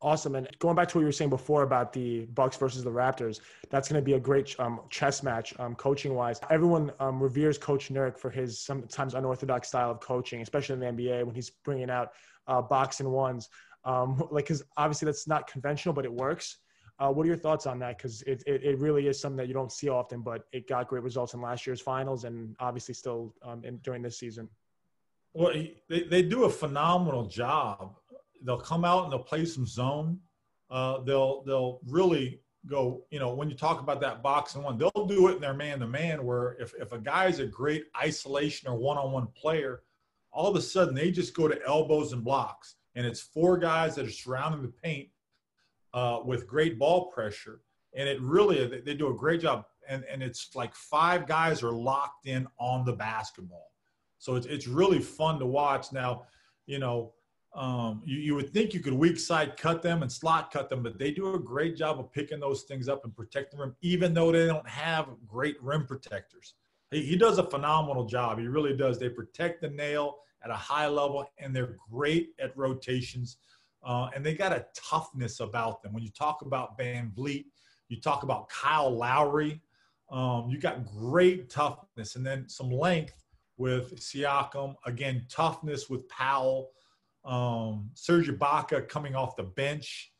Awesome. 0.00 0.36
And 0.36 0.48
going 0.60 0.76
back 0.76 0.86
to 0.88 0.96
what 0.96 1.00
you 1.00 1.06
were 1.06 1.12
saying 1.12 1.30
before 1.30 1.64
about 1.64 1.92
the 1.92 2.26
Bucks 2.26 2.56
versus 2.56 2.84
the 2.84 2.90
Raptors, 2.90 3.40
that's 3.68 3.88
going 3.88 4.00
to 4.00 4.04
be 4.04 4.12
a 4.12 4.20
great 4.20 4.54
um, 4.60 4.80
chess 4.90 5.24
match, 5.24 5.52
um, 5.58 5.74
coaching 5.74 6.14
wise. 6.14 6.38
Everyone 6.50 6.92
um, 7.00 7.20
reveres 7.20 7.58
Coach 7.58 7.92
Nurk 7.92 8.16
for 8.16 8.30
his 8.30 8.60
sometimes 8.60 9.14
unorthodox 9.14 9.66
style 9.66 9.90
of 9.90 9.98
coaching, 9.98 10.40
especially 10.40 10.74
in 10.74 10.96
the 10.96 11.02
NBA 11.02 11.24
when 11.24 11.34
he's 11.34 11.50
bringing 11.64 11.90
out 11.90 12.12
uh, 12.46 12.62
box 12.62 13.00
and 13.00 13.10
ones. 13.10 13.48
Um, 13.84 14.22
like, 14.30 14.44
because 14.44 14.62
obviously 14.76 15.06
that's 15.06 15.26
not 15.26 15.50
conventional, 15.50 15.92
but 15.92 16.04
it 16.04 16.12
works. 16.12 16.58
Uh, 17.00 17.10
what 17.10 17.24
are 17.24 17.28
your 17.28 17.36
thoughts 17.36 17.66
on 17.66 17.78
that? 17.78 17.96
Because 17.96 18.22
it, 18.22 18.42
it, 18.46 18.64
it, 18.64 18.78
really 18.78 19.06
is 19.06 19.20
something 19.20 19.36
that 19.36 19.46
you 19.46 19.54
don't 19.54 19.70
see 19.70 19.88
often, 19.88 20.20
but 20.20 20.46
it 20.52 20.68
got 20.68 20.88
great 20.88 21.04
results 21.04 21.32
in 21.32 21.40
last 21.40 21.64
year's 21.64 21.80
finals 21.80 22.24
and 22.24 22.56
obviously 22.58 22.92
still 22.92 23.34
um, 23.42 23.64
in, 23.64 23.78
during 23.78 24.02
this 24.02 24.18
season. 24.18 24.48
Well, 25.32 25.52
they, 25.88 26.02
they 26.02 26.22
do 26.22 26.44
a 26.44 26.50
phenomenal 26.50 27.26
job. 27.26 27.94
They'll 28.42 28.58
come 28.58 28.84
out 28.84 29.04
and 29.04 29.12
they'll 29.12 29.20
play 29.20 29.44
some 29.44 29.66
zone. 29.66 30.18
Uh, 30.70 31.00
they'll 31.02 31.42
they'll 31.44 31.80
really 31.86 32.40
go. 32.66 33.04
You 33.10 33.20
know, 33.20 33.32
when 33.32 33.48
you 33.48 33.56
talk 33.56 33.80
about 33.80 34.00
that 34.00 34.22
box 34.22 34.54
and 34.54 34.64
one, 34.64 34.76
they'll 34.76 35.06
do 35.06 35.28
it 35.28 35.36
in 35.36 35.40
their 35.40 35.54
man 35.54 35.78
to 35.80 35.86
man. 35.86 36.24
Where 36.24 36.56
if 36.60 36.74
if 36.74 36.92
a 36.92 36.98
guy 36.98 37.26
is 37.26 37.38
a 37.38 37.46
great 37.46 37.84
isolation 37.96 38.68
or 38.68 38.76
one 38.76 38.98
on 38.98 39.12
one 39.12 39.28
player, 39.36 39.82
all 40.32 40.48
of 40.48 40.56
a 40.56 40.62
sudden 40.62 40.94
they 40.94 41.10
just 41.10 41.34
go 41.34 41.46
to 41.46 41.58
elbows 41.66 42.12
and 42.12 42.24
blocks, 42.24 42.76
and 42.96 43.06
it's 43.06 43.20
four 43.20 43.56
guys 43.56 43.94
that 43.94 44.06
are 44.06 44.10
surrounding 44.10 44.62
the 44.62 44.68
paint 44.68 45.08
uh, 45.98 46.20
with 46.24 46.46
great 46.46 46.78
ball 46.78 47.00
pressure, 47.14 47.60
and 47.94 48.08
it 48.08 48.20
really 48.20 48.58
they 48.86 48.94
do 48.94 49.08
a 49.08 49.14
great 49.14 49.40
job. 49.40 49.64
And 49.88 50.04
and 50.10 50.22
it's 50.22 50.42
like 50.54 50.74
five 50.74 51.26
guys 51.26 51.62
are 51.62 51.72
locked 51.72 52.26
in 52.26 52.46
on 52.58 52.84
the 52.84 52.92
basketball 52.92 53.68
so 54.18 54.34
it's, 54.34 54.46
it's 54.46 54.66
really 54.66 54.98
fun 54.98 55.38
to 55.38 55.46
watch. 55.46 55.92
Now, 55.92 56.24
you 56.66 56.78
know, 56.78 57.12
um, 57.54 58.02
you, 58.04 58.18
you 58.18 58.34
would 58.34 58.52
think 58.52 58.74
you 58.74 58.80
could 58.80 58.92
weak 58.92 59.18
side 59.18 59.56
cut 59.56 59.82
them 59.82 60.02
and 60.02 60.12
slot 60.12 60.52
cut 60.52 60.68
them, 60.68 60.82
but 60.82 60.98
they 60.98 61.10
do 61.12 61.34
a 61.34 61.38
great 61.38 61.76
job 61.76 61.98
of 61.98 62.12
picking 62.12 62.40
those 62.40 62.62
things 62.64 62.88
up 62.88 63.04
and 63.04 63.16
protecting 63.16 63.58
them, 63.58 63.74
even 63.80 64.12
though 64.12 64.30
they 64.30 64.46
don't 64.46 64.68
have 64.68 65.08
great 65.26 65.56
rim 65.62 65.86
protectors. 65.86 66.54
He, 66.90 67.02
he 67.02 67.16
does 67.16 67.38
a 67.38 67.48
phenomenal 67.48 68.04
job. 68.04 68.38
He 68.38 68.46
really 68.46 68.76
does. 68.76 68.98
They 68.98 69.08
protect 69.08 69.62
the 69.62 69.70
nail 69.70 70.18
at 70.44 70.50
a 70.50 70.54
high 70.54 70.88
level, 70.88 71.24
and 71.38 71.54
they're 71.54 71.76
great 71.90 72.30
at 72.40 72.56
rotations. 72.56 73.38
Uh, 73.82 74.08
and 74.14 74.24
they 74.24 74.34
got 74.34 74.52
a 74.52 74.66
toughness 74.74 75.40
about 75.40 75.82
them. 75.82 75.92
When 75.92 76.02
you 76.02 76.10
talk 76.10 76.42
about 76.42 76.78
VanVleet, 76.78 77.46
you 77.88 78.00
talk 78.00 78.22
about 78.22 78.48
Kyle 78.48 78.90
Lowry, 78.90 79.62
um, 80.10 80.48
you 80.48 80.58
got 80.58 80.86
great 80.86 81.50
toughness 81.50 82.16
and 82.16 82.24
then 82.24 82.48
some 82.48 82.70
length 82.70 83.24
with 83.56 83.96
Siakam. 83.96 84.74
Again, 84.86 85.26
toughness 85.28 85.90
with 85.90 86.08
Powell. 86.08 86.70
Um, 87.24 87.90
Serge 87.94 88.28
Ibaka 88.28 88.88
coming 88.88 89.14
off 89.14 89.36
the 89.36 89.42
bench. 89.42 90.12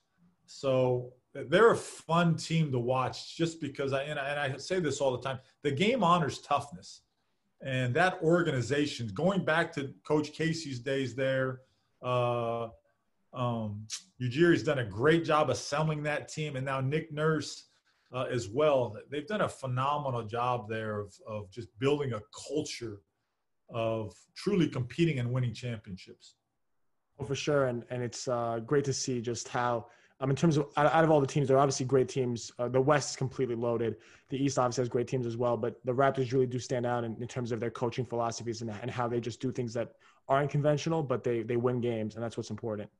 So 0.46 1.12
they're 1.34 1.72
a 1.72 1.76
fun 1.76 2.36
team 2.36 2.70
to 2.72 2.78
watch 2.78 3.36
just 3.36 3.60
because 3.60 3.92
I 3.92 4.02
and, 4.02 4.18
I 4.18 4.28
and 4.30 4.54
I 4.54 4.56
say 4.58 4.80
this 4.80 5.00
all 5.00 5.12
the 5.12 5.22
time. 5.22 5.38
The 5.62 5.70
game 5.70 6.02
honors 6.02 6.40
toughness, 6.40 7.02
and 7.62 7.94
that 7.94 8.20
organization 8.22 9.08
going 9.14 9.44
back 9.44 9.72
to 9.74 9.94
Coach 10.04 10.32
Casey's 10.32 10.80
days 10.80 11.14
there. 11.14 11.60
Uh, 12.02 12.68
um, 13.38 13.86
Ujiri's 14.20 14.64
done 14.64 14.80
a 14.80 14.84
great 14.84 15.24
job 15.24 15.48
assembling 15.48 16.02
that 16.02 16.28
team, 16.28 16.56
and 16.56 16.66
now 16.66 16.80
Nick 16.80 17.12
Nurse 17.12 17.68
uh, 18.12 18.26
as 18.30 18.48
well. 18.48 18.96
They've 19.10 19.26
done 19.26 19.42
a 19.42 19.48
phenomenal 19.48 20.24
job 20.24 20.68
there 20.68 20.98
of, 21.00 21.14
of 21.26 21.50
just 21.50 21.68
building 21.78 22.14
a 22.14 22.20
culture 22.50 23.00
of 23.70 24.12
truly 24.34 24.66
competing 24.66 25.20
and 25.20 25.30
winning 25.30 25.54
championships. 25.54 26.34
Oh, 27.20 27.24
for 27.24 27.36
sure, 27.36 27.66
and 27.66 27.84
and 27.90 28.02
it's 28.02 28.26
uh, 28.26 28.60
great 28.66 28.84
to 28.84 28.92
see 28.92 29.20
just 29.20 29.48
how. 29.48 29.86
Um, 30.20 30.30
in 30.30 30.36
terms 30.36 30.56
of 30.56 30.66
out, 30.76 30.92
out 30.92 31.04
of 31.04 31.12
all 31.12 31.20
the 31.20 31.28
teams, 31.28 31.46
they're 31.46 31.60
obviously 31.60 31.86
great 31.86 32.08
teams. 32.08 32.50
Uh, 32.58 32.68
the 32.68 32.80
West 32.80 33.10
is 33.10 33.16
completely 33.16 33.54
loaded. 33.54 33.98
The 34.30 34.36
East 34.36 34.58
obviously 34.58 34.82
has 34.82 34.88
great 34.88 35.06
teams 35.06 35.26
as 35.26 35.36
well, 35.36 35.56
but 35.56 35.78
the 35.84 35.94
Raptors 35.94 36.32
really 36.32 36.46
do 36.46 36.58
stand 36.58 36.86
out 36.86 37.04
in, 37.04 37.16
in 37.20 37.28
terms 37.28 37.52
of 37.52 37.60
their 37.60 37.70
coaching 37.70 38.04
philosophies 38.04 38.62
and, 38.62 38.72
and 38.82 38.90
how 38.90 39.06
they 39.06 39.20
just 39.20 39.40
do 39.40 39.52
things 39.52 39.72
that 39.74 39.92
aren't 40.28 40.50
conventional, 40.50 41.04
but 41.04 41.22
they 41.22 41.42
they 41.42 41.56
win 41.56 41.80
games, 41.80 42.16
and 42.16 42.24
that's 42.24 42.36
what's 42.36 42.50
important. 42.50 42.90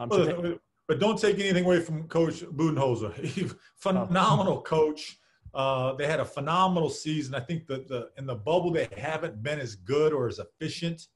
Um, 0.00 0.10
so 0.10 0.24
they, 0.24 0.58
but 0.88 0.98
don't 0.98 1.18
take 1.18 1.38
anything 1.38 1.64
away 1.64 1.80
from 1.80 2.08
Coach 2.08 2.40
Budenholzer. 2.40 3.54
phenomenal 3.76 4.58
oh. 4.58 4.62
coach. 4.62 5.18
Uh, 5.52 5.92
they 5.94 6.06
had 6.06 6.20
a 6.20 6.24
phenomenal 6.24 6.88
season. 6.88 7.34
I 7.34 7.40
think 7.40 7.66
that 7.66 7.86
the 7.86 8.10
in 8.16 8.26
the 8.26 8.34
bubble 8.34 8.72
they 8.72 8.88
haven't 8.96 9.42
been 9.42 9.60
as 9.60 9.74
good 9.74 10.12
or 10.12 10.26
as 10.26 10.38
efficient. 10.38 11.06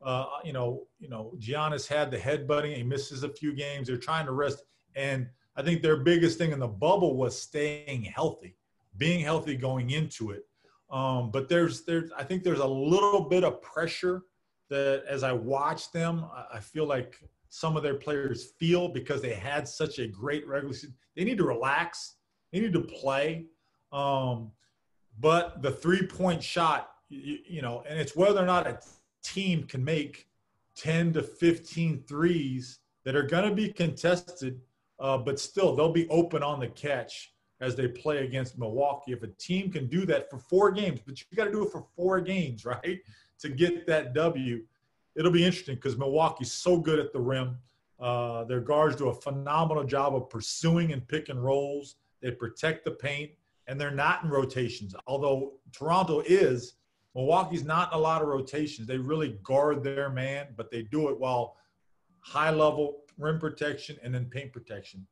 Uh, 0.00 0.26
you 0.44 0.52
know, 0.52 0.86
you 1.00 1.08
know, 1.08 1.32
Giannis 1.38 1.86
had 1.86 2.10
the 2.10 2.16
headbutting. 2.16 2.76
He 2.76 2.84
misses 2.84 3.24
a 3.24 3.28
few 3.28 3.52
games. 3.52 3.88
They're 3.88 3.96
trying 3.96 4.26
to 4.26 4.32
rest, 4.32 4.62
and 4.94 5.26
I 5.56 5.62
think 5.62 5.82
their 5.82 5.96
biggest 5.96 6.38
thing 6.38 6.52
in 6.52 6.60
the 6.60 6.68
bubble 6.68 7.16
was 7.16 7.40
staying 7.40 8.04
healthy, 8.04 8.56
being 8.96 9.20
healthy 9.20 9.56
going 9.56 9.90
into 9.90 10.30
it. 10.30 10.46
Um, 10.90 11.30
but 11.30 11.48
there's 11.48 11.84
there's 11.84 12.12
I 12.12 12.22
think 12.22 12.44
there's 12.44 12.60
a 12.60 12.66
little 12.66 13.28
bit 13.28 13.42
of 13.42 13.60
pressure 13.60 14.22
that 14.68 15.04
as 15.08 15.22
I 15.22 15.32
watch 15.32 15.90
them, 15.92 16.24
I 16.52 16.60
feel 16.60 16.86
like 16.86 17.20
some 17.48 17.76
of 17.76 17.82
their 17.82 17.94
players 17.94 18.52
feel 18.58 18.88
because 18.88 19.22
they 19.22 19.34
had 19.34 19.66
such 19.66 19.98
a 19.98 20.06
great 20.06 20.46
regular 20.46 20.74
season. 20.74 20.94
They 21.16 21.24
need 21.24 21.38
to 21.38 21.44
relax. 21.44 22.16
They 22.52 22.60
need 22.60 22.72
to 22.74 22.80
play. 22.80 23.46
Um, 23.92 24.52
but 25.20 25.62
the 25.62 25.70
three 25.70 26.06
point 26.06 26.42
shot, 26.42 26.90
you, 27.08 27.38
you, 27.46 27.62
know, 27.62 27.82
and 27.88 27.98
it's 27.98 28.14
whether 28.14 28.42
or 28.42 28.46
not 28.46 28.66
a 28.66 28.78
team 29.22 29.64
can 29.64 29.84
make 29.84 30.28
10 30.76 31.14
to 31.14 31.22
15 31.22 32.04
threes 32.06 32.80
that 33.04 33.16
are 33.16 33.22
going 33.22 33.48
to 33.48 33.54
be 33.54 33.72
contested, 33.72 34.60
uh, 35.00 35.18
but 35.18 35.40
still 35.40 35.74
they'll 35.74 35.92
be 35.92 36.08
open 36.08 36.42
on 36.42 36.60
the 36.60 36.68
catch 36.68 37.32
as 37.60 37.74
they 37.74 37.88
play 37.88 38.24
against 38.24 38.58
Milwaukee. 38.58 39.12
If 39.12 39.22
a 39.22 39.28
team 39.38 39.72
can 39.72 39.88
do 39.88 40.06
that 40.06 40.30
for 40.30 40.38
four 40.38 40.70
games, 40.70 41.00
but 41.04 41.18
you 41.18 41.36
got 41.36 41.46
to 41.46 41.50
do 41.50 41.64
it 41.64 41.72
for 41.72 41.84
four 41.96 42.20
games, 42.20 42.64
right, 42.64 43.00
to 43.40 43.48
get 43.48 43.86
that 43.86 44.14
W 44.14 44.62
it'll 45.18 45.32
be 45.32 45.44
interesting 45.44 45.74
because 45.74 45.98
Milwaukee's 45.98 46.52
so 46.52 46.78
good 46.78 46.98
at 46.98 47.12
the 47.12 47.20
rim. 47.20 47.58
Uh, 47.98 48.44
their 48.44 48.60
guards 48.60 48.94
do 48.94 49.08
a 49.08 49.14
phenomenal 49.14 49.82
job 49.82 50.14
of 50.14 50.30
pursuing 50.30 50.92
and 50.92 51.06
pick 51.08 51.28
and 51.28 51.44
rolls. 51.44 51.96
They 52.22 52.30
protect 52.30 52.84
the 52.84 52.92
paint, 52.92 53.32
and 53.66 53.80
they're 53.80 53.90
not 53.90 54.22
in 54.22 54.30
rotations. 54.30 54.94
Although 55.08 55.54
Toronto 55.72 56.22
is, 56.24 56.74
Milwaukee's 57.16 57.64
not 57.64 57.92
in 57.92 57.98
a 57.98 58.00
lot 58.00 58.22
of 58.22 58.28
rotations. 58.28 58.86
They 58.86 58.98
really 58.98 59.38
guard 59.42 59.82
their 59.82 60.08
man, 60.08 60.46
but 60.56 60.70
they 60.70 60.82
do 60.82 61.08
it 61.08 61.18
while 61.18 61.56
high 62.20 62.50
level 62.50 63.00
rim 63.18 63.40
protection 63.40 63.96
and 64.02 64.14
then 64.14 64.26
paint 64.26 64.52
protection. 64.52 65.04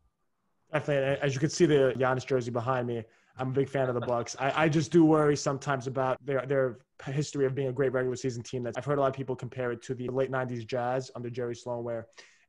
Definitely. 0.73 1.21
As 1.21 1.35
you 1.35 1.41
can 1.41 1.51
see, 1.51 1.67
the 1.67 1.95
Giannis 1.97 2.25
jersey 2.25 2.53
behind 2.53 2.87
me. 2.87 3.03
I'm 3.39 3.49
a 3.49 3.53
big 3.53 3.69
fan 3.69 3.89
of 3.89 3.95
the 3.95 4.01
Bucks. 4.01 4.37
I, 4.39 4.65
I 4.65 4.69
just 4.69 4.91
do 4.91 5.05
worry 5.05 5.37
sometimes 5.37 5.87
about 5.87 6.25
their 6.25 6.47
their 6.47 6.79
history 7.05 7.47
of 7.47 7.55
being 7.55 7.69
a 7.69 7.73
great 7.73 7.93
regular 7.93 8.17
season 8.17 8.43
team. 8.43 8.63
That 8.63 8.75
I've 8.77 8.85
heard 8.85 8.99
a 8.99 9.01
lot 9.01 9.09
of 9.09 9.15
people 9.15 9.37
compare 9.37 9.73
it 9.73 9.83
to 9.83 9.95
the 9.95 10.09
late 10.09 10.31
'90s 10.31 10.67
Jazz 10.67 11.11
under 11.15 11.31
Jerry 11.31 11.55
Sloan, 11.55 11.85
where 11.85 12.07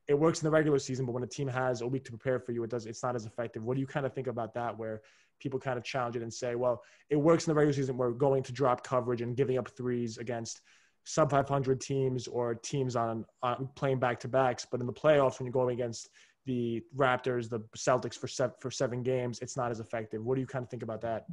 it 0.08 0.18
works 0.18 0.40
in 0.40 0.46
the 0.46 0.50
regular 0.50 0.78
season, 0.78 1.04
but 1.04 1.12
when 1.12 1.22
a 1.22 1.26
team 1.26 1.48
has 1.48 1.82
a 1.82 1.86
week 1.86 2.04
to 2.06 2.10
prepare 2.10 2.40
for 2.40 2.52
you, 2.52 2.64
it 2.64 2.70
does 2.70 2.86
it's 2.86 3.02
not 3.02 3.14
as 3.14 3.26
effective. 3.26 3.62
What 3.62 3.74
do 3.74 3.80
you 3.80 3.86
kind 3.86 4.06
of 4.06 4.14
think 4.14 4.26
about 4.26 4.54
that? 4.54 4.76
Where 4.76 5.02
people 5.38 5.60
kind 5.60 5.78
of 5.78 5.84
challenge 5.84 6.16
it 6.16 6.22
and 6.22 6.32
say, 6.32 6.54
well, 6.54 6.82
it 7.10 7.16
works 7.16 7.46
in 7.46 7.50
the 7.52 7.54
regular 7.54 7.72
season. 7.72 7.96
We're 7.96 8.10
going 8.10 8.42
to 8.42 8.52
drop 8.52 8.82
coverage 8.82 9.20
and 9.20 9.36
giving 9.36 9.58
up 9.58 9.68
threes 9.68 10.18
against 10.18 10.62
sub 11.04 11.30
500 11.30 11.80
teams 11.80 12.26
or 12.26 12.54
teams 12.54 12.96
on, 12.96 13.24
on 13.42 13.68
playing 13.76 13.98
back 13.98 14.20
to 14.20 14.28
backs, 14.28 14.66
but 14.70 14.80
in 14.80 14.86
the 14.86 14.92
playoffs 14.92 15.38
when 15.38 15.46
you're 15.46 15.52
going 15.52 15.74
against 15.74 16.10
the 16.44 16.82
Raptors, 16.96 17.48
the 17.48 17.60
Celtics 17.76 18.14
for 18.14 18.28
seven, 18.28 18.54
for 18.60 18.70
seven 18.70 19.02
games, 19.02 19.38
it's 19.40 19.56
not 19.56 19.70
as 19.70 19.80
effective. 19.80 20.24
What 20.24 20.34
do 20.34 20.40
you 20.40 20.46
kind 20.46 20.62
of 20.62 20.70
think 20.70 20.82
about 20.82 21.00
that? 21.02 21.26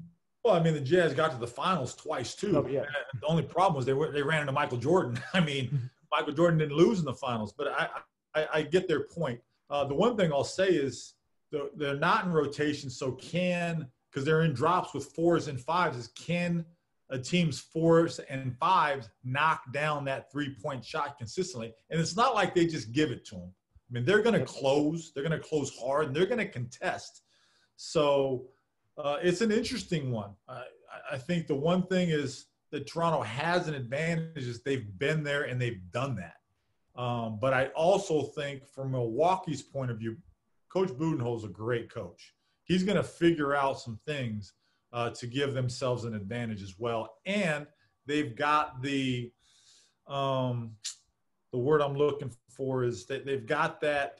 Well, 0.46 0.54
I 0.54 0.62
mean, 0.62 0.76
the 0.76 0.80
Jazz 0.80 1.16
got 1.16 1.32
to 1.32 1.38
the 1.38 1.48
finals 1.48 1.96
twice 1.96 2.36
too. 2.36 2.56
Oh, 2.56 2.70
yeah. 2.70 2.84
The 3.20 3.28
only 3.28 3.42
problem 3.42 3.76
was 3.76 3.86
they 3.86 3.94
were, 3.94 4.12
they 4.12 4.22
ran 4.22 4.42
into 4.42 4.54
Michael 4.54 4.78
Jordan. 4.78 5.20
I 5.34 5.40
mean, 5.40 5.66
mm-hmm. 5.66 5.86
Michael 6.12 6.34
Jordan 6.34 6.60
didn't 6.60 6.78
lose 6.78 7.00
in 7.00 7.06
the 7.06 7.14
finals, 7.14 7.52
but 7.52 7.68
I 7.70 7.90
I, 8.36 8.48
I 8.54 8.62
get 8.62 8.88
their 8.88 9.02
point. 9.02 9.40
Uh, 9.70 9.86
the 9.86 9.96
one 9.96 10.16
thing 10.16 10.32
I'll 10.32 10.44
say 10.44 10.68
is 10.68 11.16
the, 11.52 11.72
they're 11.76 11.96
not 11.96 12.26
in 12.26 12.32
rotation, 12.32 12.90
so 12.90 13.14
can 13.14 13.88
because 14.12 14.26
they're 14.26 14.44
in 14.44 14.54
drops 14.54 14.94
with 14.94 15.06
fours 15.06 15.48
and 15.48 15.60
fives. 15.60 15.98
Is 15.98 16.10
can 16.10 16.66
a 17.10 17.18
team's 17.18 17.60
fours 17.60 18.20
and 18.20 18.56
fives 18.60 19.10
knock 19.24 19.72
down 19.72 20.06
that 20.06 20.32
three 20.32 20.56
point 20.62 20.86
shot 20.86 21.18
consistently? 21.18 21.74
And 21.90 22.00
it's 22.00 22.16
not 22.16 22.36
like 22.36 22.54
they 22.54 22.68
just 22.68 22.92
give 22.92 23.12
it 23.12 23.26
to 23.26 23.36
them. 23.36 23.54
I 23.90 23.94
mean, 23.94 24.06
they're 24.06 24.22
going 24.22 24.40
to 24.40 24.46
close. 24.46 25.12
They're 25.14 25.28
going 25.28 25.40
to 25.40 25.48
close 25.48 25.76
hard, 25.78 26.08
and 26.08 26.16
they're 26.16 26.26
going 26.26 26.38
to 26.38 26.48
contest. 26.48 27.24
So 27.78 28.46
uh, 28.98 29.18
it's 29.22 29.42
an 29.42 29.52
interesting 29.52 30.12
one. 30.12 30.32
I, 30.48 30.64
I 31.12 31.18
think 31.18 31.48
the 31.48 31.56
one 31.56 31.84
thing 31.84 32.10
is 32.10 32.46
that 32.72 32.88
Toronto 32.88 33.22
has 33.22 33.68
an 33.68 33.74
advantage 33.74 34.44
is 34.44 34.62
they've 34.62 34.98
been 34.98 35.24
there 35.24 35.44
and 35.44 35.62
they've 35.62 35.82
done 35.92 36.16
that. 36.16 36.36
Um, 37.00 37.40
but 37.42 37.54
I 37.54 37.68
also 37.68 38.24
think, 38.24 38.66
from 38.66 38.92
Milwaukee's 38.92 39.62
point 39.62 39.92
of 39.92 39.98
view, 39.98 40.18
Coach 40.70 40.90
Budenholzer 40.90 41.38
is 41.38 41.44
a 41.44 41.50
great 41.50 41.94
coach. 41.94 42.34
He's 42.64 42.84
going 42.84 42.98
to 42.98 43.04
figure 43.04 43.56
out 43.56 43.80
some 43.80 44.00
things 44.06 44.54
uh, 44.94 45.10
to 45.12 45.28
give 45.28 45.54
themselves 45.54 46.06
an 46.06 46.16
advantage 46.16 46.64
as 46.64 46.76
well, 46.80 47.18
and 47.26 47.68
they've 48.06 48.36
got 48.36 48.82
the 48.82 49.32
um, 50.08 50.72
the 51.52 51.58
word 51.58 51.82
I'm 51.82 51.96
looking 51.96 52.32
for 52.50 52.84
is 52.84 53.06
that 53.08 53.26
they've 53.26 53.46
got 53.46 53.82
that 53.82 54.20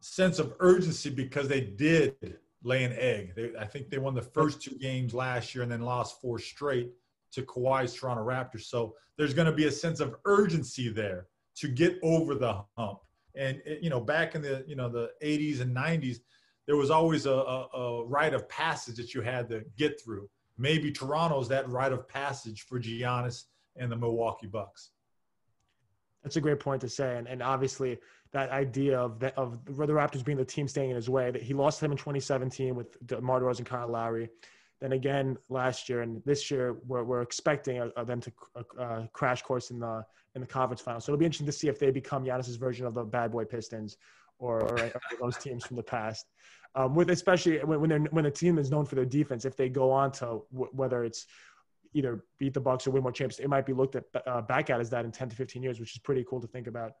sense 0.00 0.38
of 0.38 0.54
urgency 0.60 1.10
because 1.10 1.48
they 1.48 1.60
did 1.60 2.38
lay 2.62 2.84
an 2.84 2.92
egg. 2.92 3.34
They, 3.34 3.52
I 3.58 3.64
think 3.64 3.90
they 3.90 3.98
won 3.98 4.14
the 4.14 4.22
first 4.22 4.60
two 4.60 4.76
games 4.76 5.14
last 5.14 5.54
year 5.54 5.62
and 5.62 5.72
then 5.72 5.82
lost 5.82 6.20
four 6.20 6.38
straight 6.38 6.90
to 7.32 7.42
Kawhi's 7.42 7.94
Toronto 7.94 8.24
Raptors. 8.24 8.62
So 8.62 8.94
there's 9.16 9.34
going 9.34 9.46
to 9.46 9.52
be 9.52 9.66
a 9.66 9.70
sense 9.70 10.00
of 10.00 10.16
urgency 10.24 10.88
there 10.88 11.26
to 11.56 11.68
get 11.68 11.98
over 12.02 12.34
the 12.34 12.62
hump. 12.76 13.00
And 13.36 13.60
eh, 13.66 13.76
you 13.80 13.90
know, 13.90 14.00
back 14.00 14.34
in 14.34 14.42
the 14.42 14.64
you 14.66 14.76
know 14.76 14.88
the 14.88 15.10
80s 15.22 15.60
and 15.60 15.74
90s, 15.74 16.18
there 16.66 16.76
was 16.76 16.90
always 16.90 17.26
a, 17.26 17.32
a, 17.32 17.68
a 17.74 18.04
rite 18.04 18.34
of 18.34 18.48
passage 18.48 18.96
that 18.96 19.14
you 19.14 19.20
had 19.20 19.48
to 19.50 19.64
get 19.76 20.00
through. 20.02 20.28
Maybe 20.58 20.92
Toronto's 20.92 21.48
that 21.48 21.68
rite 21.68 21.92
of 21.92 22.08
passage 22.08 22.62
for 22.62 22.78
Giannis 22.78 23.44
and 23.76 23.90
the 23.90 23.96
Milwaukee 23.96 24.46
Bucks. 24.46 24.90
That's 26.22 26.36
a 26.36 26.40
great 26.40 26.60
point 26.60 26.82
to 26.82 26.88
say, 26.88 27.16
and 27.16 27.26
and 27.28 27.42
obviously 27.42 27.98
that 28.32 28.50
idea 28.50 28.98
of 28.98 29.18
the, 29.18 29.34
of 29.34 29.64
the 29.64 29.72
Raptors 29.72 30.24
being 30.24 30.38
the 30.38 30.44
team 30.44 30.68
staying 30.68 30.90
in 30.90 30.96
his 30.96 31.08
way. 31.08 31.30
That 31.30 31.42
he 31.42 31.54
lost 31.54 31.82
him 31.82 31.90
in 31.90 31.96
2017 31.96 32.74
with 32.74 33.04
DeMar 33.06 33.40
DeRozan 33.40 33.58
and 33.58 33.66
Kyle 33.66 33.88
Lowry. 33.88 34.28
Then 34.80 34.92
again 34.92 35.36
last 35.48 35.88
year 35.88 36.02
and 36.02 36.22
this 36.24 36.50
year, 36.50 36.76
we're, 36.86 37.02
we're 37.02 37.22
expecting 37.22 37.90
uh, 37.96 38.04
them 38.04 38.20
to 38.20 38.32
uh, 38.78 39.06
crash 39.12 39.42
course 39.42 39.70
in 39.70 39.78
the 39.78 40.04
in 40.34 40.40
the 40.40 40.46
conference 40.46 40.80
final. 40.80 41.00
So 41.00 41.12
it'll 41.12 41.18
be 41.18 41.26
interesting 41.26 41.46
to 41.46 41.52
see 41.52 41.68
if 41.68 41.78
they 41.78 41.90
become 41.90 42.24
Giannis's 42.24 42.56
version 42.56 42.86
of 42.86 42.94
the 42.94 43.04
bad 43.04 43.32
boy 43.32 43.44
Pistons 43.44 43.96
or, 44.38 44.62
or 44.62 44.92
those 45.20 45.36
teams 45.36 45.66
from 45.66 45.76
the 45.76 45.82
past. 45.82 46.26
Um, 46.76 46.94
with 46.94 47.10
especially 47.10 47.58
when 47.58 47.80
when, 47.80 48.04
when 48.06 48.24
the 48.24 48.30
team 48.30 48.58
is 48.58 48.70
known 48.70 48.86
for 48.86 48.94
their 48.94 49.04
defense, 49.04 49.44
if 49.44 49.56
they 49.56 49.68
go 49.68 49.90
on 49.90 50.12
to 50.12 50.42
w- 50.52 50.70
whether 50.72 51.04
it's 51.04 51.26
either 51.92 52.24
beat 52.38 52.54
the 52.54 52.60
Bucks 52.60 52.86
or 52.86 52.92
win 52.92 53.02
more 53.02 53.12
championships, 53.12 53.44
it 53.44 53.48
might 53.48 53.66
be 53.66 53.72
looked 53.72 53.96
at 53.96 54.04
uh, 54.26 54.40
back 54.42 54.70
at 54.70 54.80
as 54.80 54.88
that 54.90 55.04
in 55.04 55.10
10 55.10 55.30
to 55.30 55.36
15 55.36 55.62
years, 55.62 55.80
which 55.80 55.92
is 55.92 55.98
pretty 55.98 56.24
cool 56.28 56.40
to 56.40 56.46
think 56.46 56.68
about. 56.68 56.92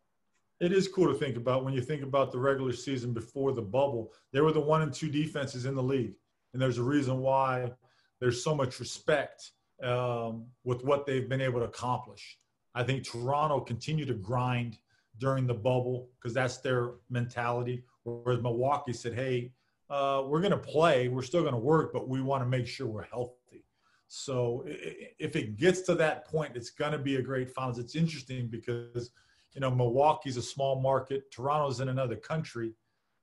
It 0.60 0.72
is 0.72 0.88
cool 0.88 1.10
to 1.10 1.18
think 1.18 1.36
about 1.36 1.64
when 1.64 1.72
you 1.72 1.80
think 1.80 2.02
about 2.02 2.32
the 2.32 2.38
regular 2.38 2.72
season 2.72 3.14
before 3.14 3.52
the 3.52 3.62
bubble. 3.62 4.12
They 4.32 4.42
were 4.42 4.52
the 4.52 4.60
one 4.60 4.82
and 4.82 4.92
two 4.92 5.08
defenses 5.08 5.64
in 5.64 5.74
the 5.74 5.82
league, 5.82 6.14
and 6.52 6.60
there's 6.60 6.78
a 6.78 6.82
reason 6.82 7.20
why 7.20 7.72
there's 8.20 8.44
so 8.44 8.54
much 8.54 8.78
respect 8.78 9.52
um, 9.82 10.46
with 10.64 10.84
what 10.84 11.06
they've 11.06 11.28
been 11.28 11.40
able 11.40 11.60
to 11.60 11.66
accomplish. 11.66 12.38
I 12.74 12.82
think 12.82 13.04
Toronto 13.04 13.60
continued 13.60 14.08
to 14.08 14.14
grind 14.14 14.78
during 15.18 15.46
the 15.46 15.54
bubble 15.54 16.08
because 16.16 16.34
that's 16.34 16.58
their 16.58 16.92
mentality. 17.08 17.84
Whereas 18.04 18.42
Milwaukee 18.42 18.92
said, 18.92 19.14
"Hey, 19.14 19.52
uh, 19.88 20.24
we're 20.26 20.40
going 20.40 20.50
to 20.52 20.58
play. 20.58 21.08
We're 21.08 21.22
still 21.22 21.42
going 21.42 21.54
to 21.54 21.58
work, 21.58 21.92
but 21.92 22.08
we 22.08 22.20
want 22.20 22.42
to 22.42 22.48
make 22.48 22.66
sure 22.66 22.86
we're 22.86 23.02
healthy." 23.04 23.64
So 24.08 24.64
if 24.66 25.36
it 25.36 25.56
gets 25.56 25.82
to 25.82 25.94
that 25.94 26.26
point, 26.26 26.56
it's 26.56 26.70
going 26.70 26.92
to 26.92 26.98
be 26.98 27.16
a 27.16 27.22
great 27.22 27.48
finals. 27.48 27.78
It's 27.78 27.94
interesting 27.94 28.48
because, 28.48 29.10
you 29.52 29.60
know, 29.60 29.70
Milwaukee's 29.70 30.36
a 30.36 30.42
small 30.42 30.80
market. 30.80 31.30
Toronto's 31.30 31.80
in 31.80 31.88
another 31.88 32.16
country. 32.16 32.72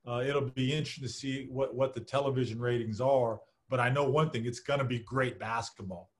Uh, 0.06 0.22
it'll 0.26 0.50
be 0.50 0.72
interesting 0.72 1.04
to 1.04 1.12
see 1.12 1.46
what, 1.50 1.74
what 1.74 1.94
the 1.94 2.00
television 2.00 2.58
ratings 2.58 3.00
are. 3.00 3.40
But 3.68 3.80
I 3.80 3.90
know 3.90 4.08
one 4.08 4.30
thing: 4.30 4.46
it's 4.46 4.60
going 4.60 4.78
to 4.78 4.84
be 4.84 5.00
great 5.00 5.38
basketball. 5.38 6.10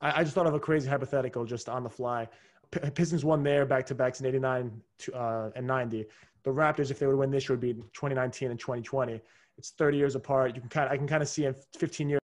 I, 0.00 0.20
I, 0.20 0.22
just 0.22 0.34
thought 0.34 0.46
of 0.46 0.54
a 0.54 0.60
crazy 0.60 0.88
hypothetical 0.88 1.44
just 1.44 1.68
on 1.68 1.82
the 1.82 1.90
fly. 1.90 2.28
P- 2.70 2.90
Pistons 2.90 3.24
won 3.24 3.42
there 3.42 3.66
back-to-backs 3.66 4.20
in 4.20 4.26
'89 4.26 4.80
uh, 5.12 5.50
and 5.56 5.66
'90. 5.66 6.06
The 6.44 6.50
Raptors, 6.50 6.90
if 6.90 6.98
they 6.98 7.06
would 7.06 7.16
win 7.16 7.30
this 7.30 7.48
year, 7.48 7.56
would 7.56 7.60
be 7.60 7.72
2019 7.72 8.50
and 8.50 8.60
2020. 8.60 9.20
It's 9.56 9.70
30 9.70 9.96
years 9.96 10.14
apart. 10.14 10.54
You 10.54 10.60
can 10.60 10.68
kind 10.68 10.86
of, 10.86 10.92
I 10.92 10.96
can 10.96 11.06
kind 11.06 11.22
of 11.22 11.28
see 11.28 11.46
in 11.46 11.54
15 11.78 12.08
years 12.10 12.20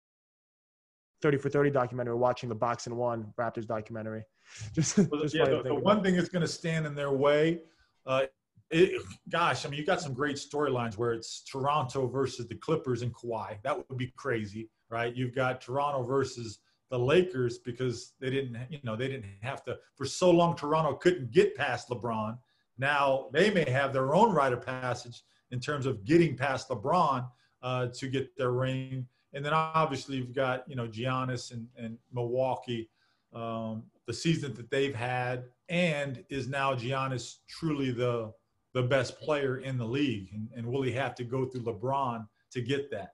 30 1.22 1.38
for 1.38 1.50
30 1.50 1.72
documentary 1.72 2.16
watching 2.16 2.50
the 2.50 2.56
box 2.56 2.88
and 2.88 2.98
one 2.98 3.34
Raptors 3.40 3.66
documentary. 3.66 4.24
Just, 4.74 4.98
well, 4.98 5.22
just 5.22 5.36
yeah, 5.36 5.46
the, 5.46 5.62
the 5.64 5.76
one 5.76 6.04
thing 6.04 6.16
that's 6.16 6.30
going 6.30 6.42
to 6.42 6.48
stand 6.48 6.86
in 6.86 6.96
their 6.96 7.12
way, 7.12 7.60
uh, 8.06 8.24
it, 8.72 9.02
gosh, 9.30 9.66
I 9.66 9.70
mean, 9.70 9.80
you 9.80 9.86
got 9.86 10.02
some 10.02 10.14
great 10.14 10.36
storylines 10.36 10.98
where 10.98 11.14
it's 11.14 11.44
Toronto 11.44 12.08
versus 12.08 12.48
the 12.48 12.56
Clippers 12.56 13.02
and 13.02 13.14
Kawhi. 13.14 13.58
That 13.64 13.78
would 13.78 13.98
be 13.98 14.12
crazy, 14.16 14.70
right? 14.90 15.16
You've 15.16 15.34
got 15.34 15.62
Toronto 15.62 16.04
versus 16.04 16.60
the 16.90 16.98
Lakers 16.98 17.60
because 17.60 18.14
they 18.20 18.30
didn't, 18.30 18.58
you 18.70 18.80
know, 18.84 18.96
they 18.96 19.08
didn't 19.08 19.26
have 19.42 19.64
to 19.66 19.78
for 19.96 20.06
so 20.06 20.32
long. 20.32 20.56
Toronto 20.56 20.94
couldn't 20.94 21.32
get 21.32 21.56
past 21.56 21.90
LeBron. 21.90 22.38
Now 22.78 23.28
they 23.32 23.52
may 23.52 23.70
have 23.70 23.94
their 23.94 24.14
own 24.16 24.34
rite 24.34 24.54
of 24.54 24.66
passage 24.66 25.22
in 25.52 25.60
terms 25.60 25.86
of 25.86 26.04
getting 26.06 26.36
past 26.36 26.70
LeBron 26.70 27.28
uh, 27.62 27.88
to 27.88 28.08
get 28.08 28.36
their 28.38 28.52
ring. 28.52 29.06
And 29.34 29.46
then 29.46 29.54
obviously 29.54 30.18
you've 30.18 30.34
got 30.34 30.64
you 30.68 30.76
know 30.76 30.88
Giannis 30.88 31.52
and, 31.52 31.68
and 31.78 31.98
Milwaukee, 32.12 32.90
um, 33.34 33.84
the 34.10 34.14
season 34.16 34.56
that 34.56 34.72
they've 34.72 34.96
had, 34.96 35.44
and 35.70 36.26
is 36.32 36.48
now 36.48 36.74
Giannis 36.74 37.36
truly 37.48 37.92
the 37.92 38.34
the 38.74 38.82
best 38.82 39.22
player 39.22 39.58
in 39.58 39.78
the 39.78 39.86
league? 39.86 40.30
And, 40.34 40.50
and 40.56 40.66
will 40.66 40.82
he 40.82 40.92
have 40.94 41.14
to 41.16 41.24
go 41.24 41.46
through 41.46 41.62
LeBron 41.62 42.28
to 42.54 42.62
get 42.62 42.90
that? 42.90 43.14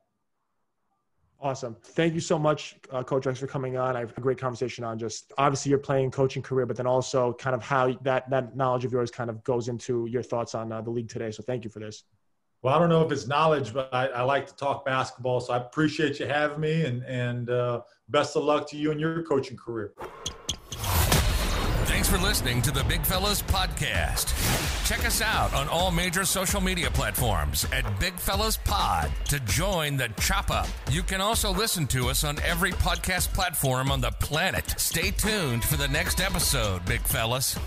Awesome. 1.41 1.75
Thank 1.83 2.13
you 2.13 2.21
so 2.21 2.39
much, 2.39 2.77
uh, 2.91 3.03
Coach 3.03 3.25
Rex, 3.25 3.39
for 3.39 3.47
coming 3.47 3.75
on. 3.75 3.97
I 3.97 3.99
have 3.99 4.17
a 4.17 4.21
great 4.21 4.37
conversation 4.37 4.85
on 4.85 4.97
just 4.97 5.33
obviously 5.37 5.69
your 5.69 5.79
playing 5.79 6.11
coaching 6.11 6.41
career, 6.41 6.65
but 6.65 6.77
then 6.77 6.87
also 6.87 7.33
kind 7.33 7.53
of 7.53 7.61
how 7.61 7.91
that 8.03 8.29
that 8.29 8.55
knowledge 8.55 8.85
of 8.85 8.93
yours 8.93 9.11
kind 9.11 9.29
of 9.29 9.43
goes 9.43 9.67
into 9.67 10.05
your 10.05 10.23
thoughts 10.23 10.55
on 10.55 10.71
uh, 10.71 10.79
the 10.79 10.91
league 10.91 11.09
today. 11.09 11.29
So 11.29 11.43
thank 11.43 11.65
you 11.65 11.69
for 11.69 11.79
this. 11.79 12.05
Well, 12.61 12.73
I 12.73 12.79
don't 12.79 12.89
know 12.89 13.05
if 13.05 13.11
it's 13.11 13.27
knowledge, 13.27 13.73
but 13.73 13.93
I, 13.93 14.07
I, 14.07 14.21
like 14.21 14.47
to 14.47 14.55
talk 14.55 14.85
basketball. 14.85 15.39
So 15.41 15.53
I 15.53 15.57
appreciate 15.57 16.19
you 16.21 16.25
having 16.25 16.61
me, 16.61 16.85
and 16.85 17.03
and 17.03 17.49
uh, 17.49 17.81
best 18.07 18.37
of 18.37 18.45
luck 18.45 18.67
to 18.69 18.77
you 18.77 18.91
in 18.91 18.97
your 18.97 19.21
coaching 19.23 19.57
career. 19.57 19.93
Thanks 22.05 22.21
for 22.21 22.29
listening 22.29 22.61
to 22.61 22.71
the 22.71 22.83
Big 22.83 23.03
Fellas 23.03 23.41
Podcast. 23.41 24.27
Check 24.87 25.03
us 25.07 25.23
out 25.23 25.55
on 25.55 25.67
all 25.67 25.89
major 25.89 26.23
social 26.23 26.61
media 26.61 26.91
platforms 26.91 27.65
at 27.73 27.99
Big 27.99 28.13
Fellas 28.19 28.57
Pod 28.57 29.09
to 29.29 29.39
join 29.39 29.97
the 29.97 30.09
chop 30.19 30.51
up. 30.51 30.67
You 30.91 31.01
can 31.01 31.19
also 31.19 31.51
listen 31.51 31.87
to 31.87 32.09
us 32.09 32.23
on 32.23 32.37
every 32.43 32.73
podcast 32.73 33.33
platform 33.33 33.89
on 33.89 34.01
the 34.01 34.11
planet. 34.11 34.75
Stay 34.77 35.09
tuned 35.09 35.63
for 35.63 35.77
the 35.77 35.87
next 35.87 36.21
episode, 36.21 36.85
Big 36.85 37.01
Fellas. 37.01 37.57